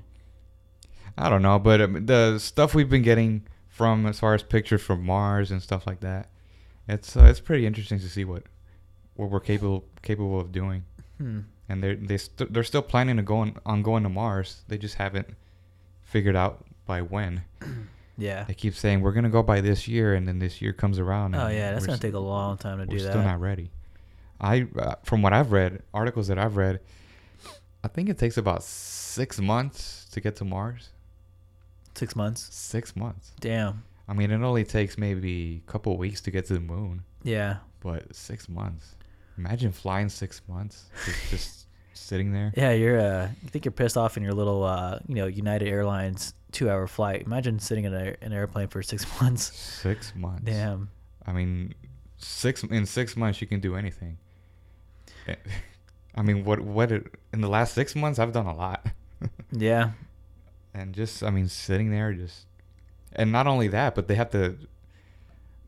I 1.18 1.28
don't 1.28 1.42
know, 1.42 1.58
but 1.58 1.80
um, 1.80 2.06
the 2.06 2.38
stuff 2.38 2.72
we've 2.74 2.90
been 2.90 3.02
getting 3.02 3.46
from 3.68 4.06
as 4.06 4.20
far 4.20 4.34
as 4.34 4.42
pictures 4.44 4.82
from 4.82 5.04
Mars 5.04 5.50
and 5.50 5.60
stuff 5.60 5.86
like 5.88 6.00
that, 6.00 6.28
it's 6.86 7.16
uh, 7.16 7.24
it's 7.24 7.40
pretty 7.40 7.66
interesting 7.66 7.98
to 7.98 8.08
see 8.08 8.24
what 8.24 8.44
what 9.14 9.30
we're 9.30 9.40
capable 9.40 9.84
capable 10.02 10.38
of 10.38 10.52
doing. 10.52 10.84
Hmm. 11.18 11.40
And 11.68 11.82
they're 11.82 11.96
they 11.96 12.18
st- 12.18 12.52
they're 12.52 12.62
still 12.64 12.82
planning 12.82 13.16
to 13.16 13.22
go 13.22 13.38
on, 13.38 13.56
on 13.66 13.82
going 13.82 14.02
to 14.04 14.08
Mars. 14.08 14.62
They 14.68 14.78
just 14.78 14.94
haven't 14.96 15.28
figured 16.02 16.36
out 16.36 16.64
by 16.86 17.02
when. 17.02 17.42
Yeah. 18.18 18.44
They 18.44 18.54
keep 18.54 18.74
saying 18.74 19.02
we're 19.02 19.12
gonna 19.12 19.28
go 19.28 19.42
by 19.42 19.60
this 19.60 19.86
year, 19.86 20.14
and 20.14 20.26
then 20.26 20.38
this 20.38 20.62
year 20.62 20.72
comes 20.72 20.98
around. 20.98 21.34
Oh 21.34 21.48
yeah, 21.48 21.72
that's 21.72 21.84
gonna 21.84 21.96
s- 21.96 22.00
take 22.00 22.14
a 22.14 22.18
long 22.18 22.56
time 22.56 22.78
to 22.78 22.86
do 22.86 22.96
that. 22.96 23.04
we're 23.04 23.10
still 23.10 23.22
not 23.22 23.40
ready. 23.42 23.70
I 24.40 24.66
uh, 24.78 24.94
from 25.04 25.20
what 25.20 25.34
I've 25.34 25.52
read, 25.52 25.82
articles 25.92 26.28
that 26.28 26.38
I've 26.38 26.56
read, 26.56 26.80
I 27.84 27.88
think 27.88 28.08
it 28.08 28.16
takes 28.16 28.38
about 28.38 28.62
six 28.62 29.38
months 29.38 30.06
to 30.12 30.22
get 30.22 30.34
to 30.36 30.46
Mars. 30.46 30.88
Six 31.94 32.16
months. 32.16 32.48
Six 32.54 32.96
months. 32.96 33.32
Damn. 33.38 33.82
I 34.08 34.14
mean, 34.14 34.30
it 34.30 34.40
only 34.42 34.64
takes 34.64 34.96
maybe 34.96 35.62
a 35.66 35.70
couple 35.70 35.94
weeks 35.98 36.22
to 36.22 36.30
get 36.30 36.46
to 36.46 36.54
the 36.54 36.60
moon, 36.60 37.02
Yeah. 37.22 37.56
but 37.80 38.14
six 38.16 38.48
months. 38.48 38.95
Imagine 39.38 39.72
flying 39.72 40.08
six 40.08 40.40
months, 40.48 40.84
just, 41.04 41.30
just 41.30 41.66
sitting 41.94 42.32
there. 42.32 42.52
Yeah, 42.56 42.72
you're 42.72 43.00
uh 43.00 43.28
you 43.42 43.48
think 43.48 43.64
you're 43.64 43.72
pissed 43.72 43.96
off 43.96 44.16
in 44.16 44.22
your 44.22 44.32
little 44.32 44.64
uh 44.64 44.98
you 45.06 45.14
know, 45.14 45.26
United 45.26 45.68
Airlines 45.68 46.34
two 46.52 46.70
hour 46.70 46.86
flight. 46.86 47.22
Imagine 47.26 47.58
sitting 47.58 47.84
in 47.84 47.94
a, 47.94 48.14
an 48.22 48.32
airplane 48.32 48.68
for 48.68 48.82
six 48.82 49.04
months. 49.20 49.54
Six 49.54 50.14
months. 50.16 50.44
Damn. 50.44 50.88
I 51.26 51.32
mean, 51.32 51.74
six 52.18 52.62
in 52.64 52.86
six 52.86 53.16
months 53.16 53.40
you 53.40 53.46
can 53.46 53.60
do 53.60 53.76
anything. 53.76 54.18
Eh, 55.28 55.34
I 56.14 56.22
mean, 56.22 56.44
what 56.44 56.60
what 56.60 56.92
it, 56.92 57.06
in 57.32 57.40
the 57.42 57.48
last 57.48 57.74
six 57.74 57.94
months 57.94 58.18
I've 58.18 58.32
done 58.32 58.46
a 58.46 58.54
lot, 58.56 58.86
Yeah. 59.52 59.90
and 60.72 60.94
just 60.94 61.22
I 61.22 61.30
mean 61.30 61.48
sitting 61.48 61.90
there 61.90 62.12
just, 62.14 62.46
and 63.12 63.30
not 63.32 63.46
only 63.46 63.68
that, 63.68 63.94
but 63.94 64.08
they 64.08 64.14
have 64.14 64.30
to, 64.30 64.56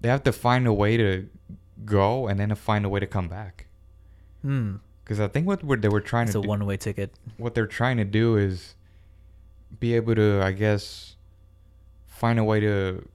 they 0.00 0.08
have 0.08 0.22
to 0.22 0.32
find 0.32 0.66
a 0.66 0.72
way 0.72 0.96
to 0.96 1.28
go 1.84 2.26
and 2.28 2.38
then 2.40 2.54
find 2.54 2.84
a 2.84 2.88
way 2.88 3.00
to 3.00 3.06
come 3.06 3.28
back. 3.28 3.66
Hmm. 4.42 4.76
Because 5.04 5.20
I 5.20 5.28
think 5.28 5.46
what 5.46 5.62
they 5.82 5.88
were 5.88 6.00
trying 6.02 6.24
It's 6.24 6.32
to 6.32 6.40
a 6.40 6.42
do, 6.42 6.48
one 6.48 6.66
way 6.66 6.76
ticket. 6.76 7.14
what 7.38 7.54
they're 7.54 7.66
trying 7.66 7.96
to 7.96 8.04
do 8.04 8.36
is 8.36 8.74
be 9.80 9.94
able 9.94 10.14
to, 10.14 10.40
I 10.42 10.52
guess, 10.52 11.16
find 12.06 12.38
a 12.38 12.44
way 12.44 12.60
to 12.60 13.08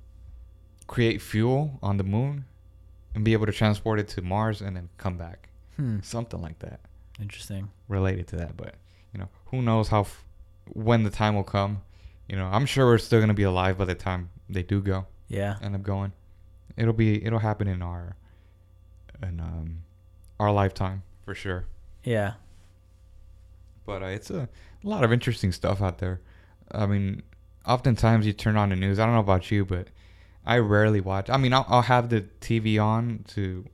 create 0.87 1.21
fuel 1.21 1.79
on 1.83 1.97
the 1.97 2.03
moon 2.03 2.45
and 3.13 3.23
be 3.23 3.33
able 3.33 3.45
to 3.45 3.51
transport 3.51 3.99
it 3.99 4.07
to 4.09 4.21
Mars 4.21 4.61
and 4.61 4.75
then 4.75 4.89
come 4.97 5.17
back. 5.17 5.49
Hmm. 5.77 5.99
Something 6.01 6.41
like 6.41 6.59
that 6.59 6.79
Interesting. 7.19 7.69
related 7.87 8.27
to 8.27 8.35
that. 8.37 8.57
But, 8.57 8.75
you 9.13 9.19
know, 9.19 9.29
who 9.47 9.61
knows 9.61 9.89
how, 9.89 10.01
f- 10.01 10.25
when 10.65 11.03
the 11.03 11.09
time 11.09 11.35
will 11.35 11.43
come. 11.43 11.81
You 12.27 12.37
know, 12.37 12.45
I'm 12.51 12.65
sure 12.65 12.85
we're 12.87 12.97
still 12.99 13.19
going 13.19 13.27
to 13.27 13.33
be 13.35 13.43
alive 13.43 13.77
by 13.77 13.85
the 13.85 13.95
time 13.95 14.29
they 14.49 14.63
do 14.63 14.81
go, 14.81 15.05
Yeah. 15.27 15.57
end 15.61 15.75
up 15.75 15.83
going. 15.83 16.13
It'll 16.77 16.93
be, 16.93 17.23
it'll 17.23 17.39
happen 17.39 17.67
in 17.67 17.81
our, 17.81 18.15
in, 19.23 19.39
um, 19.39 19.79
our 20.39 20.51
lifetime 20.51 21.03
for 21.25 21.33
sure. 21.35 21.65
Yeah. 22.03 22.33
but 23.85 24.03
uh, 24.03 24.07
it's 24.07 24.29
a, 24.29 24.49
a 24.83 24.87
lot 24.87 25.03
of 25.03 25.11
interesting 25.13 25.51
stuff 25.51 25.81
out 25.81 25.99
there. 25.99 26.19
I 26.71 26.85
mean, 26.85 27.23
oftentimes 27.65 28.25
you 28.25 28.33
turn 28.33 28.57
on 28.57 28.69
the 28.69 28.75
news. 28.75 28.99
I 28.99 29.05
don't 29.05 29.13
know 29.15 29.19
about 29.21 29.51
you, 29.51 29.65
but 29.65 29.87
I 30.45 30.57
rarely 30.57 31.01
watch. 31.01 31.29
I 31.29 31.37
mean, 31.37 31.53
I'll, 31.53 31.65
I'll 31.69 31.81
have 31.83 32.09
the 32.09 32.21
TV 32.41 32.81
on 32.83 33.23
to 33.29 33.65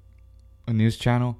a 0.68 0.74
news 0.74 0.98
channel, 0.98 1.38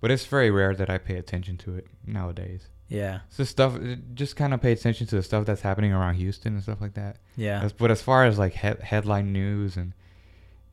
but 0.00 0.10
it's 0.10 0.24
very 0.26 0.50
rare 0.50 0.74
that 0.74 0.90
I 0.90 0.98
pay 0.98 1.16
attention 1.16 1.56
to 1.58 1.76
it 1.76 1.86
nowadays. 2.06 2.68
Yeah. 2.88 3.20
Just 3.36 3.50
stuff. 3.52 3.78
Just 4.14 4.36
kind 4.36 4.52
of 4.52 4.60
pay 4.60 4.72
attention 4.72 5.06
to 5.08 5.16
the 5.16 5.22
stuff 5.22 5.46
that's 5.46 5.62
happening 5.62 5.92
around 5.92 6.16
Houston 6.16 6.54
and 6.54 6.62
stuff 6.62 6.80
like 6.80 6.94
that. 6.94 7.16
Yeah. 7.36 7.68
But 7.78 7.90
as 7.90 8.02
far 8.02 8.24
as 8.24 8.38
like 8.38 8.52
he- 8.54 8.82
headline 8.82 9.32
news 9.32 9.76
and 9.76 9.92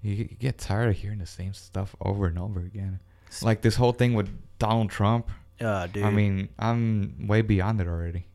you, 0.01 0.25
get 0.25 0.57
tired 0.57 0.89
of 0.89 0.95
hearing 0.95 1.19
the 1.19 1.25
same 1.25 1.53
stuff 1.53 1.95
over 2.01 2.27
and 2.27 2.39
over 2.39 2.61
again. 2.61 2.99
Like 3.41 3.61
this 3.61 3.75
whole 3.75 3.91
thing 3.91 4.13
with 4.13 4.29
Donald 4.57 4.89
Trump. 4.89 5.29
Uh, 5.61 5.87
dude. 5.87 6.03
I 6.03 6.09
mean, 6.09 6.49
I'm 6.57 7.27
way 7.27 7.41
beyond 7.41 7.81
it 7.81 7.87
already. 7.87 8.25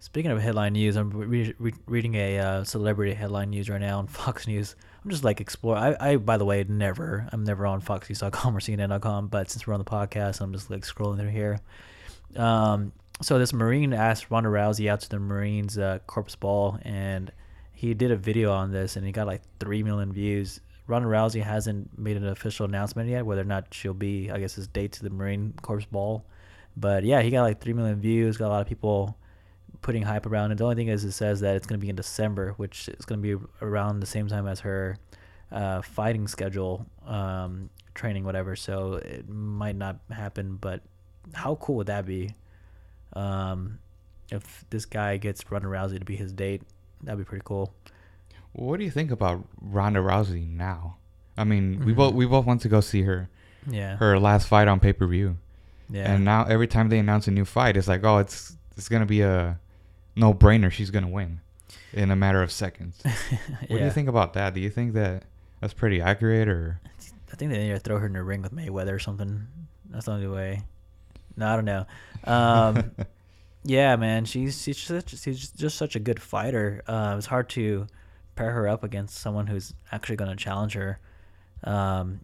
Speaking 0.00 0.30
of 0.30 0.40
headline 0.40 0.74
news, 0.74 0.96
I'm 0.96 1.10
re- 1.10 1.54
re- 1.58 1.74
reading 1.86 2.14
a 2.14 2.38
uh, 2.38 2.64
celebrity 2.64 3.14
headline 3.14 3.50
news 3.50 3.68
right 3.68 3.80
now 3.80 3.98
on 3.98 4.06
Fox 4.08 4.46
News. 4.46 4.76
I'm 5.04 5.10
just 5.10 5.24
like 5.24 5.40
explore. 5.40 5.76
I, 5.76 5.96
I 6.00 6.16
by 6.16 6.36
the 6.36 6.44
way, 6.44 6.64
never. 6.68 7.28
I'm 7.32 7.44
never 7.44 7.66
on 7.66 7.82
FoxNews.com 7.82 8.56
or 8.56 8.60
CNN.com. 8.60 9.28
But 9.28 9.50
since 9.50 9.66
we're 9.66 9.74
on 9.74 9.80
the 9.80 9.84
podcast, 9.84 10.40
I'm 10.40 10.52
just 10.52 10.70
like 10.70 10.82
scrolling 10.82 11.18
through 11.18 11.30
here. 11.30 11.58
Um, 12.36 12.92
so 13.20 13.38
this 13.38 13.52
Marine 13.52 13.92
asked 13.92 14.30
Ronda 14.30 14.48
Rousey 14.48 14.88
out 14.88 15.00
to 15.00 15.08
the 15.08 15.18
Marines 15.18 15.76
uh, 15.76 15.98
Corpse 16.06 16.36
Ball, 16.36 16.78
and 16.82 17.32
he 17.72 17.94
did 17.94 18.10
a 18.10 18.16
video 18.16 18.52
on 18.52 18.70
this, 18.70 18.96
and 18.96 19.04
he 19.04 19.12
got 19.12 19.26
like 19.26 19.42
three 19.58 19.82
million 19.82 20.12
views. 20.12 20.60
Ronda 20.88 21.06
Rousey 21.06 21.42
hasn't 21.42 21.96
made 21.98 22.16
an 22.16 22.26
official 22.26 22.64
announcement 22.64 23.08
yet 23.10 23.24
whether 23.24 23.42
or 23.42 23.44
not 23.44 23.72
she'll 23.72 23.94
be, 23.94 24.30
I 24.30 24.38
guess, 24.40 24.54
his 24.54 24.66
date 24.66 24.92
to 24.92 25.02
the 25.02 25.10
Marine 25.10 25.54
Corps 25.62 25.86
Ball. 25.92 26.24
But 26.76 27.04
yeah, 27.04 27.20
he 27.20 27.30
got 27.30 27.42
like 27.42 27.60
three 27.60 27.74
million 27.74 28.00
views. 28.00 28.38
Got 28.38 28.48
a 28.48 28.48
lot 28.48 28.62
of 28.62 28.66
people 28.66 29.16
putting 29.82 30.02
hype 30.02 30.26
around 30.26 30.50
it. 30.50 30.58
The 30.58 30.64
only 30.64 30.76
thing 30.76 30.88
is, 30.88 31.04
it 31.04 31.12
says 31.12 31.40
that 31.40 31.56
it's 31.56 31.66
going 31.66 31.78
to 31.78 31.84
be 31.84 31.90
in 31.90 31.96
December, 31.96 32.54
which 32.56 32.88
is 32.88 33.04
going 33.04 33.22
to 33.22 33.36
be 33.36 33.44
around 33.60 34.00
the 34.00 34.06
same 34.06 34.28
time 34.28 34.48
as 34.48 34.60
her 34.60 34.96
uh, 35.52 35.82
fighting 35.82 36.26
schedule, 36.26 36.86
um, 37.06 37.68
training, 37.94 38.24
whatever. 38.24 38.56
So 38.56 38.94
it 38.94 39.28
might 39.28 39.76
not 39.76 39.98
happen. 40.10 40.56
But 40.56 40.80
how 41.34 41.56
cool 41.56 41.76
would 41.76 41.88
that 41.88 42.06
be? 42.06 42.34
Um, 43.12 43.78
if 44.30 44.64
this 44.70 44.86
guy 44.86 45.18
gets 45.18 45.50
Ronda 45.50 45.68
Rousey 45.68 45.98
to 45.98 46.04
be 46.04 46.16
his 46.16 46.32
date, 46.32 46.62
that'd 47.02 47.18
be 47.18 47.24
pretty 47.24 47.44
cool. 47.44 47.74
What 48.52 48.78
do 48.78 48.84
you 48.84 48.90
think 48.90 49.10
about 49.10 49.44
Ronda 49.60 50.00
Rousey 50.00 50.48
now? 50.48 50.96
I 51.36 51.44
mean, 51.44 51.84
we 51.84 51.92
Mhm. 51.92 51.96
both 51.96 52.14
we 52.14 52.26
both 52.26 52.44
went 52.46 52.60
to 52.62 52.68
go 52.68 52.80
see 52.80 53.02
her 53.02 53.28
Yeah. 53.68 53.96
her 53.96 54.18
last 54.18 54.48
fight 54.48 54.66
on 54.68 54.80
pay 54.80 54.92
per 54.92 55.06
view, 55.06 55.36
yeah. 55.88 56.12
and 56.12 56.24
now 56.24 56.44
every 56.44 56.66
time 56.66 56.88
they 56.88 56.98
announce 56.98 57.28
a 57.28 57.30
new 57.30 57.44
fight, 57.44 57.76
it's 57.76 57.88
like, 57.88 58.02
oh, 58.04 58.18
it's 58.18 58.56
it's 58.76 58.88
gonna 58.88 59.06
be 59.06 59.20
a 59.22 59.58
no 60.16 60.34
brainer. 60.34 60.70
She's 60.70 60.90
gonna 60.90 61.08
win 61.08 61.40
in 61.92 62.10
a 62.10 62.16
matter 62.16 62.42
of 62.42 62.50
seconds. 62.50 63.00
What 63.68 63.78
do 63.78 63.84
you 63.84 63.90
think 63.90 64.08
about 64.08 64.32
that? 64.34 64.54
Do 64.54 64.60
you 64.60 64.70
think 64.70 64.94
that 64.94 65.24
that's 65.60 65.74
pretty 65.74 66.00
accurate, 66.00 66.48
or 66.48 66.80
I 67.32 67.36
think 67.36 67.52
they 67.52 67.58
need 67.58 67.70
to 67.74 67.78
throw 67.80 67.98
her 67.98 68.06
in 68.06 68.14
the 68.14 68.22
ring 68.22 68.42
with 68.42 68.52
Mayweather 68.52 68.94
or 68.94 68.98
something. 68.98 69.46
That's 69.90 70.06
the 70.06 70.12
only 70.12 70.26
way. 70.28 70.62
No, 71.36 71.46
I 71.52 71.56
don't 71.56 71.64
know. 71.64 71.86
Um, 72.24 72.90
yeah, 73.64 73.94
man, 73.96 74.24
she's 74.24 74.60
she's 74.62 74.78
such, 74.78 75.16
she's 75.18 75.50
just 75.50 75.76
such 75.76 75.94
a 75.94 76.00
good 76.00 76.20
fighter. 76.20 76.82
Uh, 76.86 77.14
it's 77.18 77.26
hard 77.26 77.48
to 77.50 77.86
pair 78.38 78.52
her 78.52 78.68
up 78.68 78.84
against 78.84 79.16
someone 79.18 79.48
who's 79.48 79.74
actually 79.90 80.16
going 80.16 80.30
to 80.30 80.36
challenge 80.36 80.74
her. 80.74 80.98
Um, 81.64 82.20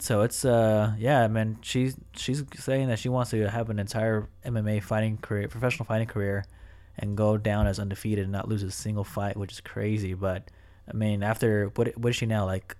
so 0.00 0.22
it's 0.22 0.44
uh 0.44 0.94
yeah, 0.98 1.26
man. 1.28 1.58
She's 1.60 1.96
she's 2.16 2.44
saying 2.56 2.88
that 2.88 2.98
she 2.98 3.08
wants 3.08 3.30
to 3.30 3.50
have 3.50 3.68
an 3.68 3.78
entire 3.78 4.28
MMA 4.44 4.82
fighting 4.82 5.18
career, 5.18 5.48
professional 5.48 5.86
fighting 5.86 6.06
career, 6.06 6.44
and 6.98 7.16
go 7.16 7.36
down 7.36 7.66
as 7.66 7.78
undefeated 7.78 8.24
and 8.24 8.32
not 8.32 8.48
lose 8.48 8.62
a 8.62 8.70
single 8.70 9.04
fight, 9.04 9.36
which 9.36 9.52
is 9.52 9.60
crazy. 9.60 10.14
But 10.14 10.50
I 10.88 10.94
mean, 10.94 11.22
after 11.22 11.70
what 11.74 11.96
what 11.98 12.10
is 12.10 12.16
she 12.16 12.26
now 12.26 12.46
like, 12.46 12.76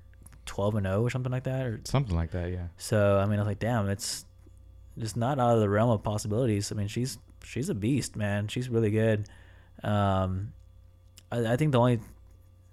twelve 0.47 0.77
and 0.77 0.87
zero 0.87 1.03
or 1.03 1.11
something 1.11 1.33
like 1.33 1.45
that, 1.45 1.67
or 1.67 1.81
something 1.85 2.15
like 2.15 2.31
that? 2.31 2.51
Yeah. 2.51 2.69
so 2.77 3.19
I 3.19 3.25
mean, 3.27 3.41
I 3.41 3.43
was 3.43 3.49
like, 3.49 3.59
damn, 3.59 3.89
it's 3.89 4.25
just 4.97 5.17
not 5.17 5.39
out 5.41 5.55
of 5.55 5.61
the 5.61 5.69
realm 5.69 5.91
of 5.91 6.05
possibilities. 6.05 6.71
I 6.71 6.77
mean, 6.77 6.89
she's 6.89 7.19
she's 7.42 7.69
a 7.69 7.75
beast, 7.75 8.15
man. 8.15 8.46
She's 8.46 8.69
really 8.69 8.90
good. 8.90 9.29
Um, 9.83 10.53
I, 11.31 11.53
I 11.53 11.57
think 11.57 11.73
the 11.73 11.81
only, 11.81 12.01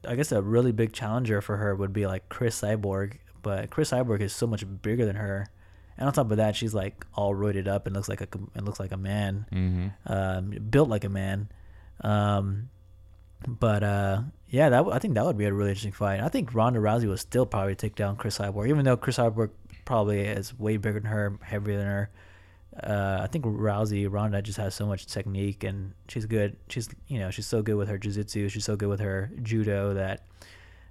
I 0.08 0.16
guess, 0.16 0.32
a 0.32 0.42
really 0.42 0.72
big 0.72 0.94
challenger 0.94 1.42
for 1.42 1.58
her 1.58 1.76
would 1.76 1.94
be 1.94 2.06
like 2.08 2.30
Cris 2.30 2.62
Cyborg, 2.62 3.18
but 3.42 3.70
Cris 3.70 3.92
Cyborg 3.92 4.22
is 4.22 4.34
so 4.34 4.48
much 4.48 4.64
bigger 4.82 5.06
than 5.06 5.16
her, 5.16 5.48
and 5.98 6.08
on 6.08 6.14
top 6.14 6.32
of 6.32 6.38
that, 6.38 6.56
she's 6.56 6.74
like 6.74 7.06
all 7.14 7.34
roided 7.36 7.68
up 7.68 7.86
and 7.88 7.96
looks 7.96 8.10
like 8.10 8.22
a 8.22 8.28
and 8.56 8.66
looks 8.66 8.80
like 8.80 8.92
a 8.92 8.98
man, 8.98 9.46
Mm-hmm. 9.52 9.88
um, 10.12 10.50
built 10.70 10.90
like 10.90 11.04
a 11.04 11.10
man. 11.10 11.50
Um, 12.02 12.70
but 13.48 13.84
uh, 13.84 14.22
yeah, 14.50 14.70
that 14.70 14.78
w- 14.78 14.96
I 14.96 15.00
think 15.00 15.14
that 15.16 15.26
would 15.26 15.38
be 15.38 15.46
a 15.46 15.54
really 15.54 15.70
interesting 15.70 15.92
fight. 15.92 16.20
I 16.22 16.30
think 16.30 16.54
Ronda 16.54 16.80
Rousey 16.80 17.08
would 17.08 17.20
still 17.20 17.46
probably 17.46 17.76
take 17.76 17.96
down 17.96 18.16
Cris 18.16 18.38
Cyborg, 18.38 18.70
even 18.70 18.86
though 18.86 18.98
Cris 18.98 19.18
Cyborg 19.18 19.52
probably 19.86 20.22
is 20.22 20.58
way 20.58 20.78
bigger 20.78 21.00
than 21.00 21.10
her, 21.12 21.38
heavier 21.42 21.78
than 21.78 21.88
her. 21.88 22.10
Uh, 22.84 23.20
I 23.22 23.28
think 23.28 23.46
Rousey 23.46 24.12
Ronda 24.12 24.42
just 24.42 24.58
has 24.58 24.76
so 24.76 24.86
much 24.86 25.06
technique, 25.08 25.64
and 25.64 25.94
she's 26.10 26.26
good. 26.26 26.58
She's 26.70 26.90
you 27.08 27.20
know 27.20 27.32
she's 27.32 27.46
so 27.48 27.62
good 27.62 27.76
with 27.76 27.88
her 27.88 27.98
jiu-jitsu. 27.98 28.50
She's 28.50 28.66
so 28.66 28.76
good 28.76 28.90
with 28.90 29.00
her 29.00 29.32
judo 29.42 29.94
that 29.94 30.24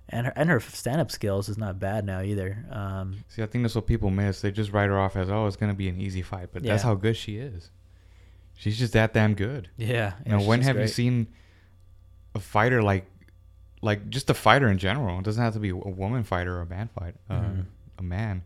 and 0.08 0.26
her 0.26 0.32
and 0.36 0.48
her 0.48 0.60
stand 0.60 1.00
up 1.00 1.10
skills 1.10 1.48
is 1.48 1.58
not 1.58 1.78
bad 1.78 2.04
now 2.06 2.22
either. 2.22 2.64
Um, 2.70 3.24
See, 3.28 3.42
I 3.42 3.46
think 3.46 3.64
that's 3.64 3.74
what 3.74 3.86
people 3.86 4.10
miss. 4.10 4.40
They 4.40 4.50
just 4.50 4.72
write 4.72 4.88
her 4.88 4.98
off 4.98 5.14
as, 5.16 5.28
oh, 5.30 5.46
it's 5.46 5.56
gonna 5.56 5.74
be 5.74 5.88
an 5.88 6.00
easy 6.00 6.22
fight, 6.22 6.48
but 6.52 6.62
that's 6.62 6.82
how 6.82 6.94
good 6.94 7.16
she 7.16 7.36
is. 7.36 7.70
She's 8.56 8.78
just 8.78 8.92
that 8.94 9.12
damn 9.12 9.34
good. 9.34 9.68
yeah, 9.76 10.12
You 10.24 10.32
know, 10.32 10.40
when 10.42 10.62
have 10.62 10.78
you 10.78 10.86
seen 10.88 11.26
a 12.34 12.40
fighter 12.40 12.82
like, 12.82 13.04
like 13.82 14.08
just 14.08 14.30
a 14.30 14.34
fighter 14.34 14.68
in 14.68 14.78
general? 14.78 15.18
It 15.18 15.24
doesn't 15.24 15.42
have 15.42 15.54
to 15.54 15.58
be 15.60 15.70
a 15.70 15.74
woman 15.76 16.22
fighter 16.24 16.56
or 16.56 16.60
a 16.62 16.66
man 16.66 16.88
fight. 16.98 17.14
Uh, 17.28 17.34
Mhm. 17.40 17.64
A 17.98 18.02
man. 18.02 18.42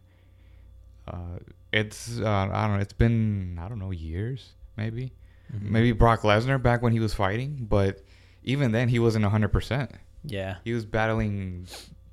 Uh, 1.06 1.38
it's 1.72 2.18
uh, 2.20 2.48
I 2.52 2.66
don't 2.66 2.76
know. 2.76 2.82
It's 2.82 2.92
been 2.92 3.58
I 3.60 3.68
don't 3.68 3.78
know 3.78 3.90
years 3.90 4.52
maybe. 4.76 5.12
Mhm. 5.54 5.62
Maybe 5.70 5.92
Brock 5.92 6.22
Lesnar 6.22 6.62
back 6.62 6.82
when 6.82 6.92
he 6.92 7.00
was 7.00 7.14
fighting, 7.14 7.66
but 7.68 8.02
even 8.44 8.72
then 8.72 8.88
he 8.88 8.98
wasn't 8.98 9.24
hundred 9.24 9.48
percent. 9.52 9.92
Yeah, 10.24 10.56
He 10.64 10.72
was 10.74 10.84
battling 10.84 11.66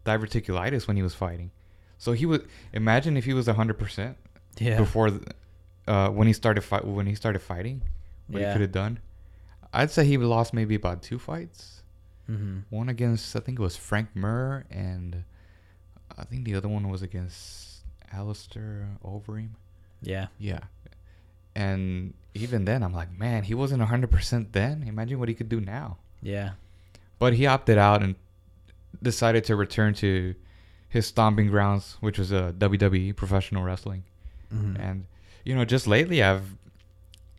diverticulitis 0.06 0.88
when 0.88 0.96
he 0.96 1.04
was 1.04 1.16
fighting. 1.16 1.52
So 1.98 2.12
he 2.14 2.26
would 2.26 2.48
imagine 2.72 3.18
if 3.18 3.26
he 3.26 3.34
was 3.34 3.48
hundred 3.48 3.80
percent 3.80 4.18
yeah, 4.58 4.78
before, 4.78 5.12
uh, 5.88 6.10
when 6.10 6.28
he 6.28 6.34
started 6.34 6.62
fight 6.62 6.86
when 6.86 7.08
he 7.08 7.16
started 7.16 7.40
fighting, 7.40 7.82
what 8.28 8.42
he 8.42 8.46
could 8.54 8.62
have 8.62 8.72
done. 8.72 9.00
I'd 9.74 9.92
say 9.92 10.06
he 10.06 10.18
lost 10.18 10.54
maybe 10.54 10.76
about 10.76 11.02
two 11.02 11.20
fights. 11.20 11.82
hmm 12.28 12.60
One 12.70 12.88
against 12.90 13.36
I 13.36 13.40
think 13.40 13.60
it 13.60 13.62
was 13.62 13.76
Frank 13.76 14.16
Mir, 14.16 14.66
and 14.70 15.24
I 16.18 16.24
think 16.24 16.46
the 16.46 16.56
other 16.56 16.70
one 16.70 16.88
was 16.90 17.02
against 17.02 17.75
Alistair 18.14 18.88
Overeem. 19.04 19.50
yeah, 20.02 20.28
Yeah. 20.40 20.60
And 21.56 22.14
even 22.34 22.66
then, 22.66 22.84
I'm 22.84 22.94
like, 22.94 23.18
man, 23.18 23.44
he 23.44 23.54
wasn't 23.54 23.82
100% 23.82 24.52
then. 24.52 24.84
Imagine 24.86 25.20
what 25.20 25.30
he 25.30 25.36
could 25.36 25.48
do 25.48 25.62
now. 25.62 25.98
yeah, 26.22 26.52
But 27.18 27.34
he 27.34 27.46
opted 27.48 27.78
out 27.78 28.04
and 28.04 28.16
decided 29.02 29.46
to 29.46 29.56
return 29.56 29.94
to 29.96 30.36
his 30.90 31.06
stomping 31.08 31.48
grounds, 31.48 31.96
which 32.02 32.18
was 32.20 32.34
uh, 32.34 32.52
WWE 32.58 33.16
professional 33.16 33.64
wrestling. 33.64 34.04
Mhm. 34.54 34.78
And 34.80 35.06
you 35.46 35.56
know, 35.56 35.64
just 35.66 35.88
lately, 35.88 36.22
I've 36.24 36.56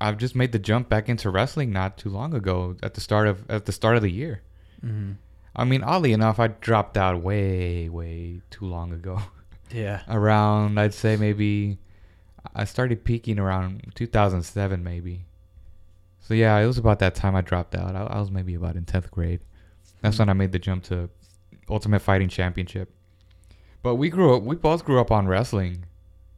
I've 0.01 0.17
just 0.19 0.35
made 0.35 0.53
the 0.53 0.59
jump 0.59 0.89
back 0.89 1.09
into 1.09 1.29
wrestling 1.31 1.73
not 1.73 1.97
too 1.99 2.09
long 2.11 2.35
ago 2.35 2.77
at 2.83 2.95
the 2.95 3.01
start 3.01 3.27
of 3.29 3.49
at 3.51 3.65
the 3.67 3.73
start 3.73 3.97
of 3.97 4.03
the 4.03 4.11
year. 4.11 4.41
Mhm. 4.85 5.17
I 5.55 5.65
mean, 5.65 5.83
oddly 5.83 6.13
enough, 6.13 6.39
I 6.39 6.49
dropped 6.49 6.97
out 6.97 7.21
way 7.23 7.89
way 7.91 8.41
too 8.51 8.65
long 8.67 8.93
ago. 8.93 9.21
yeah, 9.71 10.03
around 10.09 10.79
I'd 10.79 10.95
say 10.95 11.17
maybe 11.17 11.79
I 12.55 12.65
started 12.65 13.05
peaking 13.05 13.39
around 13.39 13.93
2007 13.95 14.83
maybe. 14.83 15.25
So 16.21 16.35
yeah, 16.35 16.59
it 16.59 16.67
was 16.67 16.79
about 16.79 16.99
that 17.01 17.15
time 17.15 17.37
I 17.37 17.41
dropped 17.41 17.75
out. 17.75 17.95
I, 17.95 18.03
I 18.05 18.19
was 18.21 18.31
maybe 18.31 18.55
about 18.55 18.77
in 18.77 18.85
10th 18.85 19.11
grade. 19.11 19.41
That's 20.03 20.19
when 20.19 20.29
I 20.29 20.33
made 20.33 20.53
the 20.53 20.59
jump 20.59 20.85
to 20.85 21.09
Ultimate 21.69 22.01
Fighting 22.01 22.29
Championship. 22.29 22.91
But 23.83 23.95
we 23.97 24.11
grew 24.11 24.37
up 24.37 24.43
we 24.43 24.57
both 24.57 24.85
grew 24.85 25.01
up 25.01 25.11
on 25.11 25.27
wrestling 25.29 25.85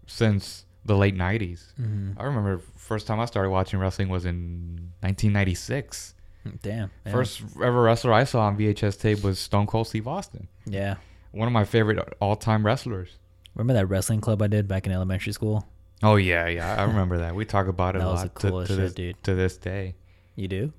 since 0.06 0.64
the 0.84 0.96
late 0.96 1.14
90s. 1.16 1.72
Mhm. 1.80 2.14
I 2.18 2.24
remember 2.24 2.60
first 2.76 3.06
time 3.06 3.20
I 3.20 3.24
started 3.26 3.50
watching 3.50 3.78
wrestling 3.78 4.08
was 4.08 4.24
in 4.24 4.90
1996. 5.00 6.14
Damn. 6.62 6.90
yeah. 7.04 7.12
First 7.12 7.42
ever 7.62 7.82
wrestler 7.82 8.12
I 8.12 8.24
saw 8.24 8.40
on 8.46 8.56
VHS 8.56 8.98
tape 8.98 9.22
was 9.22 9.38
Stone 9.38 9.66
Cold 9.66 9.86
Steve 9.86 10.06
Austin. 10.06 10.48
Yeah. 10.66 10.96
One 11.32 11.46
of 11.46 11.52
my 11.52 11.64
favorite 11.64 11.98
all-time 12.20 12.64
wrestlers. 12.64 13.10
Remember 13.54 13.74
that 13.74 13.86
wrestling 13.86 14.20
club 14.20 14.40
I 14.42 14.46
did 14.46 14.68
back 14.68 14.86
in 14.86 14.92
elementary 14.92 15.32
school? 15.32 15.66
Oh 16.02 16.16
yeah, 16.16 16.46
yeah, 16.46 16.76
I 16.80 16.84
remember 16.84 17.18
that. 17.18 17.34
We 17.34 17.44
talk 17.44 17.66
about 17.66 17.96
it 17.96 17.98
That 18.00 18.06
a 18.06 18.10
lot 18.10 18.34
to, 18.40 18.50
to 18.50 18.66
shit, 18.66 18.76
this 18.76 18.94
dude. 18.94 19.22
to 19.24 19.34
this 19.34 19.56
day. 19.56 19.94
You 20.36 20.46
do? 20.48 20.72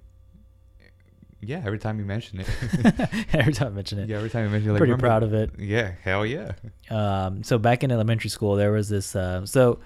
Yeah, 1.41 1.61
every 1.65 1.79
time 1.79 1.99
you 1.99 2.05
mention 2.05 2.41
it. 2.41 2.47
Every 3.33 3.53
time 3.53 3.67
I 3.67 3.71
mention 3.71 3.99
it. 3.99 4.09
yeah, 4.09 4.17
every 4.17 4.29
time 4.29 4.43
you 4.43 4.49
mention 4.49 4.71
it, 4.71 4.73
like, 4.73 4.79
Pretty 4.79 4.95
proud 4.97 5.23
of 5.23 5.33
it. 5.33 5.51
Yeah, 5.57 5.93
hell 6.03 6.25
yeah. 6.25 6.51
um, 6.89 7.43
so 7.43 7.57
back 7.57 7.81
in 7.81 7.91
elementary 7.91 8.29
school 8.29 8.55
there 8.57 8.73
was 8.73 8.89
this 8.89 9.15
uh, 9.15 9.45
so 9.45 9.79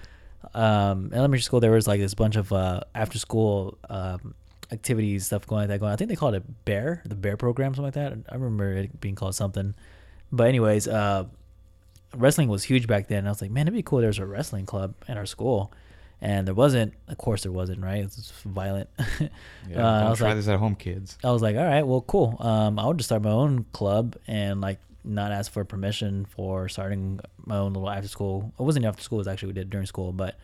um, 0.52 1.10
elementary 1.12 1.42
school 1.42 1.60
there 1.60 1.70
was 1.70 1.86
like 1.86 2.00
this 2.00 2.14
bunch 2.14 2.34
of 2.34 2.52
uh, 2.52 2.80
after 2.96 3.18
school 3.20 3.78
um, 3.88 4.34
activities 4.72 5.26
stuff 5.26 5.46
going 5.46 5.60
like 5.62 5.68
that 5.68 5.78
going 5.80 5.92
i 5.92 5.96
think 5.96 6.08
they 6.08 6.16
called 6.16 6.34
it 6.34 6.42
bear 6.64 7.02
the 7.04 7.14
bear 7.14 7.36
program 7.36 7.72
something 7.74 7.84
like 7.84 7.94
that 7.94 8.12
i 8.30 8.34
remember 8.34 8.72
it 8.72 8.98
being 9.00 9.14
called 9.14 9.34
something 9.34 9.74
but 10.36 10.46
anyways 10.48 10.86
uh, 10.88 11.24
wrestling 12.16 12.48
was 12.48 12.62
huge 12.64 12.86
back 12.86 13.08
then 13.08 13.18
and 13.18 13.28
i 13.28 13.30
was 13.30 13.40
like 13.42 13.50
man 13.50 13.62
it'd 13.66 13.74
be 13.74 13.82
cool 13.82 14.00
there's 14.00 14.18
a 14.18 14.26
wrestling 14.26 14.66
club 14.66 14.94
in 15.08 15.16
our 15.18 15.26
school 15.26 15.72
and 16.20 16.46
there 16.46 16.54
wasn't 16.54 16.92
of 17.08 17.18
course 17.18 17.42
there 17.42 17.52
wasn't 17.52 17.80
right 17.80 17.98
it 17.98 18.04
was 18.04 18.32
violent 18.46 18.88
Yeah, 18.98 19.28
Uh, 19.86 19.96
I 19.96 20.00
don't 20.00 20.10
was 20.10 20.18
try 20.18 20.28
like- 20.28 20.36
this 20.36 20.48
at 20.48 20.58
home, 20.58 20.74
kids. 20.76 21.18
I 21.24 21.30
was 21.32 21.42
like, 21.42 21.56
all 21.56 21.64
right, 21.64 21.82
well, 21.86 22.02
cool. 22.02 22.36
Um, 22.38 22.78
I 22.78 22.86
would 22.86 22.98
just 22.98 23.08
start 23.08 23.22
my 23.22 23.30
own 23.30 23.64
club 23.72 24.16
and 24.26 24.60
like 24.60 24.78
not 25.04 25.32
ask 25.32 25.50
for 25.50 25.64
permission 25.64 26.24
for 26.26 26.68
starting 26.68 27.18
my 27.46 27.56
own 27.56 27.72
little 27.72 27.88
after 27.90 28.08
school. 28.08 28.52
It 28.58 28.62
wasn't 28.62 28.84
after 28.86 29.02
school; 29.02 29.18
it 29.18 29.24
was 29.24 29.28
actually 29.28 29.48
we 29.48 29.52
did 29.54 29.70
during 29.70 29.86
school. 29.86 30.12
But 30.12 30.36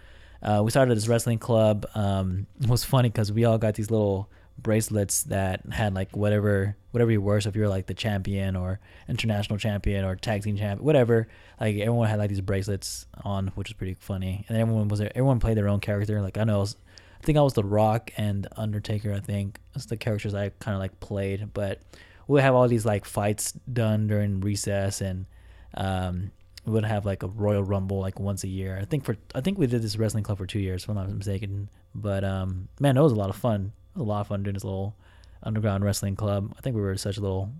uh, 0.42 0.62
we 0.64 0.70
started 0.70 0.96
this 0.96 1.06
wrestling 1.06 1.38
club. 1.38 1.86
Um, 1.94 2.46
it 2.62 2.68
was 2.68 2.82
funny 2.84 3.08
because 3.10 3.30
we 3.30 3.44
all 3.44 3.58
got 3.58 3.74
these 3.74 3.90
little 3.90 4.28
bracelets 4.62 5.24
that 5.24 5.62
had 5.72 5.94
like 5.94 6.16
whatever 6.16 6.76
whatever 6.90 7.10
you 7.10 7.20
were. 7.20 7.40
So 7.40 7.48
if 7.48 7.56
you 7.56 7.62
were 7.62 7.68
like 7.68 7.86
the 7.86 7.94
champion 7.94 8.56
or 8.56 8.80
international 9.08 9.58
champion 9.58 10.04
or 10.04 10.16
tag 10.16 10.42
team 10.42 10.56
champion, 10.56 10.84
whatever, 10.84 11.28
like 11.60 11.76
everyone 11.76 12.08
had 12.08 12.18
like 12.18 12.30
these 12.30 12.40
bracelets 12.40 13.06
on, 13.24 13.48
which 13.48 13.68
was 13.68 13.74
pretty 13.74 13.94
funny. 13.94 14.44
And 14.48 14.58
everyone 14.58 14.88
was 14.88 15.00
everyone 15.00 15.40
played 15.40 15.56
their 15.56 15.68
own 15.68 15.80
character. 15.80 16.20
Like 16.20 16.38
I 16.38 16.44
know. 16.44 16.56
I 16.56 16.60
was, 16.60 16.76
I 17.20 17.26
think 17.26 17.36
I 17.36 17.42
was 17.42 17.52
The 17.52 17.64
Rock 17.64 18.10
and 18.16 18.48
Undertaker. 18.56 19.12
I 19.12 19.20
think 19.20 19.60
that's 19.74 19.86
the 19.86 19.98
characters 19.98 20.34
I 20.34 20.50
kind 20.58 20.74
of 20.74 20.80
like 20.80 21.00
played. 21.00 21.52
But 21.52 21.82
we 22.26 22.34
would 22.34 22.42
have 22.42 22.54
all 22.54 22.66
these 22.66 22.86
like 22.86 23.04
fights 23.04 23.52
done 23.52 24.06
during 24.06 24.40
recess, 24.40 25.00
and 25.00 25.26
um, 25.74 26.30
we 26.64 26.72
would 26.72 26.84
have 26.84 27.04
like 27.04 27.22
a 27.22 27.26
Royal 27.28 27.62
Rumble 27.62 28.00
like 28.00 28.18
once 28.18 28.44
a 28.44 28.48
year. 28.48 28.78
I 28.80 28.84
think 28.84 29.04
for 29.04 29.16
I 29.34 29.40
think 29.40 29.58
we 29.58 29.66
did 29.66 29.82
this 29.82 29.96
wrestling 29.96 30.24
club 30.24 30.38
for 30.38 30.46
two 30.46 30.60
years, 30.60 30.84
if 30.84 30.88
I'm 30.88 30.96
not 30.96 31.10
mistaken. 31.10 31.68
But 31.94 32.24
um, 32.24 32.68
man, 32.78 32.96
it 32.96 33.02
was 33.02 33.12
a 33.12 33.16
lot 33.16 33.30
of 33.30 33.36
fun. 33.36 33.72
A 34.00 34.02
lot 34.02 34.22
of 34.22 34.26
fun 34.28 34.42
doing 34.42 34.54
this 34.54 34.64
little 34.64 34.94
underground 35.42 35.84
wrestling 35.84 36.16
club. 36.16 36.52
I 36.58 36.60
think 36.60 36.76
we 36.76 36.82
were 36.82 36.96
such 36.96 37.18
little 37.18 37.50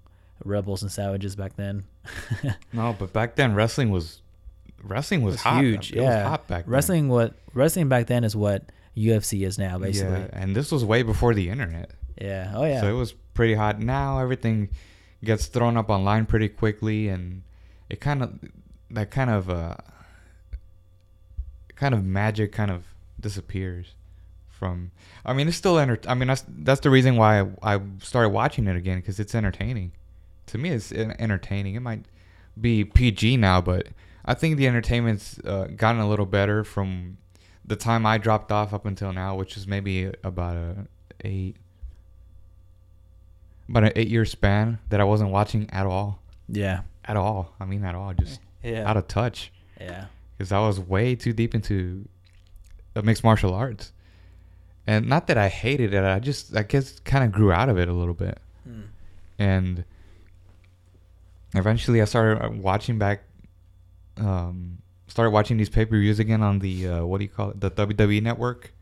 rebels 0.44 0.82
and 0.82 0.90
savages 0.90 1.36
back 1.36 1.56
then. 1.56 1.84
No, 2.72 2.94
but 2.98 3.12
back 3.12 3.36
then 3.36 3.54
wrestling 3.54 3.90
was 3.90 4.22
wrestling 4.82 5.22
was, 5.22 5.34
It 5.34 5.36
was 5.36 5.42
hot. 5.42 5.62
huge. 5.62 5.92
It 5.92 5.96
yeah, 5.96 6.22
was 6.22 6.28
hot 6.28 6.48
back 6.48 6.64
then. 6.64 6.72
wrestling. 6.72 7.08
What 7.08 7.34
wrestling 7.54 7.88
back 7.88 8.06
then 8.06 8.24
is 8.24 8.34
what 8.34 8.64
UFC 8.96 9.46
is 9.46 9.58
now, 9.58 9.78
basically. 9.78 10.18
Yeah, 10.20 10.28
and 10.32 10.54
this 10.56 10.72
was 10.72 10.84
way 10.84 11.02
before 11.02 11.34
the 11.34 11.48
internet. 11.50 11.90
Yeah. 12.20 12.52
Oh 12.54 12.64
yeah. 12.64 12.80
So 12.80 12.88
it 12.88 12.98
was 12.98 13.12
pretty 13.12 13.54
hot. 13.54 13.80
Now 13.80 14.18
everything 14.20 14.70
gets 15.22 15.46
thrown 15.46 15.76
up 15.76 15.90
online 15.90 16.26
pretty 16.26 16.48
quickly, 16.48 17.08
and 17.08 17.42
it 17.90 18.00
kind 18.00 18.22
of 18.22 18.38
that 18.90 19.10
kind 19.10 19.30
of 19.30 19.48
uh 19.50 19.74
kind 21.76 21.94
of 21.94 22.04
magic 22.04 22.52
kind 22.52 22.70
of 22.70 22.84
disappears 23.18 23.94
from. 24.60 24.92
I 25.24 25.32
mean, 25.32 25.48
it's 25.48 25.56
still 25.56 25.78
enter. 25.78 25.98
I 26.06 26.14
mean, 26.14 26.28
that's 26.28 26.44
that's 26.48 26.80
the 26.82 26.90
reason 26.90 27.16
why 27.16 27.40
I, 27.40 27.74
I 27.74 27.80
started 28.00 28.28
watching 28.28 28.68
it 28.68 28.76
again 28.76 28.98
because 28.98 29.18
it's 29.18 29.34
entertaining. 29.34 29.90
To 30.46 30.58
me, 30.58 30.70
it's 30.70 30.92
entertaining. 30.92 31.74
It 31.74 31.80
might 31.80 32.04
be 32.60 32.84
PG 32.84 33.36
now, 33.38 33.60
but 33.60 33.88
I 34.24 34.34
think 34.34 34.56
the 34.56 34.66
entertainment's 34.68 35.38
uh, 35.40 35.68
gotten 35.74 36.00
a 36.00 36.08
little 36.08 36.26
better 36.26 36.62
from 36.62 37.16
the 37.64 37.76
time 37.76 38.04
I 38.06 38.18
dropped 38.18 38.52
off 38.52 38.72
up 38.72 38.84
until 38.86 39.12
now, 39.12 39.34
which 39.36 39.56
is 39.56 39.66
maybe 39.66 40.12
about 40.22 40.56
a 40.56 40.86
eight 41.24 41.56
about 43.68 43.84
an 43.84 43.92
eight 43.96 44.08
year 44.08 44.24
span 44.24 44.78
that 44.88 45.00
I 45.00 45.04
wasn't 45.04 45.30
watching 45.30 45.68
at 45.70 45.86
all. 45.86 46.20
yeah. 46.48 46.82
At 47.04 47.16
all. 47.16 47.54
I 47.58 47.64
mean, 47.64 47.82
at 47.84 47.94
all. 47.94 48.12
Just 48.14 48.40
Yeah. 48.62 48.88
out 48.88 48.96
of 48.96 49.08
touch. 49.08 49.50
yeah. 49.80 50.06
Because 50.36 50.52
I 50.52 50.60
was 50.60 50.78
way 50.78 51.14
too 51.16 51.32
deep 51.32 51.54
into 51.54 52.06
uh, 52.94 53.02
mixed 53.02 53.24
martial 53.24 53.52
arts. 53.54 53.92
And 54.86 55.06
not 55.08 55.26
that 55.28 55.38
I 55.38 55.48
hated 55.48 55.94
it, 55.94 56.02
I 56.02 56.18
just, 56.18 56.56
I 56.56 56.62
guess, 56.62 56.98
kind 57.00 57.24
of 57.24 57.32
grew 57.32 57.52
out 57.52 57.68
of 57.68 57.78
it 57.78 57.88
a 57.88 57.92
little 57.92 58.14
bit. 58.14 58.38
Hmm. 58.64 58.82
And 59.38 59.84
eventually 61.54 62.02
I 62.02 62.04
started 62.06 62.44
uh, 62.44 62.50
watching 62.50 62.98
back, 62.98 63.22
um, 64.16 64.78
started 65.06 65.30
watching 65.30 65.56
these 65.56 65.68
pay 65.68 65.84
per 65.84 65.98
views 65.98 66.18
again 66.18 66.42
on 66.42 66.58
the, 66.58 66.88
uh, 66.88 67.04
what 67.04 67.18
do 67.18 67.24
you 67.24 67.30
call 67.30 67.50
it? 67.50 67.60
The 67.60 67.70
WWE 67.70 68.22
network. 68.22 68.72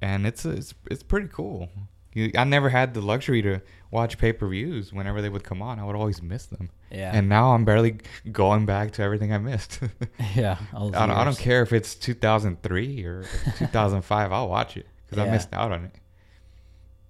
And 0.00 0.26
it's, 0.26 0.44
it's, 0.44 0.74
it's 0.90 1.02
pretty 1.02 1.28
cool. 1.32 1.70
You, 2.14 2.30
I 2.36 2.44
never 2.44 2.68
had 2.70 2.94
the 2.94 3.00
luxury 3.00 3.42
to 3.42 3.60
watch 3.90 4.18
pay 4.18 4.32
per 4.32 4.46
views 4.48 4.92
whenever 4.92 5.20
they 5.20 5.28
would 5.28 5.42
come 5.44 5.60
on. 5.60 5.78
I 5.80 5.84
would 5.84 5.96
always 5.96 6.22
miss 6.22 6.46
them. 6.46 6.70
Yeah. 6.90 7.10
And 7.12 7.28
now 7.28 7.52
I'm 7.54 7.64
barely 7.64 7.98
going 8.30 8.66
back 8.66 8.92
to 8.92 9.02
everything 9.02 9.32
I 9.32 9.38
missed. 9.38 9.80
yeah. 10.36 10.58
I, 10.72 10.78
don't, 10.78 10.94
I 10.94 11.24
don't 11.24 11.38
care 11.38 11.62
if 11.62 11.72
it's 11.72 11.94
2003 11.96 13.04
or 13.04 13.24
2005. 13.58 14.32
I'll 14.32 14.48
watch 14.48 14.76
it 14.76 14.86
because 15.06 15.26
I 15.26 15.28
missed 15.30 15.52
out 15.52 15.72
on 15.72 15.84
it. 15.86 15.92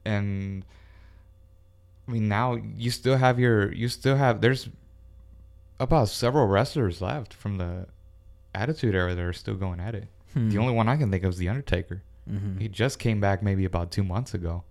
And 0.06 0.64
I 2.08 2.12
mean, 2.12 2.28
now 2.28 2.54
you 2.76 2.90
still 2.90 3.16
have 3.16 3.38
your, 3.38 3.72
you 3.72 3.88
still 3.88 4.16
have, 4.16 4.40
there's 4.40 4.68
about 5.80 6.08
several 6.08 6.46
wrestlers 6.46 7.00
left 7.02 7.34
from 7.34 7.58
the 7.58 7.86
Attitude 8.54 8.94
Era 8.94 9.14
that 9.14 9.22
are 9.22 9.32
still 9.32 9.54
going 9.56 9.80
at 9.80 9.94
it. 9.94 10.08
Hmm. 10.32 10.48
The 10.48 10.58
only 10.58 10.72
one 10.72 10.88
I 10.88 10.96
can 10.96 11.10
think 11.10 11.24
of 11.24 11.30
is 11.30 11.38
The 11.38 11.48
Undertaker. 11.48 12.02
Mhm. 12.30 12.60
He 12.60 12.68
just 12.68 12.98
came 12.98 13.20
back 13.20 13.42
maybe 13.42 13.64
about 13.64 13.90
two 13.90 14.04
months 14.04 14.32
ago. 14.32 14.64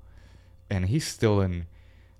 And 0.73 0.85
he's 0.85 1.05
still 1.05 1.39
in, 1.41 1.67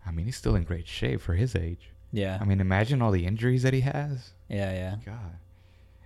I 0.06 0.12
mean, 0.12 0.26
he's 0.26 0.38
still 0.38 0.56
in 0.56 0.64
great 0.64 0.88
shape 0.88 1.22
for 1.22 1.34
his 1.34 1.56
age. 1.56 1.89
Yeah. 2.12 2.38
I 2.39 2.45
mean, 2.45 2.62
imagine 2.62 3.01
all 3.01 3.12
the 3.12 3.26
injuries 3.26 3.64
that 3.64 3.74
he 3.74 3.82
has. 3.82 4.32
yeah, 4.47 4.72
yeah. 4.72 4.95
God. 5.06 5.38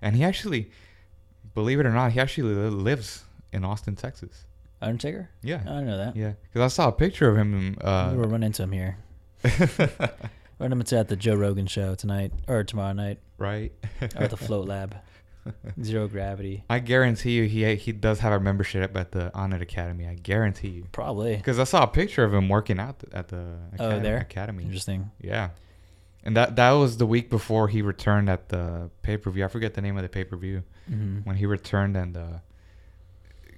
And 0.01 0.15
he 0.15 0.23
actually, 0.23 0.71
believe 1.53 1.79
it 1.79 1.85
or 1.85 1.91
not, 1.91 2.13
he 2.13 2.19
actually 2.19 2.53
lives 2.69 3.25
in 3.51 3.65
Austin, 3.65 3.95
Texas. 3.95 4.45
Undertaker? 4.81 5.29
Yeah. 5.41 5.63
I 5.67 5.81
know 5.81 5.97
that. 5.97 6.15
Yeah. 6.15 6.33
Because 6.43 6.61
I 6.61 6.73
saw 6.73 6.87
a 6.87 6.91
picture 6.91 7.29
of 7.29 7.37
him. 7.37 7.77
Uh, 7.81 8.13
we'll 8.15 8.29
run 8.29 8.43
into 8.43 8.63
him 8.63 8.71
here. 8.71 8.97
Run 10.59 10.71
him 10.71 10.81
at 10.81 11.07
the 11.07 11.15
Joe 11.15 11.35
Rogan 11.35 11.67
show 11.67 11.93
tonight 11.93 12.31
or 12.47 12.63
tomorrow 12.63 12.93
night 12.93 13.19
right? 13.37 13.71
or 14.01 14.23
at 14.23 14.31
the 14.31 14.37
Float 14.37 14.67
Lab. 14.67 14.95
Zero 15.83 16.07
gravity. 16.07 16.63
I 16.69 16.79
guarantee 16.79 17.31
you, 17.31 17.43
he 17.43 17.75
he 17.75 17.91
does 17.91 18.19
have 18.19 18.33
a 18.33 18.39
membership 18.39 18.95
at 18.97 19.11
the 19.11 19.31
Onnit 19.35 19.61
Academy. 19.61 20.07
I 20.07 20.15
guarantee 20.15 20.69
you. 20.69 20.85
Probably. 20.91 21.35
Because 21.35 21.59
I 21.59 21.63
saw 21.63 21.83
a 21.83 21.87
picture 21.87 22.23
of 22.23 22.33
him 22.33 22.49
working 22.49 22.79
out 22.79 23.03
at 23.13 23.27
the 23.29 23.57
Oh, 23.79 23.85
academy, 23.85 24.03
there? 24.03 24.17
academy. 24.17 24.63
Interesting. 24.63 25.11
Yeah. 25.21 25.49
And 26.23 26.35
that 26.35 26.55
that 26.57 26.71
was 26.71 26.97
the 26.97 27.05
week 27.05 27.29
before 27.29 27.67
he 27.67 27.81
returned 27.81 28.29
at 28.29 28.49
the 28.49 28.89
pay 29.01 29.17
per 29.17 29.29
view. 29.31 29.45
I 29.45 29.47
forget 29.47 29.73
the 29.75 29.81
name 29.81 29.95
of 29.97 30.03
the 30.03 30.09
pay 30.09 30.23
per 30.23 30.35
view 30.37 30.63
hmm 30.87 31.19
when 31.25 31.35
he 31.35 31.45
returned 31.45 31.95
and 31.97 32.15
uh, 32.17 32.27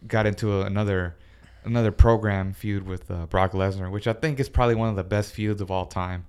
got 0.07 0.25
into 0.25 0.61
a, 0.61 0.65
another 0.65 1.15
another 1.63 1.91
program 1.91 2.53
feud 2.53 2.85
with 2.87 3.09
uh, 3.11 3.25
Brock 3.27 3.51
Lesnar, 3.53 3.91
which 3.91 4.07
I 4.07 4.13
think 4.13 4.39
is 4.39 4.49
probably 4.49 4.75
one 4.75 4.89
of 4.89 4.95
the 4.95 5.03
best 5.03 5.33
feuds 5.33 5.61
of 5.61 5.69
all 5.71 5.85
time. 5.85 6.25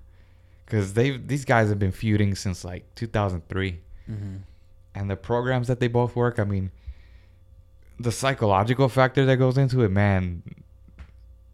Because 0.65 0.93
they 0.93 1.17
these 1.17 1.45
guys 1.45 1.69
have 1.69 1.79
been 1.79 1.91
feuding 1.91 2.33
since 2.35 2.63
like 2.63 2.85
2003, 2.95 3.79
hmm 4.07 4.35
and 4.93 5.09
the 5.09 5.15
programs 5.15 5.67
that 5.67 5.79
they 5.79 5.87
both 5.87 6.15
work. 6.15 6.39
I 6.39 6.43
mean, 6.43 6.71
the 7.99 8.11
psychological 8.11 8.89
factor 8.89 9.25
that 9.25 9.37
goes 9.37 9.57
into 9.57 9.81
it, 9.83 9.89
man. 9.89 10.43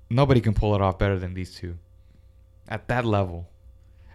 Nobody 0.10 0.40
can 0.40 0.54
pull 0.54 0.74
it 0.76 0.82
off 0.82 0.98
better 0.98 1.20
than 1.20 1.34
these 1.34 1.54
two, 1.54 1.78
at 2.70 2.88
that 2.88 3.04
level, 3.04 3.50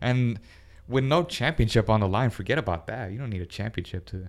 and 0.00 0.40
with 0.88 1.04
no 1.04 1.22
championship 1.22 1.90
on 1.90 2.00
the 2.00 2.08
line. 2.08 2.30
Forget 2.30 2.58
about 2.58 2.86
that. 2.86 3.12
You 3.12 3.18
don't 3.18 3.30
need 3.30 3.42
a 3.42 3.46
championship 3.46 4.06
to 4.06 4.28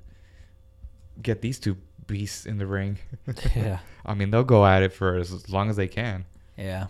get 1.21 1.41
these 1.41 1.59
two 1.59 1.77
beasts 2.07 2.45
in 2.45 2.57
the 2.57 2.67
ring. 2.67 2.97
Yeah. 3.55 3.79
I 4.05 4.13
mean, 4.13 4.31
they'll 4.31 4.43
go 4.43 4.65
at 4.65 4.83
it 4.83 4.91
for 4.91 5.15
as 5.15 5.49
long 5.49 5.69
as 5.69 5.77
they 5.77 5.87
can. 5.87 6.25
Yeah. 6.57 6.87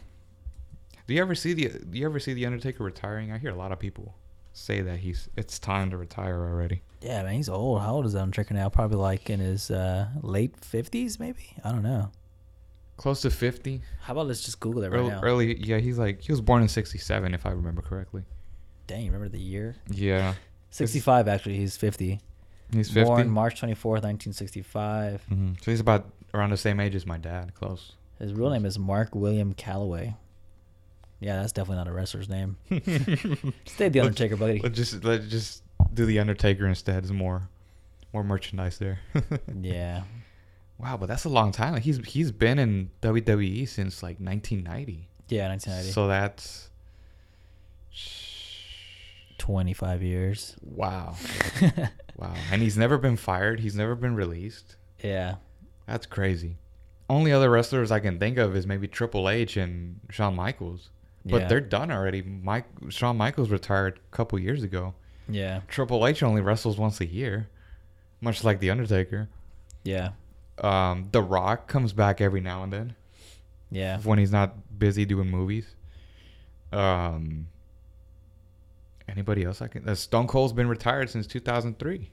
Do 1.05 1.13
you 1.13 1.21
ever 1.21 1.35
see 1.35 1.53
the 1.53 1.69
Do 1.69 1.97
you 1.99 2.05
ever 2.05 2.19
see 2.19 2.33
the 2.33 2.45
Undertaker 2.45 2.83
retiring? 2.83 3.31
I 3.31 3.37
hear 3.37 3.51
a 3.51 3.55
lot 3.55 3.71
of 3.71 3.79
people 3.79 4.15
say 4.53 4.81
that 4.81 4.99
he's 4.99 5.29
it's 5.35 5.59
time 5.59 5.89
to 5.91 5.97
retire 5.97 6.41
already. 6.45 6.81
Yeah, 7.03 7.23
man, 7.23 7.33
he's 7.33 7.49
old. 7.49 7.81
How 7.81 7.93
old 7.95 8.05
is 8.05 8.15
Undertaker 8.15 8.53
now? 8.53 8.69
Probably 8.69 8.97
like 8.97 9.29
in 9.29 9.39
his 9.41 9.69
uh, 9.69 10.07
late 10.21 10.55
fifties, 10.63 11.19
maybe. 11.19 11.55
I 11.63 11.71
don't 11.71 11.83
know. 11.83 12.11
Close 12.95 13.21
to 13.23 13.29
fifty. 13.29 13.81
How 14.01 14.13
about 14.13 14.27
let's 14.27 14.43
just 14.43 14.59
Google 14.59 14.83
it 14.83 14.89
right 14.91 14.99
Early, 14.99 15.09
now? 15.09 15.21
early, 15.21 15.57
yeah, 15.65 15.79
he's 15.79 15.97
like 15.97 16.21
he 16.21 16.31
was 16.31 16.39
born 16.41 16.61
in 16.61 16.67
'67, 16.69 17.33
if 17.33 17.45
I 17.45 17.49
remember 17.51 17.81
correctly. 17.81 18.23
Dang, 18.87 19.05
remember 19.07 19.27
the 19.29 19.39
year? 19.39 19.75
Yeah, 19.89 20.35
Sixty-five. 20.69 21.27
Actually, 21.27 21.57
he's 21.57 21.75
fifty. 21.75 22.19
he's 22.71 22.89
50 22.89 23.03
Born 23.03 23.29
March 23.29 23.59
twenty-fourth, 23.59 24.03
nineteen 24.03 24.31
sixty-five. 24.33 25.23
hmm 25.23 25.53
So 25.61 25.71
he's 25.71 25.79
about 25.79 26.09
around 26.33 26.51
the 26.51 26.57
same 26.57 26.79
age 26.79 26.95
as 26.95 27.05
my 27.05 27.17
dad, 27.17 27.53
close. 27.55 27.93
His 28.19 28.33
real 28.33 28.49
name 28.51 28.65
is 28.65 28.79
Mark 28.79 29.13
William 29.15 29.53
Calaway. 29.55 30.15
Yeah, 31.19 31.41
that's 31.41 31.51
definitely 31.51 31.77
not 31.83 31.87
a 31.87 31.93
wrestler's 31.93 32.29
name. 32.29 32.57
Stay 33.65 33.89
the 33.89 33.99
Undertaker, 34.01 34.35
buddy. 34.37 34.59
Let's 34.59 34.77
just 34.77 35.03
let's 35.03 35.27
just 35.27 35.62
do 35.93 36.05
the 36.05 36.19
Undertaker 36.19 36.67
instead. 36.67 37.03
There's 37.03 37.11
more, 37.11 37.49
more 38.13 38.23
merchandise 38.23 38.77
there. 38.79 38.99
Yeah. 39.61 40.03
wow, 40.77 40.97
but 40.97 41.07
that's 41.07 41.25
a 41.25 41.29
long 41.29 41.51
time. 41.51 41.73
Like 41.73 41.83
he's 41.83 41.97
he's 42.05 42.31
been 42.31 42.59
in 42.59 42.89
WWE 43.01 43.67
since 43.67 44.01
like 44.03 44.17
1990. 44.19 45.07
Yeah, 45.29 45.47
1990. 45.49 45.91
So 45.93 46.07
that's 46.07 46.69
25 49.37 50.03
years. 50.03 50.55
wow, 50.61 51.15
wow, 52.17 52.33
and 52.51 52.61
he's 52.61 52.77
never 52.77 52.97
been 52.97 53.17
fired. 53.17 53.59
He's 53.59 53.75
never 53.75 53.95
been 53.95 54.15
released. 54.15 54.75
yeah. 55.03 55.35
That's 55.85 56.05
crazy. 56.05 56.55
Only 57.09 57.33
other 57.33 57.49
wrestlers 57.49 57.91
I 57.91 57.99
can 57.99 58.17
think 58.17 58.37
of 58.37 58.55
is 58.55 58.65
maybe 58.65 58.87
Triple 58.87 59.27
H 59.27 59.57
and 59.57 59.99
Shawn 60.09 60.33
Michaels, 60.33 60.91
but 61.25 61.41
Yeah. 61.41 61.47
they're 61.49 61.59
done 61.59 61.91
already. 61.91 62.21
Mike 62.21 62.63
Shawn 62.87 63.17
Michaels 63.17 63.49
retired 63.49 63.99
a 64.11 64.15
couple 64.15 64.39
years 64.39 64.63
ago. 64.63 64.93
Yeah. 65.33 65.61
Triple 65.67 66.05
H 66.05 66.21
only 66.23 66.41
wrestles 66.41 66.77
once 66.77 67.01
a 67.01 67.05
year, 67.05 67.47
much 68.21 68.43
like 68.43 68.59
the 68.59 68.69
Undertaker. 68.69 69.29
Yeah. 69.83 70.11
Um, 70.59 71.09
the 71.11 71.21
Rock 71.21 71.67
comes 71.67 71.93
back 71.93 72.21
every 72.21 72.39
now 72.41 72.63
and 72.63 72.71
then 72.71 72.95
Yeah. 73.71 73.99
when 74.01 74.19
he's 74.19 74.31
not 74.31 74.77
busy 74.79 75.05
doing 75.05 75.29
movies. 75.29 75.75
Um, 76.71 77.47
anybody 79.07 79.43
else 79.43 79.61
I 79.61 79.67
can? 79.67 79.87
Uh, 79.87 79.95
Stone 79.95 80.27
Cold's 80.27 80.53
been 80.53 80.67
retired 80.67 81.09
since 81.09 81.25
2003. 81.27 82.09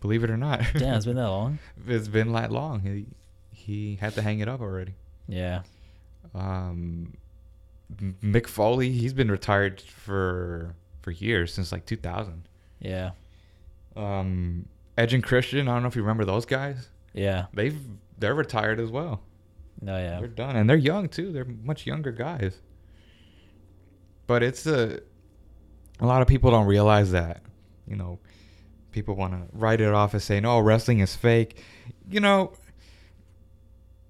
Believe 0.00 0.24
it 0.24 0.30
or 0.30 0.36
not. 0.36 0.62
Damn, 0.74 0.94
it's 0.94 1.06
been 1.06 1.16
that 1.16 1.28
long. 1.28 1.58
it's 1.86 2.08
been 2.08 2.32
that 2.32 2.50
long. 2.50 2.80
He 2.80 3.06
he 3.52 3.96
had 4.00 4.14
to 4.14 4.22
hang 4.22 4.38
it 4.40 4.48
up 4.48 4.60
already. 4.60 4.94
Yeah. 5.28 5.62
Um, 6.34 7.14
Mick 8.22 8.46
Foley, 8.46 8.90
he's 8.92 9.12
been 9.12 9.30
retired 9.30 9.80
for 9.82 10.74
for 11.02 11.10
years 11.10 11.52
since 11.52 11.72
like 11.72 11.86
2000. 11.86 12.48
Yeah. 12.80 13.10
Um, 13.96 14.66
Edge 14.96 15.14
and 15.14 15.22
Christian, 15.22 15.68
I 15.68 15.74
don't 15.74 15.82
know 15.82 15.88
if 15.88 15.96
you 15.96 16.02
remember 16.02 16.24
those 16.24 16.46
guys. 16.46 16.88
Yeah. 17.12 17.46
They've 17.54 17.78
they're 18.18 18.34
retired 18.34 18.80
as 18.80 18.90
well. 18.90 19.22
No, 19.80 19.96
yeah. 19.96 20.18
They're 20.18 20.28
done, 20.28 20.56
and 20.56 20.68
they're 20.68 20.76
young 20.76 21.08
too. 21.08 21.32
They're 21.32 21.46
much 21.46 21.86
younger 21.86 22.12
guys. 22.12 22.60
But 24.26 24.42
it's 24.42 24.66
a 24.66 25.00
a 25.98 26.06
lot 26.06 26.22
of 26.22 26.28
people 26.28 26.50
don't 26.50 26.66
realize 26.66 27.12
that. 27.12 27.42
You 27.86 27.96
know, 27.96 28.18
people 28.92 29.16
want 29.16 29.32
to 29.32 29.56
write 29.56 29.80
it 29.80 29.92
off 29.92 30.14
as 30.14 30.24
saying, 30.24 30.44
"Oh, 30.44 30.60
wrestling 30.60 31.00
is 31.00 31.16
fake." 31.16 31.62
You 32.08 32.20
know, 32.20 32.52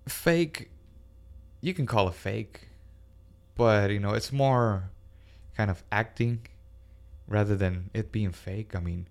fake. 0.09 0.71
You 1.61 1.73
can 1.73 1.87
call 1.87 2.09
it 2.09 2.15
fake, 2.15 2.69
but 3.55 3.91
you 3.91 4.01
know, 4.01 4.13
it's 4.13 4.33
more 4.33 4.91
kind 5.57 5.71
of 5.71 5.85
acting 5.93 6.47
rather 7.31 7.57
than 7.57 7.89
it 7.95 8.13
being 8.13 8.33
fake. 8.33 8.77
I 8.77 8.81
mean, 8.81 9.09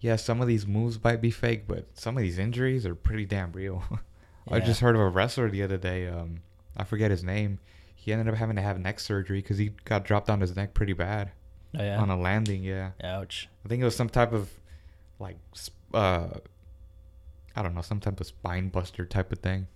yeah, 0.00 0.16
some 0.16 0.40
of 0.40 0.48
these 0.48 0.66
moves 0.66 1.02
might 1.04 1.20
be 1.20 1.30
fake, 1.30 1.68
but 1.68 1.86
some 1.94 2.16
of 2.16 2.22
these 2.22 2.38
injuries 2.38 2.84
are 2.84 2.96
pretty 2.96 3.24
damn 3.26 3.52
real. 3.52 3.84
I 4.50 4.58
just 4.60 4.80
heard 4.80 4.94
of 4.96 5.00
a 5.02 5.08
wrestler 5.08 5.48
the 5.50 5.62
other 5.62 5.76
day. 5.76 6.08
Um, 6.08 6.40
I 6.76 6.82
forget 6.84 7.10
his 7.12 7.22
name. 7.22 7.60
He 7.94 8.12
ended 8.12 8.28
up 8.28 8.34
having 8.36 8.56
to 8.56 8.62
have 8.62 8.80
neck 8.80 8.98
surgery 8.98 9.40
because 9.42 9.58
he 9.58 9.72
got 9.84 10.04
dropped 10.04 10.30
on 10.30 10.40
his 10.40 10.56
neck 10.56 10.72
pretty 10.74 10.94
bad 10.94 11.30
Oh, 11.78 11.82
yeah. 11.82 12.00
on 12.00 12.08
a 12.08 12.18
landing. 12.18 12.64
Yeah, 12.64 12.92
Ouch. 13.04 13.48
I 13.64 13.68
think 13.68 13.82
it 13.82 13.84
was 13.84 13.94
some 13.96 14.08
type 14.08 14.32
of 14.32 14.48
like, 15.18 15.36
uh, 15.92 16.28
I 17.54 17.62
don't 17.62 17.74
know, 17.74 17.82
some 17.82 18.00
type 18.00 18.20
of 18.20 18.26
spine 18.26 18.70
buster 18.70 19.04
type 19.04 19.30
of 19.32 19.40
thing. 19.40 19.66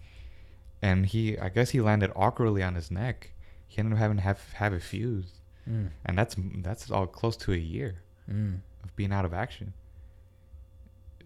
And 0.81 1.05
he, 1.07 1.39
I 1.39 1.49
guess 1.51 1.71
he 1.71 1.81
landed 1.83 2.11
awkwardly 2.17 2.63
on 2.63 2.75
his 2.77 2.91
neck. 2.91 3.33
He 3.69 3.79
ended 3.79 3.95
up 3.95 3.99
having 3.99 4.17
to 4.19 4.23
have 4.23 4.41
have 4.55 4.73
it 4.73 4.83
fused, 4.83 5.41
Mm. 5.69 5.91
and 6.07 6.19
that's 6.19 6.35
that's 6.57 6.91
all 6.91 7.07
close 7.07 7.37
to 7.39 7.53
a 7.53 7.57
year 7.57 8.03
Mm. 8.31 8.61
of 8.85 8.95
being 8.97 9.13
out 9.13 9.25
of 9.25 9.33
action. 9.35 9.73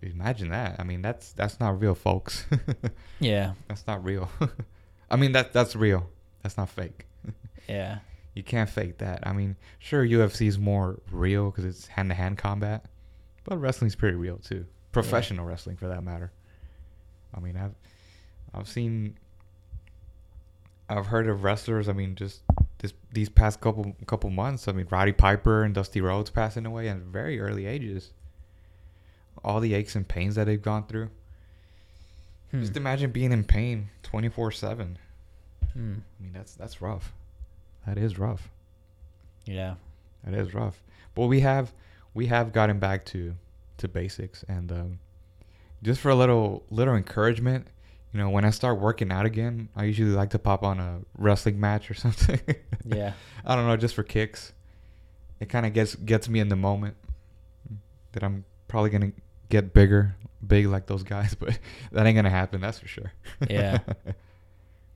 Imagine 0.03 0.51
that. 0.51 0.77
I 0.79 0.85
mean, 0.85 1.03
that's 1.03 1.33
that's 1.33 1.59
not 1.59 1.81
real, 1.81 1.95
folks. 1.95 2.47
Yeah. 3.19 3.55
That's 3.69 3.87
not 3.87 4.05
real. 4.05 4.29
I 5.11 5.17
mean 5.17 5.33
that 5.33 5.53
that's 5.53 5.75
real. 5.75 6.09
That's 6.43 6.57
not 6.57 6.69
fake. 6.69 7.07
Yeah. 7.69 7.99
You 8.35 8.43
can't 8.45 8.69
fake 8.71 8.99
that. 8.99 9.27
I 9.27 9.33
mean, 9.33 9.57
sure 9.79 10.07
UFC 10.07 10.47
is 10.47 10.59
more 10.59 11.01
real 11.11 11.51
because 11.51 11.65
it's 11.65 11.87
hand 11.87 12.11
to 12.11 12.15
hand 12.15 12.37
combat, 12.39 12.85
but 13.45 13.57
wrestling's 13.59 13.97
pretty 13.97 14.17
real 14.17 14.37
too. 14.37 14.67
Professional 14.93 15.47
wrestling, 15.47 15.77
for 15.77 15.89
that 15.89 16.05
matter. 16.05 16.31
I 17.35 17.41
mean, 17.41 17.57
I've 17.57 17.75
I've 18.55 18.69
seen, 18.69 19.17
I've 20.89 21.07
heard 21.07 21.29
of 21.29 21.45
wrestlers. 21.45 21.89
I 21.89 21.93
mean, 21.93 22.15
just 22.15 22.43
this 22.79 22.93
these 23.13 23.29
past 23.29 23.61
couple 23.61 23.97
couple 24.07 24.31
months. 24.31 24.69
I 24.69 24.73
mean, 24.73 24.87
Roddy 24.91 25.13
Piper 25.13 25.63
and 25.63 25.75
Dusty 25.75 26.01
Rhodes 26.01 26.31
passing 26.31 26.67
away 26.67 26.89
at 26.89 26.99
very 26.99 27.41
early 27.41 27.67
ages. 27.67 28.11
All 29.45 29.61
the 29.61 29.75
aches 29.75 29.95
and 29.95 30.07
pains 30.07 30.35
that 30.37 30.45
they've 30.45 30.61
gone 30.61 30.87
through. 30.87 31.11
Hmm. 32.51 32.61
Just 32.61 32.77
imagine 32.77 33.11
being 33.11 33.33
in 33.33 33.45
pain 33.45 33.91
twenty 34.03 34.29
four 34.29 34.51
seven. 34.51 34.99
Hmm. 35.73 35.95
I 36.19 36.23
mean, 36.23 36.33
that's 36.33 36.55
that's 36.55 36.81
rough. 36.81 37.13
That 37.87 37.99
is 37.99 38.19
rough. 38.19 38.51
Yeah. 39.45 39.75
That 40.25 40.35
is 40.35 40.55
rough. 40.55 40.83
But 41.15 41.27
we 41.27 41.41
have 41.41 41.73
we 42.15 42.27
have 42.27 42.53
gotten 42.53 42.79
back 42.79 43.05
to 43.07 43.35
to 43.79 43.89
basics 43.89 44.45
and 44.49 44.73
um, 44.73 44.99
just 45.83 46.01
for 46.01 46.11
a 46.11 46.15
little 46.15 46.65
little 46.71 46.95
encouragement, 46.95 47.67
you 48.17 48.23
know, 48.23 48.31
when 48.31 48.47
I 48.47 48.51
start 48.51 48.81
working 48.81 49.13
out 49.13 49.27
again, 49.27 49.69
I 49.77 49.85
usually 49.85 50.13
like 50.13 50.31
to 50.31 50.39
pop 50.39 50.63
on 50.63 50.81
a 50.81 51.01
wrestling 51.19 51.61
match 51.61 51.91
or 51.91 51.95
something. 52.05 52.41
Yeah. 52.87 53.13
I 53.45 53.55
don't 53.55 53.67
know, 53.67 53.77
just 53.77 53.95
for 53.95 54.03
kicks. 54.03 54.55
It 55.39 55.51
kind 55.51 55.67
of 55.67 55.75
gets 55.75 55.95
gets 55.97 56.27
me 56.27 56.41
in 56.41 56.49
the 56.49 56.57
moment 56.57 56.97
that 58.13 58.25
I'm 58.25 58.47
probably 58.69 58.89
gonna 58.89 59.13
get 59.51 59.75
bigger, 59.75 60.17
big 60.47 60.67
like 60.67 60.87
those 60.87 61.03
guys, 61.03 61.35
but 61.39 61.59
that 61.93 62.07
ain't 62.07 62.17
gonna 62.17 62.31
happen. 62.31 62.63
That's 62.63 62.79
for 62.79 62.89
sure. 62.89 63.13
Yeah. 63.49 63.81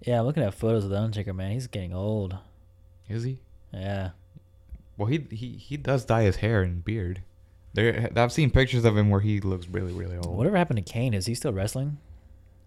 Yeah, 0.02 0.18
I'm 0.20 0.24
looking 0.24 0.42
at 0.42 0.54
photos 0.54 0.84
of 0.84 0.88
the 0.88 0.96
Undertaker, 0.96 1.34
man. 1.34 1.50
He's 1.50 1.66
getting 1.66 1.92
old. 1.92 2.34
is 3.06 3.22
he? 3.22 3.42
Yeah. 3.70 4.12
Well, 4.96 5.08
he 5.08 5.26
he 5.30 5.58
he 5.58 5.76
does 5.76 6.06
dye 6.06 6.22
his 6.22 6.36
hair 6.36 6.62
and 6.62 6.82
beard. 6.82 7.20
There, 7.74 8.08
I've 8.16 8.32
seen 8.32 8.50
pictures 8.50 8.86
of 8.86 8.96
him 8.96 9.10
where 9.10 9.20
he 9.20 9.40
looks 9.40 9.68
really 9.68 9.92
really 9.92 10.16
old. 10.16 10.38
Whatever 10.38 10.56
happened 10.56 10.78
to 10.82 10.90
Kane? 10.90 11.12
Is 11.12 11.26
he 11.26 11.34
still 11.34 11.52
wrestling? 11.52 11.98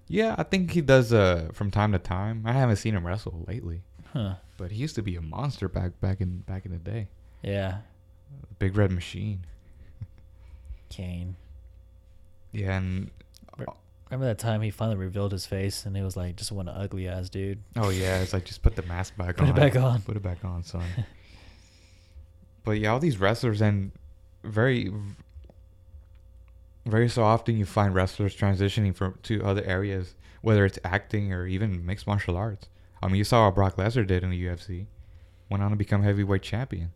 Yeah, 0.07 0.35
I 0.37 0.43
think 0.43 0.71
he 0.71 0.81
does 0.81 1.11
uh 1.13 1.49
from 1.53 1.71
time 1.71 1.91
to 1.93 1.99
time. 1.99 2.43
I 2.45 2.51
haven't 2.53 2.75
seen 2.77 2.95
him 2.95 3.05
wrestle 3.05 3.43
lately, 3.47 3.81
Huh. 4.11 4.35
but 4.57 4.71
he 4.71 4.77
used 4.77 4.95
to 4.95 5.01
be 5.01 5.15
a 5.15 5.21
monster 5.21 5.67
back 5.69 5.99
back 6.01 6.21
in 6.21 6.39
back 6.39 6.65
in 6.65 6.71
the 6.71 6.77
day. 6.77 7.07
Yeah. 7.41 7.77
Big 8.59 8.75
Red 8.77 8.91
Machine. 8.91 9.45
Kane. 10.89 11.35
Yeah, 12.51 12.77
and 12.77 13.09
Remember 14.09 14.27
that 14.27 14.37
time 14.37 14.61
he 14.61 14.69
finally 14.69 14.97
revealed 14.97 15.31
his 15.31 15.47
face 15.47 15.85
and 15.87 15.95
he 15.97 16.03
was 16.03 16.15
like, 16.15 16.35
just 16.35 16.51
one 16.51 16.67
ugly 16.69 17.07
ass 17.07 17.29
dude. 17.29 17.59
oh 17.75 17.89
yeah, 17.89 18.19
it's 18.19 18.31
like 18.33 18.45
just 18.45 18.61
put 18.61 18.75
the 18.75 18.83
mask 18.83 19.17
back 19.17 19.37
Put 19.37 19.47
on. 19.47 19.53
Put 19.53 19.63
it 19.63 19.73
back 19.73 19.81
on. 19.81 20.01
Put 20.03 20.17
it 20.17 20.21
back 20.23 20.45
on, 20.45 20.63
son. 20.63 20.83
but 22.63 22.73
yeah, 22.73 22.89
all 22.91 22.99
these 22.99 23.17
wrestlers 23.19 23.59
and 23.61 23.91
very 24.43 24.91
very 26.85 27.09
so 27.09 27.23
often 27.23 27.57
you 27.57 27.65
find 27.65 27.95
wrestlers 27.95 28.35
transitioning 28.35 28.95
from 28.95 29.17
to 29.23 29.43
other 29.43 29.63
areas, 29.63 30.15
whether 30.41 30.65
it's 30.65 30.79
acting 30.83 31.31
or 31.31 31.45
even 31.47 31.85
mixed 31.85 32.07
martial 32.07 32.35
arts. 32.35 32.67
I 33.01 33.07
mean, 33.07 33.15
you 33.15 33.23
saw 33.23 33.45
what 33.45 33.55
Brock 33.55 33.75
Lesnar 33.77 34.05
did 34.05 34.23
in 34.23 34.29
the 34.29 34.45
UFC. 34.45 34.85
Went 35.49 35.63
on 35.63 35.71
to 35.71 35.75
become 35.75 36.03
heavyweight 36.03 36.41
champion. 36.41 36.91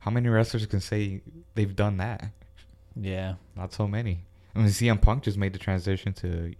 How 0.00 0.10
many 0.10 0.28
wrestlers 0.28 0.66
can 0.66 0.80
say 0.80 1.22
they've 1.54 1.74
done 1.74 1.98
that? 1.98 2.30
Yeah. 2.94 3.34
Not 3.56 3.72
so 3.72 3.86
many. 3.86 4.24
I 4.54 4.58
mean, 4.58 4.68
CM 4.68 5.00
Punk 5.00 5.24
just 5.24 5.38
made 5.38 5.52
the 5.52 5.58
transition 5.58 6.12
to 6.14 6.54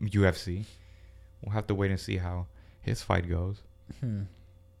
UFC. 0.00 0.64
We'll 1.42 1.52
have 1.52 1.66
to 1.68 1.74
wait 1.74 1.90
and 1.90 2.00
see 2.00 2.18
how 2.18 2.46
his 2.82 3.02
fight 3.02 3.28
goes. 3.28 3.62
Hmm. 4.00 4.22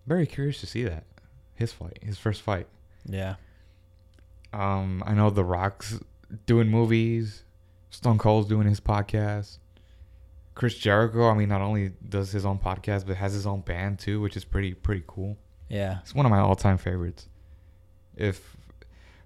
Very 0.06 0.26
curious 0.26 0.60
to 0.60 0.66
see 0.66 0.84
that. 0.84 1.04
His 1.54 1.72
fight, 1.72 1.98
his 2.02 2.18
first 2.18 2.42
fight. 2.42 2.66
Yeah. 3.06 3.36
Um, 4.52 5.02
I 5.06 5.14
know 5.14 5.30
The 5.30 5.44
Rock's 5.44 6.00
doing 6.46 6.68
movies. 6.68 7.44
Stone 7.90 8.18
Cold's 8.18 8.48
doing 8.48 8.68
his 8.68 8.80
podcast. 8.80 9.58
Chris 10.54 10.76
Jericho, 10.76 11.28
I 11.28 11.34
mean, 11.34 11.48
not 11.48 11.60
only 11.60 11.92
does 12.08 12.32
his 12.32 12.44
own 12.44 12.58
podcast, 12.58 13.06
but 13.06 13.16
has 13.16 13.32
his 13.32 13.46
own 13.46 13.60
band 13.60 13.98
too, 13.98 14.20
which 14.20 14.36
is 14.36 14.44
pretty 14.44 14.74
pretty 14.74 15.02
cool. 15.06 15.36
Yeah. 15.68 15.98
It's 16.00 16.14
one 16.14 16.26
of 16.26 16.30
my 16.30 16.38
all 16.38 16.56
time 16.56 16.78
favorites. 16.78 17.28
If 18.16 18.56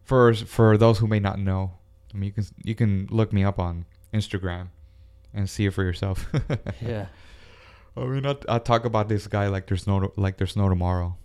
for 0.02 0.34
for 0.34 0.76
those 0.76 0.98
who 0.98 1.06
may 1.06 1.18
not 1.20 1.38
know, 1.38 1.72
I 2.14 2.16
mean, 2.18 2.26
you 2.28 2.32
can 2.32 2.44
you 2.62 2.74
can 2.74 3.08
look 3.10 3.32
me 3.32 3.42
up 3.44 3.58
on 3.58 3.86
Instagram 4.12 4.68
and 5.32 5.48
see 5.50 5.66
it 5.66 5.72
for 5.72 5.82
yourself. 5.82 6.26
Yeah. 6.80 7.06
I 7.96 8.04
mean, 8.06 8.26
I, 8.26 8.36
I 8.48 8.58
talk 8.58 8.84
about 8.84 9.08
this 9.08 9.26
guy 9.28 9.46
like 9.46 9.66
there's 9.68 9.86
no 9.86 10.12
like 10.16 10.36
there's 10.36 10.56
no 10.56 10.68
tomorrow. 10.68 11.16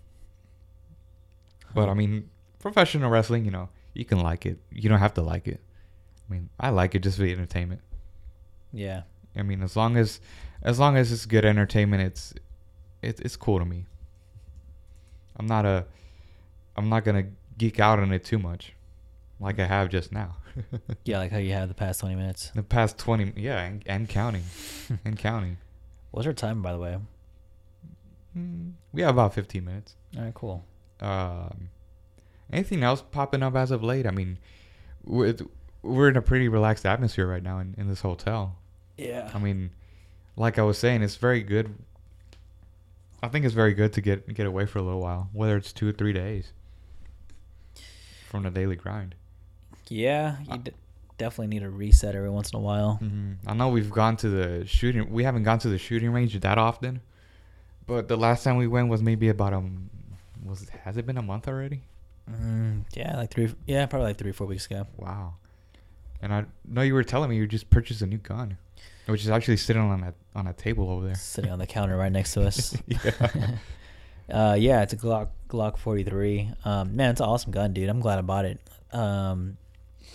But 1.74 1.88
I 1.88 1.94
mean, 1.94 2.30
professional 2.58 3.10
wrestling, 3.10 3.44
you 3.44 3.50
know, 3.50 3.68
you 3.94 4.04
can 4.04 4.20
like 4.20 4.46
it. 4.46 4.58
You 4.70 4.88
don't 4.88 4.98
have 4.98 5.14
to 5.14 5.22
like 5.22 5.48
it. 5.48 5.60
I 6.30 6.32
mean, 6.32 6.48
I 6.60 6.70
like 6.70 6.94
it 6.94 7.00
just 7.00 7.16
for 7.16 7.24
the 7.24 7.32
entertainment. 7.32 7.80
Yeah. 8.72 9.02
I 9.36 9.42
mean, 9.42 9.62
as 9.62 9.76
long 9.76 9.96
as 9.96 10.20
as 10.62 10.78
long 10.78 10.96
as 10.96 11.10
it's 11.10 11.26
good 11.26 11.44
entertainment, 11.44 12.02
it's 12.02 12.34
it's 13.02 13.20
it's 13.20 13.36
cool 13.36 13.58
to 13.58 13.64
me. 13.64 13.86
I'm 15.36 15.46
not 15.46 15.64
a 15.66 15.86
I'm 16.76 16.88
not 16.88 17.04
gonna 17.04 17.24
geek 17.58 17.80
out 17.80 17.98
on 17.98 18.12
it 18.12 18.24
too 18.24 18.38
much, 18.38 18.72
like 19.40 19.58
I 19.58 19.66
have 19.66 19.88
just 19.88 20.12
now. 20.12 20.36
Yeah, 21.04 21.18
like 21.18 21.30
how 21.30 21.38
you 21.38 21.52
had 21.52 21.70
the 21.70 21.74
past 21.74 22.00
20 22.00 22.16
minutes. 22.16 22.50
the 22.54 22.62
past 22.64 22.98
twenty, 22.98 23.32
yeah, 23.36 23.60
and, 23.62 23.82
and 23.86 24.08
counting, 24.08 24.42
and 25.04 25.16
counting. 25.16 25.58
What's 26.10 26.26
our 26.26 26.32
time, 26.32 26.60
by 26.60 26.72
the 26.72 26.78
way? 26.78 26.98
Mm, 28.36 28.72
we 28.92 29.02
have 29.02 29.10
about 29.14 29.32
15 29.34 29.64
minutes. 29.64 29.94
All 30.16 30.24
right, 30.24 30.34
cool. 30.34 30.64
Um, 31.00 31.70
anything 32.52 32.82
else 32.82 33.02
popping 33.12 33.42
up 33.44 33.54
as 33.54 33.70
of 33.70 33.82
late? 33.84 34.06
I 34.06 34.10
mean, 34.10 34.38
we're, 35.04 35.36
we're 35.82 36.08
in 36.08 36.16
a 36.16 36.22
pretty 36.22 36.48
relaxed 36.48 36.84
atmosphere 36.86 37.26
right 37.26 37.42
now 37.42 37.58
in, 37.58 37.74
in 37.78 37.88
this 37.88 38.00
hotel. 38.00 38.56
Yeah. 38.96 39.30
I 39.34 39.38
mean, 39.38 39.70
like 40.36 40.58
I 40.58 40.62
was 40.62 40.78
saying, 40.78 41.02
it's 41.02 41.16
very 41.16 41.42
good. 41.42 41.74
I 43.22 43.28
think 43.28 43.44
it's 43.44 43.54
very 43.54 43.74
good 43.74 43.92
to 43.94 44.00
get 44.00 44.32
get 44.32 44.46
away 44.46 44.66
for 44.66 44.78
a 44.78 44.82
little 44.82 45.00
while, 45.00 45.28
whether 45.32 45.56
it's 45.56 45.72
two 45.72 45.88
or 45.88 45.92
three 45.92 46.12
days 46.12 46.52
from 48.28 48.44
the 48.44 48.50
daily 48.50 48.76
grind. 48.76 49.14
Yeah, 49.88 50.36
you 50.50 50.62
definitely 51.18 51.48
need 51.48 51.62
a 51.62 51.68
reset 51.68 52.14
every 52.14 52.30
once 52.30 52.50
in 52.52 52.56
a 52.56 52.62
while. 52.62 52.94
hmm 52.94 53.32
I 53.46 53.54
know 53.54 53.68
we've 53.68 53.90
gone 53.90 54.16
to 54.18 54.28
the 54.28 54.66
shooting. 54.66 55.10
We 55.10 55.24
haven't 55.24 55.42
gone 55.42 55.58
to 55.60 55.68
the 55.68 55.78
shooting 55.78 56.10
range 56.12 56.38
that 56.38 56.58
often, 56.58 57.00
but 57.86 58.08
the 58.08 58.16
last 58.16 58.44
time 58.44 58.56
we 58.56 58.66
went 58.66 58.88
was 58.88 59.02
maybe 59.02 59.28
about 59.28 59.52
a. 59.52 59.62
Was 60.46 60.66
has 60.84 60.96
it 60.96 61.06
been 61.06 61.18
a 61.18 61.22
month 61.22 61.46
already? 61.48 61.82
Mm, 62.30 62.84
yeah, 62.94 63.16
like 63.16 63.30
three. 63.30 63.52
Yeah, 63.66 63.84
probably 63.86 64.08
like 64.08 64.16
three, 64.16 64.32
four 64.32 64.46
weeks 64.46 64.64
ago. 64.66 64.86
Wow. 64.96 65.34
And 66.22 66.32
I 66.32 66.44
know 66.66 66.82
you 66.82 66.94
were 66.94 67.04
telling 67.04 67.30
me 67.30 67.36
you 67.36 67.46
just 67.46 67.70
purchased 67.70 68.02
a 68.02 68.06
new 68.06 68.18
gun, 68.18 68.58
which 69.06 69.22
is 69.22 69.30
actually 69.30 69.56
sitting 69.56 69.82
on 69.82 70.02
a 70.02 70.14
on 70.34 70.46
a 70.46 70.52
table 70.52 70.90
over 70.90 71.06
there. 71.06 71.14
Sitting 71.14 71.50
on 71.50 71.58
the 71.58 71.66
counter 71.66 71.96
right 71.96 72.12
next 72.12 72.34
to 72.34 72.46
us. 72.46 72.76
yeah. 72.86 73.54
uh, 74.32 74.56
yeah, 74.58 74.82
it's 74.82 74.92
a 74.92 74.96
Glock 74.96 75.28
Glock 75.48 75.78
43. 75.78 76.50
Um, 76.64 76.96
man, 76.96 77.10
it's 77.10 77.20
an 77.20 77.26
awesome 77.26 77.52
gun, 77.52 77.72
dude. 77.72 77.88
I'm 77.88 78.00
glad 78.00 78.18
I 78.18 78.22
bought 78.22 78.44
it. 78.44 78.60
Um, 78.92 79.56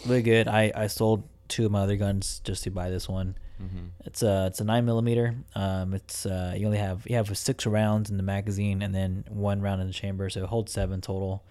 really 0.05 0.21
good. 0.21 0.47
I 0.47 0.71
I 0.75 0.87
sold 0.87 1.23
two 1.47 1.65
of 1.65 1.71
my 1.71 1.81
other 1.81 1.95
guns 1.95 2.41
just 2.43 2.63
to 2.63 2.71
buy 2.71 2.89
this 2.89 3.07
one. 3.09 3.35
Mm-hmm. 3.61 3.85
It's 4.05 4.21
a 4.21 4.47
it's 4.47 4.59
a 4.59 4.63
nine 4.63 4.85
millimeter. 4.85 5.35
Um, 5.55 5.93
it's 5.93 6.25
uh, 6.25 6.53
you 6.57 6.65
only 6.65 6.77
have 6.77 7.05
you 7.07 7.15
have 7.15 7.35
six 7.37 7.65
rounds 7.65 8.09
in 8.09 8.17
the 8.17 8.23
magazine 8.23 8.81
and 8.81 8.93
then 8.93 9.23
one 9.29 9.61
round 9.61 9.81
in 9.81 9.87
the 9.87 9.93
chamber, 9.93 10.29
so 10.29 10.43
it 10.43 10.49
holds 10.49 10.71
seven 10.71 11.01
total. 11.01 11.43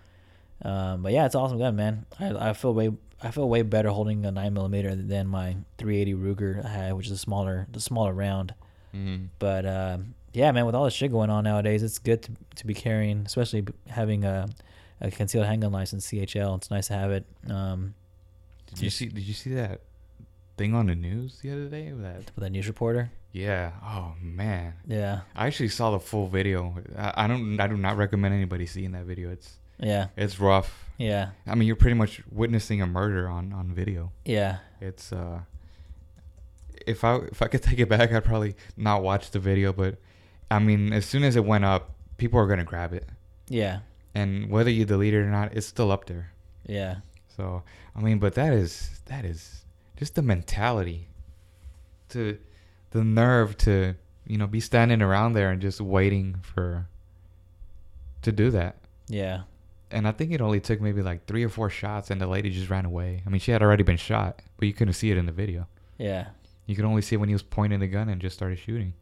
Um, 0.62 1.02
but 1.02 1.12
yeah, 1.12 1.26
it's 1.26 1.34
an 1.34 1.40
awesome 1.40 1.59
gun, 1.59 1.76
man. 1.76 2.07
I, 2.20 2.50
I 2.50 2.52
feel 2.52 2.74
way 2.74 2.92
I 3.25 3.31
feel 3.31 3.49
way 3.49 3.62
better 3.62 3.89
holding 3.89 4.27
a 4.27 4.31
nine 4.31 4.53
millimeter 4.53 4.95
than 4.95 5.27
my 5.27 5.57
380 5.79 6.14
Ruger 6.14 6.64
I 6.64 6.68
had, 6.68 6.93
which 6.93 7.07
is 7.07 7.12
a 7.12 7.18
smaller 7.18 7.66
the 7.72 7.81
smaller 7.81 8.12
round. 8.12 8.55
Mm-hmm. 8.95 9.27
But 9.39 9.64
um, 9.66 10.14
yeah, 10.35 10.53
man, 10.53 10.66
with 10.66 10.75
all 10.75 10.85
the 10.85 10.91
shit 10.91 11.11
going 11.11 11.31
on 11.31 11.45
nowadays, 11.45 11.83
it's 11.83 11.99
good 11.99 12.22
to, 12.22 12.33
to 12.57 12.66
be 12.66 12.75
carrying, 12.75 13.22
especially 13.25 13.64
having 13.89 14.25
a, 14.25 14.49
a 15.01 15.11
concealed 15.11 15.47
handgun 15.47 15.72
license, 15.72 16.07
CHL. 16.07 16.57
It's 16.59 16.70
nice 16.70 16.89
to 16.89 16.95
have 16.95 17.11
it. 17.12 17.25
Um, 17.49 17.95
Did 18.75 18.83
you 18.83 18.91
see? 18.91 19.07
Did 19.07 19.22
you 19.25 19.35
see 19.35 19.55
that 19.55 19.81
thing 20.59 20.75
on 20.75 20.87
the 20.87 20.95
news 20.95 21.41
the 21.43 21.51
other 21.51 21.68
day? 21.68 21.93
That 21.93 22.31
with 22.35 22.45
a 22.45 22.51
news 22.51 22.68
reporter. 22.68 23.11
yeah. 23.33 23.72
Oh 23.83 24.12
man, 24.20 24.75
Yeah, 24.87 25.20
I 25.35 25.47
actually 25.47 25.70
saw 25.70 25.93
the 25.93 26.01
full 26.01 26.27
video. 26.27 26.75
I, 26.97 27.25
I 27.25 27.27
don't. 27.27 27.59
I 27.59 27.66
do 27.68 27.77
not 27.79 27.97
recommend 27.97 28.35
anybody 28.35 28.66
seeing 28.66 28.93
that 28.93 29.05
video. 29.05 29.31
It's 29.31 29.57
yeah, 29.79 30.09
it's 30.16 30.39
rough. 30.39 30.84
Yeah, 30.99 31.30
I 31.47 31.55
mean, 31.55 31.66
you're 31.66 31.76
pretty 31.76 31.95
much 31.97 32.22
witnessing 32.30 32.80
a 32.82 32.86
murder 32.86 33.28
on 33.28 33.53
on 33.53 33.72
video. 33.72 34.12
yeah, 34.24 34.59
It's 34.80 35.12
uh. 35.12 35.40
If 36.86 37.03
I 37.05 37.16
if 37.16 37.40
I 37.42 37.47
could 37.49 37.62
take 37.68 37.78
it 37.78 37.88
back, 37.88 38.12
I'd 38.12 38.24
probably 38.24 38.55
not 38.76 39.03
watch 39.03 39.30
the 39.30 39.38
video. 39.38 39.72
But 39.72 39.97
I 40.51 40.59
mean, 40.59 40.92
as 40.92 41.05
soon 41.07 41.24
as 41.24 41.36
it 41.36 41.45
went 41.45 41.64
up, 41.64 41.90
people 42.18 42.38
are 42.38 42.47
gonna 42.47 42.64
grab 42.64 42.92
it, 42.92 43.09
yeah, 43.49 43.80
and 44.14 44.51
whether 44.51 44.70
you 44.70 44.84
delete 44.84 45.14
it 45.14 45.18
or 45.18 45.30
not, 45.30 45.55
it's 45.55 45.66
still 45.66 45.90
up 45.90 46.07
there. 46.07 46.30
yeah, 46.66 46.97
So 47.36 47.62
I 47.97 48.01
mean, 48.01 48.18
but 48.18 48.34
that 48.34 48.53
is 48.53 49.01
that 49.07 49.24
is 49.24 49.64
just 49.97 50.14
the 50.16 50.22
mentality 50.22 51.09
to 52.11 52.38
the 52.90 53.03
nerve 53.05 53.57
to 53.59 53.95
you 54.26 54.36
know 54.38 54.47
be 54.47 54.61
standing 54.61 55.01
around 55.03 55.32
there 55.32 55.51
and 55.51 55.62
just 55.62 55.80
waiting 55.80 56.36
for 56.42 56.86
to 58.22 58.32
do 58.32 58.51
that. 58.51 58.76
yeah, 59.09 59.42
And 59.95 60.09
I 60.09 60.12
think 60.12 60.32
it 60.32 60.40
only 60.40 60.61
took 60.61 60.80
maybe 60.80 61.03
like 61.03 61.26
three 61.26 61.45
or 61.45 61.49
four 61.49 61.70
shots, 61.70 62.11
and 62.11 62.20
the 62.20 62.26
lady 62.26 62.51
just 62.51 62.68
ran 62.68 62.84
away. 62.84 63.22
I 63.24 63.30
mean, 63.30 63.40
she 63.40 63.53
had 63.53 63.62
already 63.62 63.84
been 63.84 63.97
shot, 63.97 64.42
but 64.59 64.66
you 64.66 64.74
couldn't 64.74 64.95
see 64.95 65.11
it 65.11 65.16
in 65.16 65.26
the 65.26 65.32
video. 65.32 65.68
yeah, 65.99 66.28
You 66.66 66.74
could 66.76 66.84
only 66.84 67.03
see 67.03 67.16
when 67.16 67.28
he 67.28 67.34
was 67.34 67.42
pointing 67.45 67.78
the 67.80 67.86
gun 67.86 68.09
and 68.09 68.20
just 68.20 68.34
started 68.36 68.59
shooting. 68.59 68.95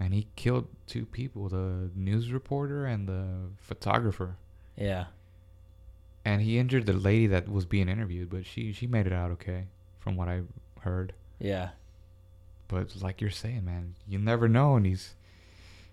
And 0.00 0.14
he 0.14 0.28
killed 0.36 0.68
two 0.86 1.04
people: 1.04 1.48
the 1.48 1.90
news 1.96 2.30
reporter 2.32 2.86
and 2.86 3.08
the 3.08 3.24
photographer. 3.60 4.36
yeah, 4.76 5.06
and 6.24 6.42
he 6.42 6.58
injured 6.58 6.86
the 6.86 6.92
lady 6.92 7.26
that 7.26 7.48
was 7.48 7.64
being 7.66 7.88
interviewed, 7.88 8.30
but 8.30 8.46
she 8.46 8.72
she 8.72 8.86
made 8.86 9.06
it 9.06 9.12
out 9.12 9.30
okay, 9.32 9.64
from 9.98 10.14
what 10.16 10.28
I 10.28 10.42
heard. 10.82 11.12
yeah, 11.40 11.70
But 12.68 12.94
like 13.02 13.20
you're 13.20 13.30
saying, 13.30 13.64
man, 13.64 13.94
you 14.06 14.18
never 14.18 14.46
know, 14.48 14.76
and 14.76 14.86
he's 14.86 15.14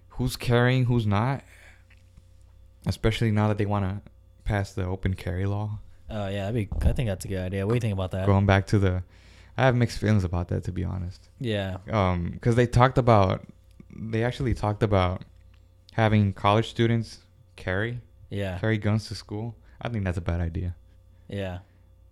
who's 0.10 0.36
carrying, 0.36 0.86
who's 0.86 1.08
not. 1.08 1.43
Especially 2.88 3.32
now 3.32 3.48
that 3.48 3.58
they 3.58 3.66
want 3.66 3.86
to 3.86 4.12
pass 4.44 4.74
the 4.74 4.86
open 4.86 5.14
carry 5.16 5.46
law. 5.46 5.80
Oh 6.10 6.28
yeah, 6.28 6.52
that'd 6.52 6.54
be. 6.54 6.88
I 6.88 6.94
think 6.94 7.10
that's 7.10 7.26
a 7.26 7.28
good 7.28 7.40
idea. 7.40 7.66
What 7.66 7.72
do 7.74 7.76
you 7.76 7.82
think 7.82 7.94
about 7.94 8.12
that? 8.12 8.26
Going 8.26 8.46
back 8.46 8.68
to 8.68 8.80
the, 8.80 9.04
I 9.58 9.66
have 9.66 9.76
mixed 9.76 9.98
feelings 9.98 10.24
about 10.24 10.50
that 10.50 10.64
to 10.66 10.72
be 10.72 10.84
honest. 10.84 11.30
Yeah, 11.40 11.78
Um, 11.92 12.30
because 12.32 12.56
they 12.56 12.68
talked 12.68 12.98
about, 12.98 13.46
they 13.96 14.24
actually 14.24 14.54
talked 14.54 14.84
about 14.84 15.24
having 15.94 16.34
college 16.34 16.70
students 16.70 17.20
carry 17.56 18.02
yeah, 18.30 18.60
carry 18.60 18.78
guns 18.78 19.08
to 19.08 19.16
school. 19.16 19.56
I 19.82 19.90
think 19.90 20.04
that's 20.04 20.18
a 20.18 20.22
bad 20.22 20.42
idea. 20.42 20.76
yeah, 21.28 21.60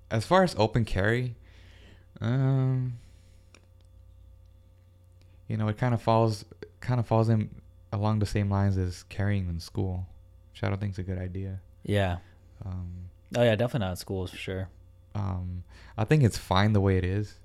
as 0.10 0.26
far 0.26 0.44
as 0.44 0.56
open 0.58 0.86
carry, 0.86 1.36
um, 2.22 2.94
you 5.48 5.58
know, 5.58 5.68
it 5.68 5.78
kind 5.78 5.94
of 5.94 6.02
falls 6.02 6.46
kind 6.80 7.00
of 7.00 7.06
falls 7.06 7.30
in 7.30 7.50
along 7.92 8.20
the 8.20 8.26
same 8.26 8.50
lines 8.50 8.78
as 8.78 9.04
carrying 9.04 9.48
in 9.50 9.60
school, 9.60 10.08
which 10.54 10.64
I 10.64 10.70
don't 10.70 10.80
think 10.80 10.94
is 10.94 11.00
a 11.00 11.04
good 11.04 11.18
idea. 11.18 11.60
Yeah. 11.84 12.18
Um, 12.66 13.10
Oh 13.36 13.42
yeah, 13.44 13.56
definitely 13.56 13.88
not 13.88 13.98
schools 13.98 14.30
for 14.32 14.38
sure. 14.38 14.70
um, 15.16 15.64
I 15.98 16.04
think 16.06 16.24
it's 16.24 16.38
fine 16.38 16.74
the 16.74 16.82
way 16.82 16.98
it 16.98 17.04
is. 17.04 17.40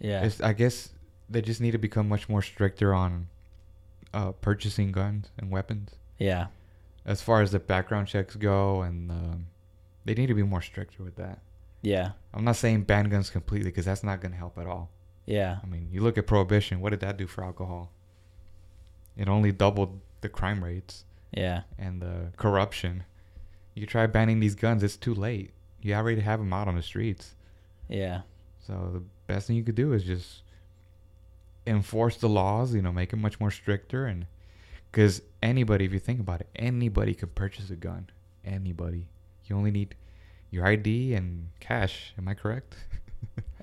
Yeah. 0.00 0.22
It's, 0.24 0.40
I 0.40 0.52
guess 0.54 0.90
they 1.28 1.42
just 1.42 1.60
need 1.60 1.72
to 1.72 1.78
become 1.78 2.08
much 2.08 2.28
more 2.28 2.40
stricter 2.42 2.94
on 2.94 3.28
uh, 4.14 4.32
purchasing 4.32 4.92
guns 4.92 5.30
and 5.38 5.50
weapons. 5.50 5.90
yeah. 6.18 6.46
As 7.06 7.22
far 7.22 7.40
as 7.40 7.50
the 7.52 7.58
background 7.58 8.08
checks 8.08 8.36
go, 8.36 8.82
and 8.82 9.10
um, 9.10 9.46
they 10.04 10.12
need 10.14 10.26
to 10.26 10.34
be 10.34 10.42
more 10.42 10.60
stricter 10.60 11.02
with 11.02 11.16
that. 11.16 11.38
Yeah. 11.80 12.10
I'm 12.34 12.44
not 12.44 12.56
saying 12.56 12.82
ban 12.82 13.08
guns 13.08 13.30
completely 13.30 13.70
because 13.70 13.86
that's 13.86 14.04
not 14.04 14.20
going 14.20 14.32
to 14.32 14.38
help 14.38 14.58
at 14.58 14.66
all. 14.66 14.90
Yeah. 15.24 15.58
I 15.62 15.66
mean, 15.66 15.88
you 15.90 16.02
look 16.02 16.18
at 16.18 16.26
prohibition. 16.26 16.80
What 16.80 16.90
did 16.90 17.00
that 17.00 17.16
do 17.16 17.26
for 17.26 17.42
alcohol? 17.42 17.90
It 19.16 19.28
only 19.28 19.50
doubled 19.50 20.00
the 20.20 20.28
crime 20.28 20.62
rates 20.62 21.04
Yeah. 21.32 21.62
and 21.78 22.00
the 22.02 22.32
corruption. 22.36 23.04
You 23.74 23.86
try 23.86 24.06
banning 24.06 24.40
these 24.40 24.54
guns, 24.54 24.82
it's 24.82 24.96
too 24.96 25.14
late. 25.14 25.52
You 25.80 25.94
already 25.94 26.20
have 26.20 26.40
them 26.40 26.52
out 26.52 26.68
on 26.68 26.74
the 26.76 26.82
streets. 26.82 27.34
Yeah. 27.88 28.22
So 28.66 28.90
the 28.92 29.02
best 29.26 29.46
thing 29.46 29.56
you 29.56 29.62
could 29.64 29.74
do 29.74 29.92
is 29.92 30.04
just 30.04 30.42
enforce 31.66 32.16
the 32.16 32.28
laws. 32.28 32.74
You 32.74 32.82
know, 32.82 32.92
make 32.92 33.10
them 33.10 33.20
much 33.22 33.40
more 33.40 33.50
stricter, 33.50 34.06
and 34.06 34.26
because 34.90 35.22
anybody, 35.42 35.84
if 35.84 35.92
you 35.92 35.98
think 35.98 36.20
about 36.20 36.40
it, 36.40 36.48
anybody 36.56 37.14
can 37.14 37.28
purchase 37.28 37.70
a 37.70 37.76
gun. 37.76 38.10
Anybody. 38.44 39.06
You 39.46 39.56
only 39.56 39.70
need 39.70 39.94
your 40.50 40.66
ID 40.66 41.14
and 41.14 41.48
cash. 41.60 42.12
Am 42.18 42.28
I 42.28 42.34
correct? 42.34 42.76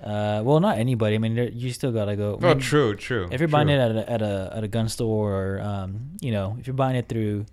Uh, 0.00 0.40
well, 0.44 0.60
not 0.60 0.78
anybody. 0.78 1.16
I 1.16 1.18
mean, 1.18 1.34
you 1.52 1.72
still 1.72 1.90
gotta 1.90 2.14
go. 2.14 2.38
Oh, 2.40 2.54
true, 2.54 2.94
true. 2.94 3.28
If 3.32 3.40
you're 3.40 3.48
buying 3.48 3.68
it 3.68 3.80
at 3.80 3.90
a, 3.90 4.08
at 4.08 4.22
a 4.22 4.52
at 4.54 4.62
a 4.62 4.68
gun 4.68 4.88
store, 4.88 5.32
or 5.56 5.60
um, 5.60 6.10
you 6.20 6.30
know, 6.30 6.56
if 6.60 6.68
you're 6.68 6.74
buying 6.74 6.94
it 6.94 7.08
through 7.08 7.46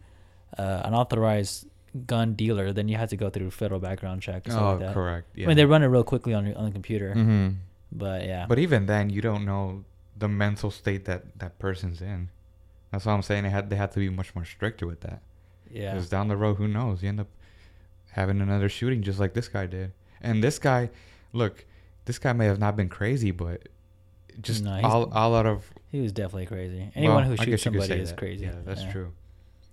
uh, 0.57 0.81
an 0.85 0.93
authorized 0.93 1.67
gun 2.05 2.33
dealer, 2.33 2.73
then 2.73 2.87
you 2.87 2.97
have 2.97 3.09
to 3.09 3.17
go 3.17 3.29
through 3.29 3.51
federal 3.51 3.79
background 3.79 4.21
check 4.21 4.45
oh, 4.49 4.71
like 4.71 4.79
that. 4.79 4.93
correct. 4.93 5.27
Yeah. 5.35 5.45
I 5.45 5.47
mean, 5.49 5.57
they 5.57 5.65
run 5.65 5.83
it 5.83 5.87
real 5.87 6.03
quickly 6.03 6.33
on 6.33 6.53
on 6.55 6.65
the 6.65 6.71
computer, 6.71 7.13
hmm 7.13 7.49
but 7.91 8.25
yeah, 8.25 8.45
But 8.47 8.59
even 8.59 8.87
then, 8.87 9.09
you 9.09 9.21
don't 9.21 9.45
know 9.45 9.85
the 10.17 10.27
mental 10.27 10.69
state 10.71 11.05
that 11.05 11.39
that 11.39 11.59
person's 11.59 12.01
in. 12.01 12.29
That's 12.91 13.05
what 13.05 13.13
I'm 13.13 13.21
saying 13.21 13.43
they 13.43 13.49
had 13.49 13.69
they 13.69 13.75
have 13.77 13.91
to 13.91 13.99
be 13.99 14.09
much 14.09 14.35
more 14.35 14.43
stricter 14.45 14.85
with 14.85 15.01
that. 15.01 15.21
yeah, 15.71 15.93
Because 15.93 16.09
down 16.09 16.27
the 16.27 16.35
road, 16.37 16.55
who 16.55 16.67
knows? 16.67 17.01
You 17.03 17.09
end 17.09 17.19
up 17.21 17.27
having 18.11 18.41
another 18.41 18.69
shooting 18.69 19.01
just 19.01 19.19
like 19.19 19.33
this 19.33 19.47
guy 19.47 19.65
did. 19.65 19.91
And 20.21 20.43
this 20.43 20.59
guy, 20.59 20.89
look, 21.33 21.65
this 22.05 22.17
guy 22.17 22.33
may 22.33 22.45
have 22.45 22.59
not 22.59 22.75
been 22.75 22.89
crazy, 22.89 23.31
but 23.31 23.67
just 24.41 24.63
No, 24.63 24.79
all, 24.83 25.13
all 25.13 25.35
out 25.35 25.45
of 25.45 25.71
he 25.91 26.01
was 26.01 26.11
definitely 26.11 26.47
crazy. 26.47 26.91
Anyone 26.95 27.15
well, 27.17 27.25
who 27.25 27.37
shoots 27.37 27.63
somebody 27.63 27.93
is 27.93 28.09
that. 28.09 28.17
crazy. 28.17 28.45
Yeah, 28.45 28.55
that's 28.65 28.83
true. 28.91 29.13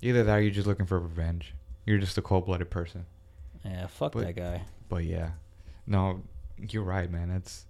Either 0.03 0.24
that, 0.24 0.38
or 0.38 0.40
you're 0.40 0.50
just 0.50 0.66
looking 0.66 0.86
for 0.86 0.98
revenge. 0.98 1.55
You're 1.86 1.98
just 1.98 2.18
a 2.18 2.22
cold-blooded 2.22 2.70
person. 2.70 3.07
Yeah, 3.64 3.86
fuck 3.86 4.12
But- 4.12 4.24
that 4.24 4.36
guy. 4.36 4.62
But 4.88 5.05
yeah, 5.05 5.30
no, 5.86 6.22
you're 6.59 6.82
right, 6.82 7.11
man. 7.11 7.30
It's 7.30 7.64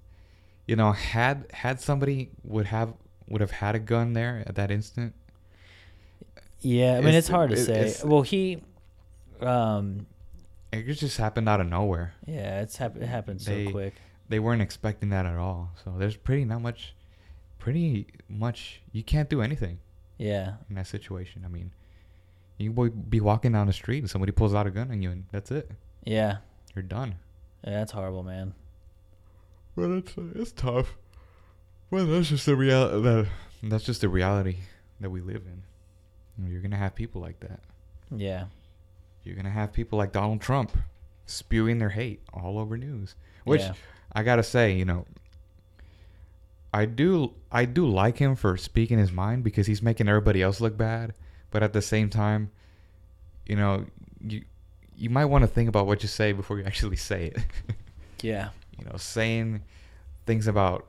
you 0.67 0.75
know, 0.77 0.93
had 0.93 1.47
had 1.53 1.81
somebody 1.81 2.31
would 2.45 2.67
have 2.67 2.95
would 3.29 3.41
have 3.41 3.51
had 3.53 3.75
a 3.75 3.79
gun 3.79 4.13
there 4.15 4.43
at 4.47 4.55
that 4.57 4.71
instant. 4.71 5.15
Yeah, 6.61 6.93
I 6.95 7.01
mean, 7.01 7.09
it's- 7.09 7.19
it's, 7.25 7.29
hard 7.29 7.51
to 7.51 7.57
it- 7.57 7.91
say. 7.91 8.07
well, 8.07 8.23
he, 8.23 8.63
um, 9.41 10.07
It 10.73 10.85
just 10.95 11.17
happened 11.19 11.49
out 11.49 11.61
of 11.61 11.67
nowhere. 11.69 12.15
yeah, 12.27 12.61
it's 12.61 12.77
hap- 12.77 12.97
it 12.97 13.07
happened 13.07 13.41
so 13.43 13.51
They- 13.51 13.71
quick. 13.71 13.95
They 14.29 14.39
weren't 14.39 14.63
expecting 14.63 15.11
that 15.11 15.27
at 15.27 15.37
all. 15.37 15.73
So 15.85 15.95
there's 15.99 16.17
pretty 16.17 16.45
not 16.45 16.63
much, 16.63 16.95
pretty 17.59 18.07
much. 18.29 18.81
You 18.93 19.03
can't 19.03 19.29
do 19.29 19.43
anything 19.43 19.79
Yeah, 20.17 20.55
in 20.71 20.77
that 20.77 20.87
situation. 20.87 21.43
I 21.45 21.49
mean, 21.49 21.73
you 22.59 22.73
would 22.73 23.11
be 23.11 23.21
walking 23.21 23.53
down 23.53 23.67
the 23.67 23.73
street 23.73 23.99
and 23.99 24.11
somebody 24.11 24.33
pulls 24.33 24.55
out 24.55 24.67
a 24.67 24.71
gun 24.71 24.91
on 24.91 25.03
you, 25.03 25.11
and 25.11 25.25
that's 25.33 25.51
it. 25.51 25.71
yeah, 26.05 26.39
You're 26.75 26.83
done. 26.83 27.17
yeah 27.65 27.79
that's 27.79 27.93
horrible, 27.93 28.23
man. 28.23 28.55
Well, 29.77 29.99
it's 29.99 30.17
uh, 30.19 30.23
it's 30.35 30.53
tough. 30.53 30.97
Well, 31.91 32.07
that's 32.07 32.29
just 32.29 32.47
the 32.47 32.57
reality. 32.57 32.97
Uh, 32.97 33.01
that, 33.01 33.27
that's 33.65 33.85
just 33.85 34.01
the 34.01 34.09
reality 34.09 34.57
that 35.01 35.11
we 35.11 35.21
live 35.21 35.43
in. 35.47 35.63
You 36.39 36.45
know, 36.45 36.51
You're 36.51 36.63
gonna 36.63 36.77
have 36.77 36.95
people 36.95 37.21
like 37.21 37.41
that. 37.41 37.61
Yeah, 38.15 38.45
You're 39.25 39.37
gonna 39.37 39.51
have 39.51 39.73
people 39.73 39.99
like 39.99 40.13
Donald 40.13 40.41
Trump 40.41 40.77
spewing 41.27 41.79
their 41.79 41.91
hate 41.91 42.21
all 42.33 42.59
over 42.59 42.77
news. 42.77 43.15
Which 43.45 43.61
yeah, 43.63 43.73
I 44.13 44.23
gotta 44.23 44.43
say, 44.43 44.73
you 44.73 44.85
know, 44.85 45.07
I 46.73 46.87
do 46.87 47.33
I 47.51 47.65
do 47.65 47.87
like 47.87 48.19
him 48.19 48.37
for 48.37 48.57
speaking 48.57 48.99
his 48.99 49.13
mind 49.13 49.45
because 49.45 49.67
he's 49.67 49.83
making 49.83 50.09
everybody 50.09 50.43
else 50.43 50.61
look 50.61 50.77
bad. 50.77 51.15
But 51.53 51.63
at 51.63 51.73
the 51.73 51.83
same 51.83 52.11
time, 52.11 52.51
you 53.47 53.55
know, 53.55 53.87
you 54.21 54.43
you 54.97 55.09
might 55.11 55.27
want 55.27 55.43
to 55.43 55.49
think 55.49 55.69
about 55.69 55.87
what 55.87 56.03
you 56.03 56.09
say 56.09 56.33
before 56.33 56.59
you 56.59 56.65
actually 56.67 56.97
say 56.97 57.27
it. 57.27 57.39
yeah, 58.23 58.49
you 58.77 58.85
know, 58.85 58.97
saying 58.97 59.63
things 60.27 60.49
about 60.49 60.89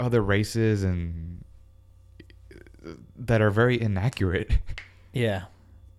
other 0.00 0.22
races 0.22 0.82
and 0.82 1.44
uh, 2.84 2.94
that 3.16 3.40
are 3.40 3.50
very 3.50 3.80
inaccurate 3.80 4.50
yeah, 5.12 5.44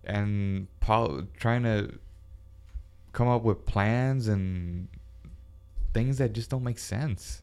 and 0.04 0.66
pol- 0.80 1.22
trying 1.38 1.62
to 1.62 1.98
come 3.12 3.28
up 3.28 3.42
with 3.42 3.64
plans 3.64 4.26
and 4.26 4.88
things 5.94 6.18
that 6.18 6.32
just 6.32 6.50
don't 6.50 6.64
make 6.64 6.78
sense. 6.78 7.42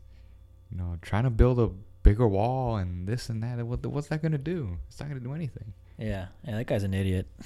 You 0.71 0.77
know, 0.77 0.97
trying 1.01 1.23
to 1.23 1.29
build 1.29 1.59
a 1.59 1.69
bigger 2.03 2.27
wall 2.27 2.75
and 2.77 3.07
this 3.07 3.29
and 3.29 3.41
that. 3.43 3.65
What, 3.65 3.85
what's 3.85 4.07
that 4.07 4.21
going 4.21 4.33
to 4.33 4.37
do? 4.37 4.77
It's 4.87 4.99
not 4.99 5.09
going 5.09 5.19
to 5.19 5.25
do 5.25 5.33
anything. 5.33 5.73
Yeah, 5.99 6.27
yeah. 6.45 6.57
That 6.57 6.65
guy's 6.65 6.83
an 6.83 6.93
idiot. 6.93 7.27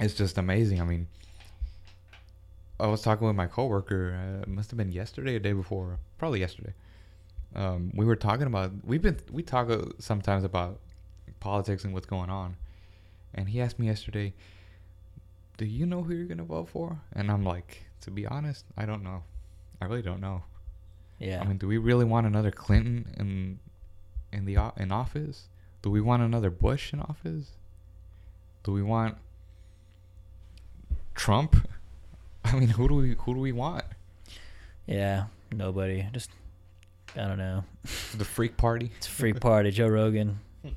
It's 0.00 0.14
just 0.14 0.36
amazing. 0.36 0.80
I 0.80 0.84
mean, 0.84 1.06
I 2.80 2.88
was 2.88 3.02
talking 3.02 3.26
with 3.26 3.36
my 3.36 3.46
coworker. 3.46 4.18
Uh, 4.18 4.42
it 4.42 4.48
must 4.48 4.70
have 4.70 4.76
been 4.76 4.90
yesterday 4.90 5.36
or 5.36 5.38
day 5.38 5.52
before, 5.52 5.98
probably 6.18 6.40
yesterday. 6.40 6.72
Um, 7.54 7.92
we 7.94 8.04
were 8.04 8.16
talking 8.16 8.46
about 8.48 8.72
we've 8.84 9.02
been 9.02 9.18
we 9.30 9.42
talk 9.44 9.70
uh, 9.70 9.84
sometimes 9.98 10.42
about 10.42 10.80
politics 11.38 11.84
and 11.84 11.94
what's 11.94 12.06
going 12.06 12.30
on, 12.30 12.56
and 13.34 13.48
he 13.48 13.60
asked 13.60 13.78
me 13.78 13.86
yesterday, 13.86 14.34
"Do 15.56 15.66
you 15.66 15.86
know 15.86 16.02
who 16.02 16.14
you're 16.14 16.26
gonna 16.26 16.42
vote 16.42 16.68
for?" 16.70 16.98
And 17.12 17.30
I'm 17.30 17.44
like, 17.44 17.84
to 18.00 18.10
be 18.10 18.26
honest, 18.26 18.64
I 18.76 18.86
don't 18.86 19.04
know. 19.04 19.22
I 19.80 19.84
really 19.84 20.02
don't 20.02 20.20
know. 20.20 20.42
Yeah, 21.20 21.40
I 21.40 21.44
mean, 21.44 21.58
do 21.58 21.68
we 21.68 21.78
really 21.78 22.06
want 22.06 22.26
another 22.26 22.50
Clinton 22.50 23.14
in 23.18 23.60
in 24.36 24.46
the 24.46 24.72
in 24.78 24.90
office? 24.90 25.48
Do 25.82 25.90
we 25.90 26.00
want 26.00 26.22
another 26.22 26.50
Bush 26.50 26.92
in 26.92 27.00
office? 27.00 27.50
Do 28.62 28.72
we 28.72 28.82
want 28.82 29.16
Trump? 31.14 31.68
I 32.44 32.58
mean, 32.58 32.68
who 32.68 32.88
do 32.88 32.94
we 32.94 33.14
who 33.18 33.34
do 33.34 33.40
we 33.40 33.52
want? 33.52 33.84
yeah. 34.86 35.24
Nobody. 35.54 36.06
Just 36.12 36.30
I 37.14 37.26
don't 37.28 37.38
know. 37.38 37.64
The 38.16 38.24
freak 38.24 38.56
party? 38.56 38.90
It's 38.96 39.06
a 39.06 39.10
freak 39.10 39.40
party. 39.40 39.70
Joe 39.70 39.88
Rogan. 39.88 40.38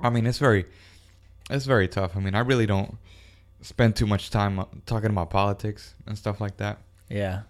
I 0.00 0.08
mean, 0.10 0.26
it's 0.26 0.38
very 0.38 0.64
it's 1.50 1.66
very 1.66 1.86
tough. 1.88 2.16
I 2.16 2.20
mean, 2.20 2.34
I 2.34 2.40
really 2.40 2.66
don't 2.66 2.96
spend 3.60 3.94
too 3.96 4.06
much 4.06 4.30
time 4.30 4.58
uh, 4.58 4.64
talking 4.86 5.10
about 5.10 5.30
politics 5.30 5.94
and 6.06 6.16
stuff 6.16 6.40
like 6.40 6.56
that. 6.56 6.78
Yeah, 7.08 7.42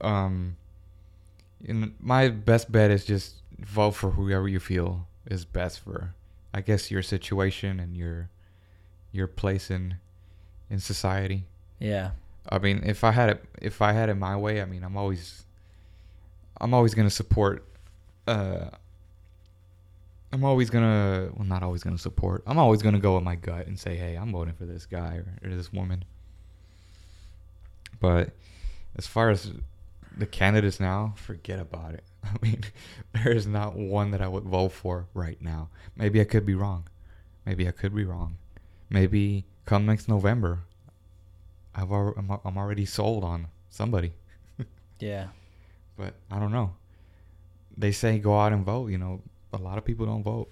um 0.00 0.56
And 1.66 1.94
my 2.00 2.28
best 2.28 2.70
bet 2.70 2.90
is 2.90 3.04
just 3.04 3.34
vote 3.64 3.92
for 3.92 4.12
whoever 4.12 4.48
you 4.48 4.60
feel 4.60 5.06
is 5.26 5.44
best 5.44 5.80
for 5.80 6.14
i 6.52 6.60
guess 6.60 6.90
your 6.90 7.02
situation 7.02 7.78
and 7.80 7.96
your 7.96 8.28
your 9.12 9.26
place 9.26 9.70
in 9.70 9.96
in 10.68 10.78
society. 10.78 11.44
Yeah, 11.80 12.10
i 12.48 12.58
mean 12.58 12.82
if 12.84 13.02
i 13.04 13.10
had 13.10 13.28
it 13.30 13.44
if 13.60 13.82
i 13.82 13.92
had 13.92 14.08
it 14.08 14.14
my 14.14 14.36
way 14.36 14.62
i 14.62 14.64
mean 14.64 14.84
i'm 14.84 14.96
always 14.96 15.44
i'm 16.60 16.74
always 16.74 16.94
going 16.94 17.08
to 17.08 17.14
support 17.14 17.66
uh 18.28 18.66
i'm 20.32 20.44
always 20.44 20.70
going 20.70 20.84
to 20.84 21.32
well 21.34 21.46
not 21.46 21.62
always 21.62 21.82
going 21.82 21.96
to 21.96 22.00
support 22.02 22.42
i'm 22.46 22.58
always 22.58 22.82
going 22.82 22.94
to 22.94 23.00
go 23.00 23.14
with 23.14 23.24
my 23.24 23.34
gut 23.34 23.66
and 23.66 23.78
say 23.78 23.96
hey 23.96 24.14
i'm 24.14 24.30
voting 24.30 24.54
for 24.54 24.64
this 24.64 24.86
guy 24.86 25.16
or, 25.16 25.26
or 25.42 25.56
this 25.56 25.72
woman. 25.72 26.04
But 27.98 28.30
as 28.96 29.06
far 29.06 29.30
as 29.30 29.52
the 30.20 30.26
candidates 30.26 30.78
now, 30.80 31.14
forget 31.16 31.58
about 31.58 31.94
it. 31.94 32.04
I 32.24 32.36
mean, 32.42 32.62
there 33.12 33.32
is 33.32 33.46
not 33.46 33.74
one 33.76 34.10
that 34.12 34.20
I 34.20 34.28
would 34.28 34.44
vote 34.44 34.72
for 34.72 35.06
right 35.14 35.40
now. 35.40 35.68
Maybe 35.96 36.20
I 36.20 36.24
could 36.24 36.46
be 36.46 36.54
wrong. 36.54 36.84
Maybe 37.44 37.66
I 37.66 37.70
could 37.72 37.94
be 37.94 38.04
wrong. 38.04 38.36
Maybe 38.90 39.44
come 39.66 39.86
next 39.86 40.08
November, 40.08 40.60
I've 41.74 41.90
al- 41.90 42.14
I'm, 42.16 42.30
I'm 42.44 42.58
already 42.58 42.84
sold 42.84 43.24
on 43.24 43.46
somebody. 43.68 44.12
yeah, 45.00 45.28
But 45.96 46.14
I 46.30 46.38
don't 46.38 46.52
know. 46.52 46.74
They 47.76 47.92
say 47.92 48.18
go 48.18 48.38
out 48.38 48.52
and 48.52 48.64
vote. 48.64 48.88
You 48.90 48.98
know, 48.98 49.22
a 49.52 49.58
lot 49.58 49.78
of 49.78 49.84
people 49.84 50.04
don't 50.06 50.22
vote, 50.22 50.50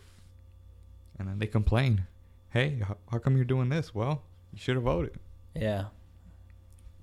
and 1.18 1.28
then 1.28 1.38
they 1.38 1.46
complain. 1.46 2.06
Hey, 2.50 2.80
how, 2.82 2.96
how 3.10 3.18
come 3.18 3.36
you're 3.36 3.44
doing 3.44 3.68
this? 3.68 3.94
Well, 3.94 4.22
you 4.52 4.58
should 4.58 4.76
have 4.76 4.84
voted. 4.84 5.18
yeah, 5.54 5.86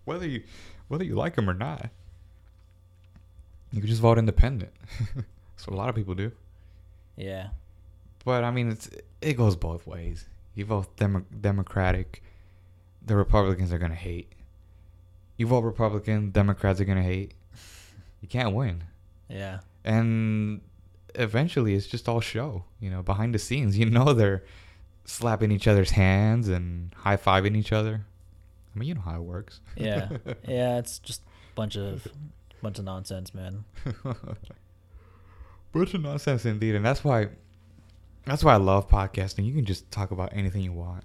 whether 0.05 0.27
you 0.27 0.43
whether 0.87 1.03
you 1.03 1.15
like 1.15 1.35
them 1.35 1.49
or 1.49 1.53
not. 1.53 1.89
You 3.75 3.81
could 3.81 3.89
just 3.89 4.01
vote 4.01 4.17
independent. 4.17 4.71
That's 5.15 5.67
what 5.67 5.73
a 5.73 5.77
lot 5.77 5.89
of 5.89 5.95
people 5.95 6.15
do. 6.15 6.31
yeah, 7.17 7.49
But 8.23 8.43
I 8.45 8.51
mean, 8.51 8.69
it's 8.71 8.89
it 9.21 9.33
goes 9.33 9.55
both 9.57 9.85
ways. 9.85 10.25
You 10.53 10.63
vote 10.63 10.95
Demo- 10.95 11.25
Democratic, 11.41 12.23
the 13.05 13.15
Republicans 13.17 13.73
are 13.73 13.77
gonna 13.77 13.93
hate. 13.95 14.31
You 15.35 15.47
vote 15.47 15.63
Republican, 15.65 16.31
Democrats 16.31 16.79
are 16.79 16.85
gonna 16.85 17.03
hate. 17.03 17.33
You 18.21 18.29
can't 18.29 18.55
win. 18.55 18.85
Yeah. 19.29 19.59
And 19.83 20.61
eventually, 21.15 21.75
it's 21.75 21.87
just 21.87 22.07
all 22.07 22.21
show. 22.21 22.63
You 22.79 22.89
know, 22.89 23.01
behind 23.03 23.35
the 23.35 23.39
scenes, 23.39 23.77
you 23.77 23.89
know 23.89 24.13
they're 24.13 24.43
slapping 25.03 25.51
each 25.51 25.67
other's 25.67 25.91
hands 25.91 26.47
and 26.47 26.93
high 26.95 27.17
fiving 27.17 27.57
each 27.57 27.73
other. 27.73 28.05
I 28.73 28.79
mean, 28.79 28.87
you 28.87 28.95
know 28.95 29.01
how 29.01 29.17
it 29.17 29.23
works. 29.23 29.59
Yeah. 29.75 30.09
yeah. 30.47 30.77
It's 30.79 30.99
just 30.99 31.21
a 31.21 31.55
bunch 31.55 31.75
of 31.75 32.07
bunch 32.65 32.79
of 32.79 32.85
nonsense, 32.85 33.31
man. 33.35 33.63
Bunch 35.71 35.93
of 35.93 36.01
nonsense 36.01 36.45
indeed, 36.45 36.73
and 36.73 36.83
that's 36.83 37.03
why 37.03 37.27
that's 38.25 38.43
why 38.43 38.53
I 38.53 38.57
love 38.57 38.89
podcasting. 38.89 39.45
You 39.45 39.53
can 39.53 39.65
just 39.65 39.91
talk 39.91 40.09
about 40.09 40.29
anything 40.33 40.61
you 40.61 40.71
want. 40.71 41.03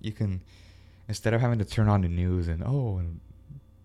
You 0.00 0.12
can 0.12 0.42
instead 1.08 1.34
of 1.34 1.40
having 1.40 1.58
to 1.58 1.64
turn 1.64 1.88
on 1.88 2.02
the 2.02 2.08
news 2.08 2.46
and 2.46 2.62
oh, 2.64 2.98
and 2.98 3.18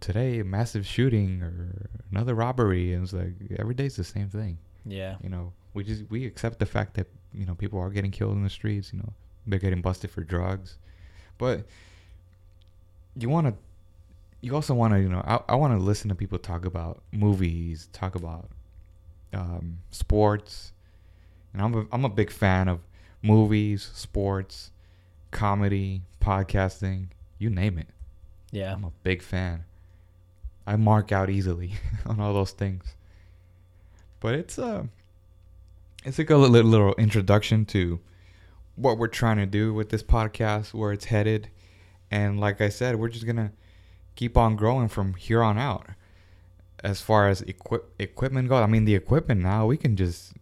today 0.01 0.39
a 0.39 0.43
massive 0.43 0.85
shooting 0.85 1.41
or 1.41 1.89
another 2.11 2.35
robbery, 2.35 2.93
and 2.93 3.05
it's 3.05 3.13
like 3.13 3.33
every 3.57 3.73
day's 3.73 3.95
the 3.95 4.03
same 4.03 4.29
thing. 4.29 4.59
Yeah. 4.85 5.15
You 5.23 5.29
know, 5.29 5.53
we 5.73 5.83
just 5.83 6.03
we 6.11 6.27
accept 6.27 6.59
the 6.59 6.67
fact 6.67 6.93
that 6.95 7.07
you 7.33 7.47
know 7.47 7.55
people 7.55 7.79
are 7.79 7.89
getting 7.89 8.11
killed 8.11 8.33
in 8.33 8.43
the 8.43 8.51
streets. 8.51 8.93
You 8.93 8.99
know, 8.99 9.13
they're 9.47 9.57
getting 9.57 9.81
busted 9.81 10.11
for 10.11 10.21
drugs, 10.21 10.77
but 11.39 11.65
you 13.17 13.29
want 13.29 13.47
to. 13.47 13.53
You 14.43 14.53
also 14.55 14.73
want 14.73 14.93
to, 14.93 14.99
you 14.99 15.07
know, 15.07 15.23
I, 15.25 15.39
I 15.53 15.55
want 15.55 15.73
to 15.73 15.81
listen 15.81 16.09
to 16.09 16.15
people 16.15 16.37
talk 16.37 16.65
about 16.65 17.01
movies, 17.13 17.87
talk 17.93 18.15
about 18.15 18.49
um, 19.31 19.79
sports, 19.89 20.73
and 21.53 21.61
I'm 21.61 21.73
a, 21.73 21.85
I'm 21.93 22.03
a 22.03 22.09
big 22.09 22.29
fan 22.29 22.67
of 22.67 22.81
movies, 23.21 23.89
sports, 23.93 24.71
comedy, 25.31 26.01
podcasting, 26.19 27.07
you 27.39 27.49
name 27.49 27.77
it. 27.77 27.87
Yeah. 28.51 28.73
I'm 28.73 28.83
a 28.83 28.91
big 29.03 29.21
fan. 29.21 29.63
I 30.67 30.75
mark 30.75 31.13
out 31.13 31.29
easily 31.29 31.73
on 32.05 32.19
all 32.19 32.33
those 32.33 32.51
things. 32.51 32.95
But 34.19 34.35
it's 34.35 34.57
a 34.57 34.89
it's 36.03 36.17
like 36.17 36.29
a 36.29 36.35
little, 36.35 36.69
little 36.69 36.95
introduction 36.95 37.65
to 37.67 38.01
what 38.75 38.97
we're 38.97 39.07
trying 39.07 39.37
to 39.37 39.45
do 39.45 39.73
with 39.73 39.89
this 39.89 40.03
podcast, 40.03 40.73
where 40.73 40.91
it's 40.91 41.05
headed, 41.05 41.49
and 42.11 42.41
like 42.41 42.59
I 42.59 42.67
said, 42.67 42.97
we're 42.97 43.09
just 43.09 43.25
gonna 43.25 43.53
keep 44.16 44.38
on 44.38 44.55
growing 44.55 44.88
from 44.88 45.14
here 45.16 45.41
on 45.43 45.57
out. 45.57 45.88
As 46.84 47.01
far 47.01 47.30
as 47.30 47.41
equip 47.43 47.89
equipment 47.99 48.49
goes, 48.49 48.61
I 48.61 48.66
mean 48.68 48.86
the 48.86 48.95
equipment 48.95 49.41
now 49.41 49.66
we 49.66 49.78
can 49.78 49.95
just 49.95 50.34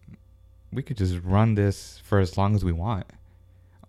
we 0.72 0.82
could 0.82 0.96
just 0.96 1.16
run 1.22 1.54
this 1.54 2.00
for 2.04 2.18
as 2.18 2.36
long 2.36 2.54
as 2.54 2.64
we 2.64 2.72
want. 2.72 3.06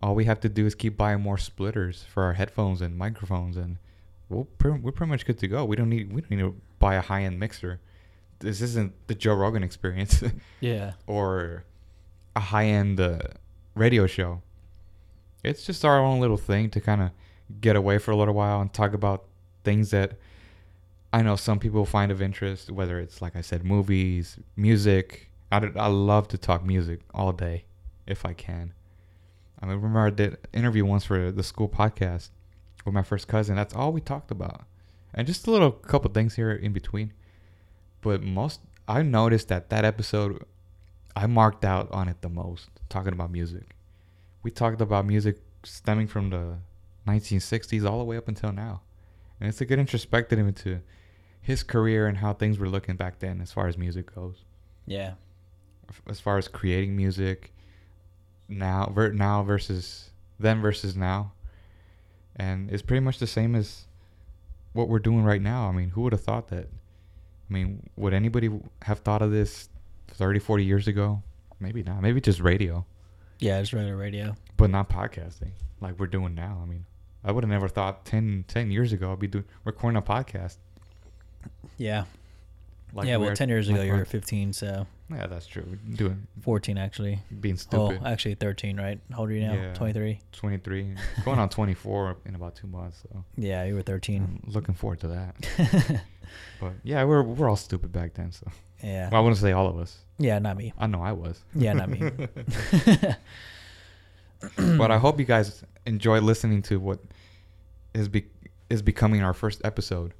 All 0.02 0.14
we 0.16 0.26
have 0.26 0.40
to 0.42 0.50
do 0.50 0.66
is 0.66 0.76
keep 0.76 0.98
buying 0.98 1.22
more 1.22 1.38
splitters 1.38 2.04
for 2.04 2.24
our 2.24 2.34
headphones 2.34 2.82
and 2.82 2.98
microphones, 2.98 3.56
and 3.58 3.78
we'll 4.30 4.46
pre- 4.58 4.72
we're 4.72 4.92
pretty 4.92 5.10
much 5.10 5.26
good 5.26 5.40
to 5.40 5.48
go. 5.48 5.64
We 5.66 5.76
don't 5.76 5.90
need 5.90 6.12
we 6.14 6.22
don't 6.22 6.30
need 6.32 6.40
to 6.42 6.56
buy 6.78 6.96
a 6.96 7.02
high 7.02 7.24
end 7.24 7.40
mixer. 7.40 7.80
This 8.40 8.62
isn't 8.62 8.94
the 9.08 9.16
Joe 9.16 9.34
Rogan 9.36 9.64
experience 9.64 10.22
Yeah. 10.60 10.94
or 11.08 11.64
a 12.36 12.40
high 12.42 12.66
end 12.66 13.00
uh, 13.00 13.20
radio 13.74 14.06
show. 14.06 14.42
It's 15.44 15.66
just 15.66 15.84
our 15.86 15.98
own 16.00 16.20
little 16.20 16.38
thing 16.38 16.70
to 16.72 16.82
kind 16.82 17.02
of 17.02 17.12
get 17.62 17.76
away 17.76 17.98
for 17.98 18.12
a 18.12 18.16
little 18.16 18.34
while 18.34 18.60
and 18.62 18.72
talk 18.74 18.94
about 18.94 19.24
things 19.64 19.92
that 19.92 20.14
I 21.12 21.22
know 21.22 21.36
some 21.36 21.60
people 21.60 21.86
find 21.86 22.12
of 22.12 22.22
interest, 22.22 22.72
whether 22.72 23.00
it's 23.00 23.22
like 23.22 23.36
I 23.36 23.42
said, 23.42 23.64
movies, 23.64 24.38
music. 24.56 25.30
I, 25.52 25.70
I 25.76 25.88
love 25.88 26.28
to 26.30 26.38
talk 26.38 26.66
music 26.66 27.02
all 27.14 27.32
day 27.32 27.66
if 28.08 28.26
I 28.26 28.34
can. 28.34 28.74
I 29.62 29.68
remember 29.68 30.00
I 30.00 30.10
did 30.10 30.38
interview 30.52 30.84
once 30.84 31.06
for 31.06 31.32
the 31.32 31.44
school 31.44 31.70
podcast 31.70 32.30
with 32.84 32.94
my 32.94 33.04
first 33.04 33.28
cousin. 33.28 33.56
That's 33.56 33.74
all 33.74 33.94
we 33.94 34.02
talked 34.02 34.30
about, 34.30 34.64
and 35.14 35.26
just 35.26 35.48
a 35.48 35.52
little 35.52 35.72
couple 35.72 36.12
things 36.12 36.36
here 36.36 36.52
in 36.52 36.74
between. 36.74 37.14
But 38.02 38.22
most, 38.22 38.60
I 38.88 39.04
noticed 39.04 39.48
that 39.48 39.70
that 39.70 39.86
episode, 39.86 40.44
I 41.16 41.28
marked 41.28 41.64
out 41.64 41.90
on 41.92 42.10
it 42.10 42.22
the 42.22 42.28
most, 42.28 42.70
talking 42.90 43.14
about 43.14 43.32
music. 43.32 43.76
We 44.42 44.52
talked 44.52 44.82
about 44.82 45.06
music 45.06 45.38
stemming 45.64 46.08
from 46.08 46.30
the 46.32 46.58
1960s 47.08 47.90
all 47.90 48.00
the 48.00 48.04
way 48.04 48.18
up 48.18 48.28
until 48.28 48.52
now, 48.52 48.82
and 49.44 49.50
it's 49.50 49.60
a 49.60 49.66
good 49.66 49.78
introspective 49.78 50.40
into 50.40 50.80
his 51.42 51.64
career 51.64 52.08
and 52.08 52.20
how 52.20 52.32
things 52.34 52.58
were 52.58 52.70
looking 52.70 52.96
back 52.96 53.20
then 53.20 53.42
as 53.42 53.52
far 53.52 53.68
as 53.68 53.78
music 53.78 54.16
goes. 54.16 54.46
Yeah. 54.86 55.16
as 56.08 56.22
far 56.22 56.38
as 56.38 56.48
creating 56.48 56.96
music 56.96 57.52
now 58.48 58.90
ver- 58.96 59.12
now 59.12 59.44
versus 59.44 60.12
then 60.40 60.62
versus 60.62 60.96
now. 60.96 61.34
And 62.38 62.72
it's 62.72 62.82
pretty 62.82 63.02
much 63.02 63.20
the 63.20 63.28
same 63.28 63.54
as 63.54 63.86
what 64.72 64.88
we're 64.88 65.00
doing 65.00 65.26
right 65.26 65.42
now. 65.42 65.68
I 65.68 65.74
mean 65.74 65.90
who 65.90 66.02
would 66.04 66.14
have 66.14 66.24
thought 66.24 66.48
that? 66.48 66.68
I 67.50 67.54
mean 67.54 67.90
would 67.98 68.14
anybody 68.14 68.50
have 68.84 69.00
thought 69.00 69.22
of 69.22 69.32
this 69.32 69.68
30 70.08 70.40
40 70.40 70.64
years 70.64 70.88
ago? 70.88 71.22
Maybe 71.60 71.84
not. 71.84 72.02
Maybe 72.02 72.22
just 72.22 72.40
radio. 72.40 72.86
Yeah. 73.40 73.60
Just 73.60 73.74
regular 73.74 73.98
radio. 73.98 74.36
but 74.56 74.70
not 74.70 74.90
podcasting 74.90 75.52
like 75.82 76.00
we're 76.00 76.08
doing 76.08 76.34
now 76.34 76.62
i 76.64 76.66
mean 76.66 76.86
i 77.24 77.32
would 77.32 77.44
have 77.44 77.52
never 77.52 77.68
thought 77.68 78.06
10, 78.06 78.46
10 78.48 78.72
years 78.72 78.94
ago 78.94 79.12
i'd 79.14 79.20
be 79.20 79.28
doing 79.28 79.46
recording 79.66 79.98
a 79.98 80.02
podcast 80.02 80.58
Yeah. 81.78 82.06
like 82.94 83.08
yeah. 83.08 83.18
Well, 83.18 83.36
10 83.36 83.50
years 83.50 83.68
ago, 83.70 83.78
like 83.78 83.86
you 83.88 83.92
were 83.92 83.98
we're- 84.00 84.06
15, 84.06 84.54
so 84.54 84.86
yeah 85.10 85.28
that's 85.28 85.46
true 85.46 85.66
doing 85.96 86.26
14 86.42 86.78
actually. 86.78 87.20
being 87.40 87.58
stupid. 87.58 88.00
Oh, 88.04 88.08
actually 88.08 88.36
13, 88.36 88.78
right? 88.78 89.00
How 89.12 89.20
old 89.20 89.30
are 89.30 89.34
you 89.34 89.42
now? 89.42 89.54
Yeah. 89.54 89.74
23. 89.74 90.20
23 90.32 90.96
going 91.26 91.40
on 91.40 91.50
24 91.50 92.18
in 92.26 92.36
about 92.36 92.56
two 92.56 92.68
months 92.68 93.04
so 93.04 93.24
Yeah, 93.38 93.64
you 93.66 93.76
were 93.76 93.82
13. 93.84 94.40
I'm 94.44 94.52
looking 94.52 94.74
forward 94.76 95.00
to 95.02 95.08
that 95.10 95.36
but 96.60 96.74
yeah 96.84 97.04
we're 97.04 97.22
we're 97.22 97.50
all 97.50 97.56
stupid 97.58 97.92
back 97.92 98.14
then 98.16 98.32
so 98.32 98.48
yeah. 98.82 99.10
well, 99.12 99.22
i 99.22 99.24
wouldn't 99.24 99.40
say 99.40 99.52
all 99.52 99.68
of 99.68 99.78
us 99.78 100.00
yeah, 100.18 100.40
not 100.40 100.58
me. 100.58 100.74
i 100.80 100.88
know 100.88 101.02
i 101.02 101.12
was 101.12 101.44
Yeah, 101.54 101.74
not 101.74 101.90
me. 101.90 102.00
but 104.78 104.92
i 104.92 104.98
hope 104.98 105.20
you 105.20 105.26
guys 105.26 105.64
enjoy 105.86 106.20
listening 106.20 106.62
to 106.62 106.80
what 106.80 107.00
is 107.94 108.08
be 108.08 108.26
is 108.70 108.82
becoming 108.82 109.22
our 109.22 109.34
first 109.34 109.62
episode 109.64 110.14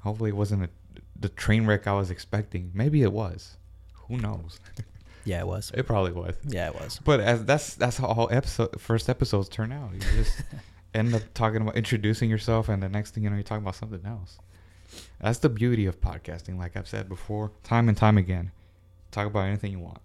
hopefully 0.00 0.30
it 0.30 0.36
wasn't 0.36 0.62
a, 0.62 0.68
the 1.18 1.28
train 1.28 1.66
wreck 1.66 1.86
i 1.86 1.92
was 1.92 2.10
expecting 2.10 2.70
maybe 2.74 3.02
it 3.02 3.12
was 3.12 3.56
who 4.08 4.16
knows 4.16 4.58
Yeah, 5.28 5.40
it 5.40 5.46
was. 5.46 5.70
it 5.74 5.82
probably 5.86 6.12
was 6.12 6.34
Yeah, 6.46 6.68
it 6.68 6.74
was. 6.74 7.00
But 7.04 7.20
as 7.20 7.44
that's 7.44 7.74
that's 7.74 7.98
how 7.98 8.06
all 8.06 8.28
episode 8.30 8.80
first 8.80 9.10
episodes 9.10 9.50
turn 9.50 9.72
out. 9.72 9.92
You 9.92 10.00
just 10.16 10.42
end 10.94 11.14
up 11.14 11.22
talking 11.34 11.60
about 11.60 11.76
introducing 11.76 12.30
yourself, 12.30 12.70
and 12.70 12.82
the 12.82 12.88
next 12.88 13.10
thing 13.12 13.24
you 13.24 13.28
know, 13.30 13.36
you're 13.36 13.42
talking 13.42 13.62
about 13.62 13.74
something 13.74 14.06
else. 14.06 14.38
That's 15.20 15.38
the 15.40 15.50
beauty 15.50 15.84
of 15.84 16.00
podcasting. 16.00 16.56
Like 16.58 16.78
I've 16.78 16.88
said 16.88 17.10
before, 17.10 17.52
time 17.62 17.90
and 17.90 17.96
time 17.96 18.16
again, 18.16 18.52
talk 19.10 19.26
about 19.26 19.40
anything 19.40 19.70
you 19.72 19.80
want. 19.80 20.00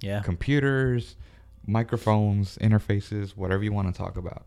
Yeah. 0.00 0.20
Computers, 0.20 1.14
microphones, 1.66 2.56
interfaces, 2.58 3.30
whatever 3.36 3.62
you 3.62 3.72
want 3.72 3.92
to 3.94 3.96
talk 3.98 4.16
about. 4.16 4.46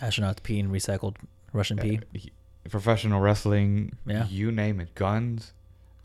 Astronauts 0.00 0.60
and 0.60 0.70
recycled 0.70 1.16
Russian 1.52 1.78
pee. 1.78 2.00
Uh, 2.14 2.68
professional 2.70 3.20
wrestling, 3.20 3.96
Yeah. 4.06 4.26
you 4.28 4.50
name 4.50 4.80
it, 4.80 4.94
guns. 4.94 5.52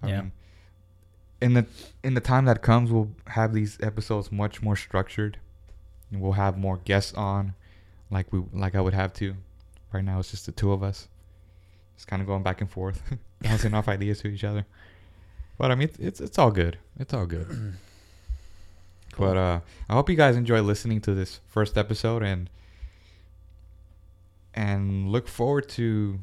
I 0.04 0.08
Yeah. 0.10 0.22
mean, 0.22 0.32
in 1.42 1.54
the 1.54 1.66
in 2.04 2.14
the 2.16 2.22
time 2.22 2.46
that 2.46 2.62
comes, 2.62 2.92
we'll 2.92 3.12
have 3.28 3.54
these 3.54 3.78
episodes 3.82 4.32
much 4.32 4.62
more 4.62 4.76
structured, 4.76 5.40
and 6.12 6.20
we'll 6.22 6.34
have 6.34 6.58
more 6.58 6.78
guests 6.78 7.14
on, 7.14 7.54
like 8.12 8.32
we 8.34 8.44
like 8.54 8.76
I 8.76 8.82
would 8.82 8.94
have 8.94 9.14
to. 9.14 9.36
Right 9.94 10.04
now, 10.04 10.20
it's 10.20 10.32
just 10.32 10.46
the 10.46 10.52
two 10.52 10.72
of 10.74 10.84
us, 10.84 11.08
just 11.96 12.08
kind 12.08 12.22
of 12.22 12.28
going 12.28 12.44
back 12.44 12.60
and 12.62 12.70
forth, 12.70 13.02
bouncing 13.42 13.74
off 13.74 13.88
ideas 13.98 14.20
to 14.22 14.28
each 14.28 14.44
other. 14.44 14.66
But 15.58 15.72
I 15.72 15.76
mean, 15.76 15.88
it's 15.90 16.00
it's, 16.00 16.22
it's 16.22 16.38
all 16.38 16.52
good. 16.52 16.78
It's 17.00 17.14
all 17.14 17.26
good. 17.26 17.76
But 19.20 19.38
uh, 19.38 19.60
I 19.90 19.94
hope 19.94 20.10
you 20.10 20.16
guys 20.16 20.36
enjoy 20.36 20.62
listening 20.62 21.02
to 21.02 21.14
this 21.14 21.42
first 21.48 21.78
episode 21.78 22.24
and 22.24 22.50
and 24.54 25.10
look 25.10 25.28
forward 25.28 25.70
to 25.70 26.20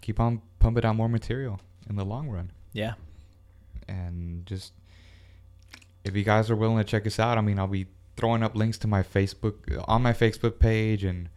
keep 0.00 0.20
on 0.20 0.42
pumping 0.58 0.84
out 0.84 0.96
more 0.96 1.08
material 1.08 1.60
in 1.88 1.96
the 1.96 2.04
long 2.04 2.28
run. 2.28 2.50
Yeah. 2.72 2.94
And 3.88 4.46
just 4.46 4.72
if 6.04 6.14
you 6.14 6.22
guys 6.22 6.50
are 6.50 6.56
willing 6.56 6.78
to 6.78 6.84
check 6.84 7.06
us 7.06 7.18
out, 7.18 7.38
I 7.38 7.40
mean, 7.40 7.58
I'll 7.58 7.66
be 7.66 7.86
throwing 8.16 8.42
up 8.42 8.54
links 8.54 8.78
to 8.78 8.86
my 8.86 9.02
Facebook 9.02 9.82
on 9.88 10.02
my 10.02 10.12
Facebook 10.12 10.58
page 10.58 11.02
and 11.04 11.28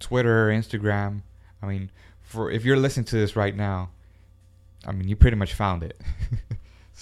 Twitter, 0.00 0.48
Instagram. 0.48 1.22
I 1.62 1.66
mean, 1.66 1.90
for 2.20 2.50
if 2.50 2.64
you're 2.64 2.76
listening 2.76 3.06
to 3.06 3.16
this 3.16 3.36
right 3.36 3.56
now, 3.56 3.90
I 4.86 4.92
mean, 4.92 5.08
you 5.08 5.16
pretty 5.16 5.36
much 5.36 5.54
found 5.54 5.82
it. 5.82 6.00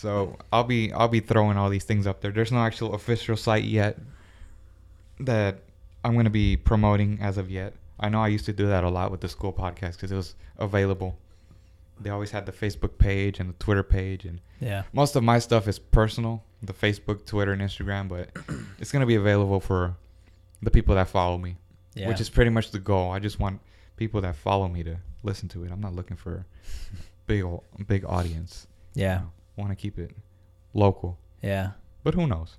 so 0.03 0.37
I'll 0.53 0.65
be 0.65 0.93
I'll 0.93 1.09
be 1.09 1.21
throwing 1.21 1.57
all 1.57 1.71
these 1.71 1.85
things 1.85 2.07
up 2.07 2.21
there. 2.21 2.33
There's 2.33 2.51
no 2.53 2.59
actual 2.59 2.95
official 2.95 3.37
site 3.37 3.65
yet 3.65 3.97
that 5.21 5.59
I'm 6.05 6.17
gonna 6.17 6.31
be 6.31 6.57
promoting 6.57 7.19
as 7.21 7.39
of 7.39 7.51
yet. 7.51 7.75
I 8.01 8.09
know 8.09 8.21
I 8.21 8.29
used 8.29 8.45
to 8.47 8.53
do 8.53 8.67
that 8.67 8.83
a 8.85 8.89
lot 8.91 9.11
with 9.13 9.21
the 9.21 9.29
school 9.29 9.53
podcast 9.53 9.93
because 9.93 10.11
it 10.11 10.17
was 10.17 10.35
available. 10.59 11.17
They 12.01 12.11
always 12.11 12.33
had 12.33 12.47
the 12.47 12.53
Facebook 12.53 12.99
page 12.99 13.39
and 13.39 13.51
the 13.51 13.55
Twitter 13.65 13.85
page, 13.85 14.25
and 14.25 14.41
Yeah. 14.61 14.83
most 14.93 15.15
of 15.15 15.23
my 15.23 15.39
stuff 15.39 15.69
is 15.69 15.79
personal, 15.79 16.43
the 16.63 16.73
Facebook, 16.73 17.25
Twitter, 17.27 17.53
and 17.53 17.63
Instagram. 17.63 18.09
But 18.09 18.31
it's 18.81 18.91
gonna 18.91 19.07
be 19.07 19.15
available 19.15 19.61
for 19.61 19.95
the 20.63 20.71
people 20.71 20.95
that 20.97 21.09
follow 21.09 21.39
me, 21.39 21.57
Yeah. 21.95 22.09
which 22.09 22.21
is 22.21 22.29
pretty 22.29 22.51
much 22.51 22.73
the 22.73 22.81
goal. 22.81 23.13
I 23.13 23.21
just 23.21 23.39
want 23.39 23.61
people 23.97 24.21
that 24.23 24.35
follow 24.35 24.67
me 24.69 24.83
to 24.83 24.97
listen 25.23 25.49
to 25.51 25.63
it. 25.65 25.71
I'm 25.71 25.81
not 25.81 25.95
looking 25.95 26.17
for 26.17 26.45
big 27.29 27.45
ol- 27.45 27.63
big 27.87 28.05
audience. 28.05 28.67
yeah. 28.95 29.21
Want 29.57 29.71
to 29.71 29.77
keep 29.77 29.99
it 29.99 30.11
local, 30.75 31.19
Yeah. 31.43 31.73
but 32.05 32.15
who 32.15 32.27
knows? 32.27 32.57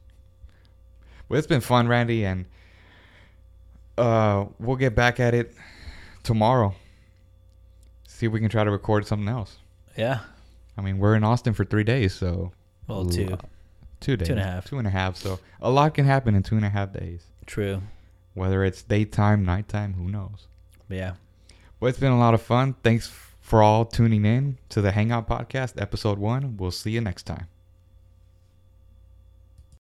But 1.30 1.38
it's 1.38 1.48
been 1.48 1.62
fun, 1.62 1.88
Randy, 1.88 2.26
and 2.26 2.46
uh, 3.98 4.46
we'll 4.60 4.76
get 4.76 4.96
back 4.96 5.20
at 5.20 5.34
it 5.34 5.54
tomorrow. 6.24 6.76
See 8.08 8.26
if 8.26 8.32
we 8.32 8.40
can 8.40 8.50
try 8.50 8.64
to 8.64 8.72
record 8.72 9.08
something 9.08 9.28
else. 9.28 9.58
Yeah. 9.98 10.20
I 10.78 10.82
mean, 10.82 10.98
we're 10.98 11.16
in 11.16 11.24
Austin 11.24 11.54
for 11.54 11.66
three 11.66 11.84
days, 11.84 12.14
so 12.14 12.52
Well, 12.88 13.06
two. 13.06 13.28
Lo- 13.28 13.40
two 14.00 14.18
days, 14.18 14.30
and 14.30 14.40
a 14.40 14.44
half. 14.44 14.66
two 14.66 14.78
and 14.78 14.88
a 14.88 14.90
half. 14.92 15.16
So 15.16 15.40
a 15.62 15.70
lot 15.70 15.94
can 15.94 16.06
happen 16.06 16.36
in 16.36 16.44
two 16.44 16.56
and 16.56 16.66
a 16.66 16.70
half 16.70 16.92
days. 16.94 17.24
True. 17.46 17.82
Whether 18.34 18.64
it's 18.64 18.82
daytime, 18.82 19.46
nighttime, 19.46 19.94
who 19.94 20.10
knows? 20.10 20.48
Yeah. 20.90 21.14
But 21.80 21.88
it's 21.88 22.00
been 22.00 22.12
a 22.12 22.20
lot 22.20 22.34
of 22.34 22.42
fun. 22.42 22.76
Thanks 22.84 23.08
for 23.44 23.62
all 23.62 23.86
tuning 23.86 24.26
in 24.26 24.58
to 24.70 24.82
the 24.82 24.94
Hangout 24.94 25.28
Podcast, 25.28 25.80
episode 25.80 26.18
one. 26.18 26.58
We'll 26.58 26.72
see 26.72 26.92
you 26.92 27.02
next 27.02 27.24
time. 27.24 27.48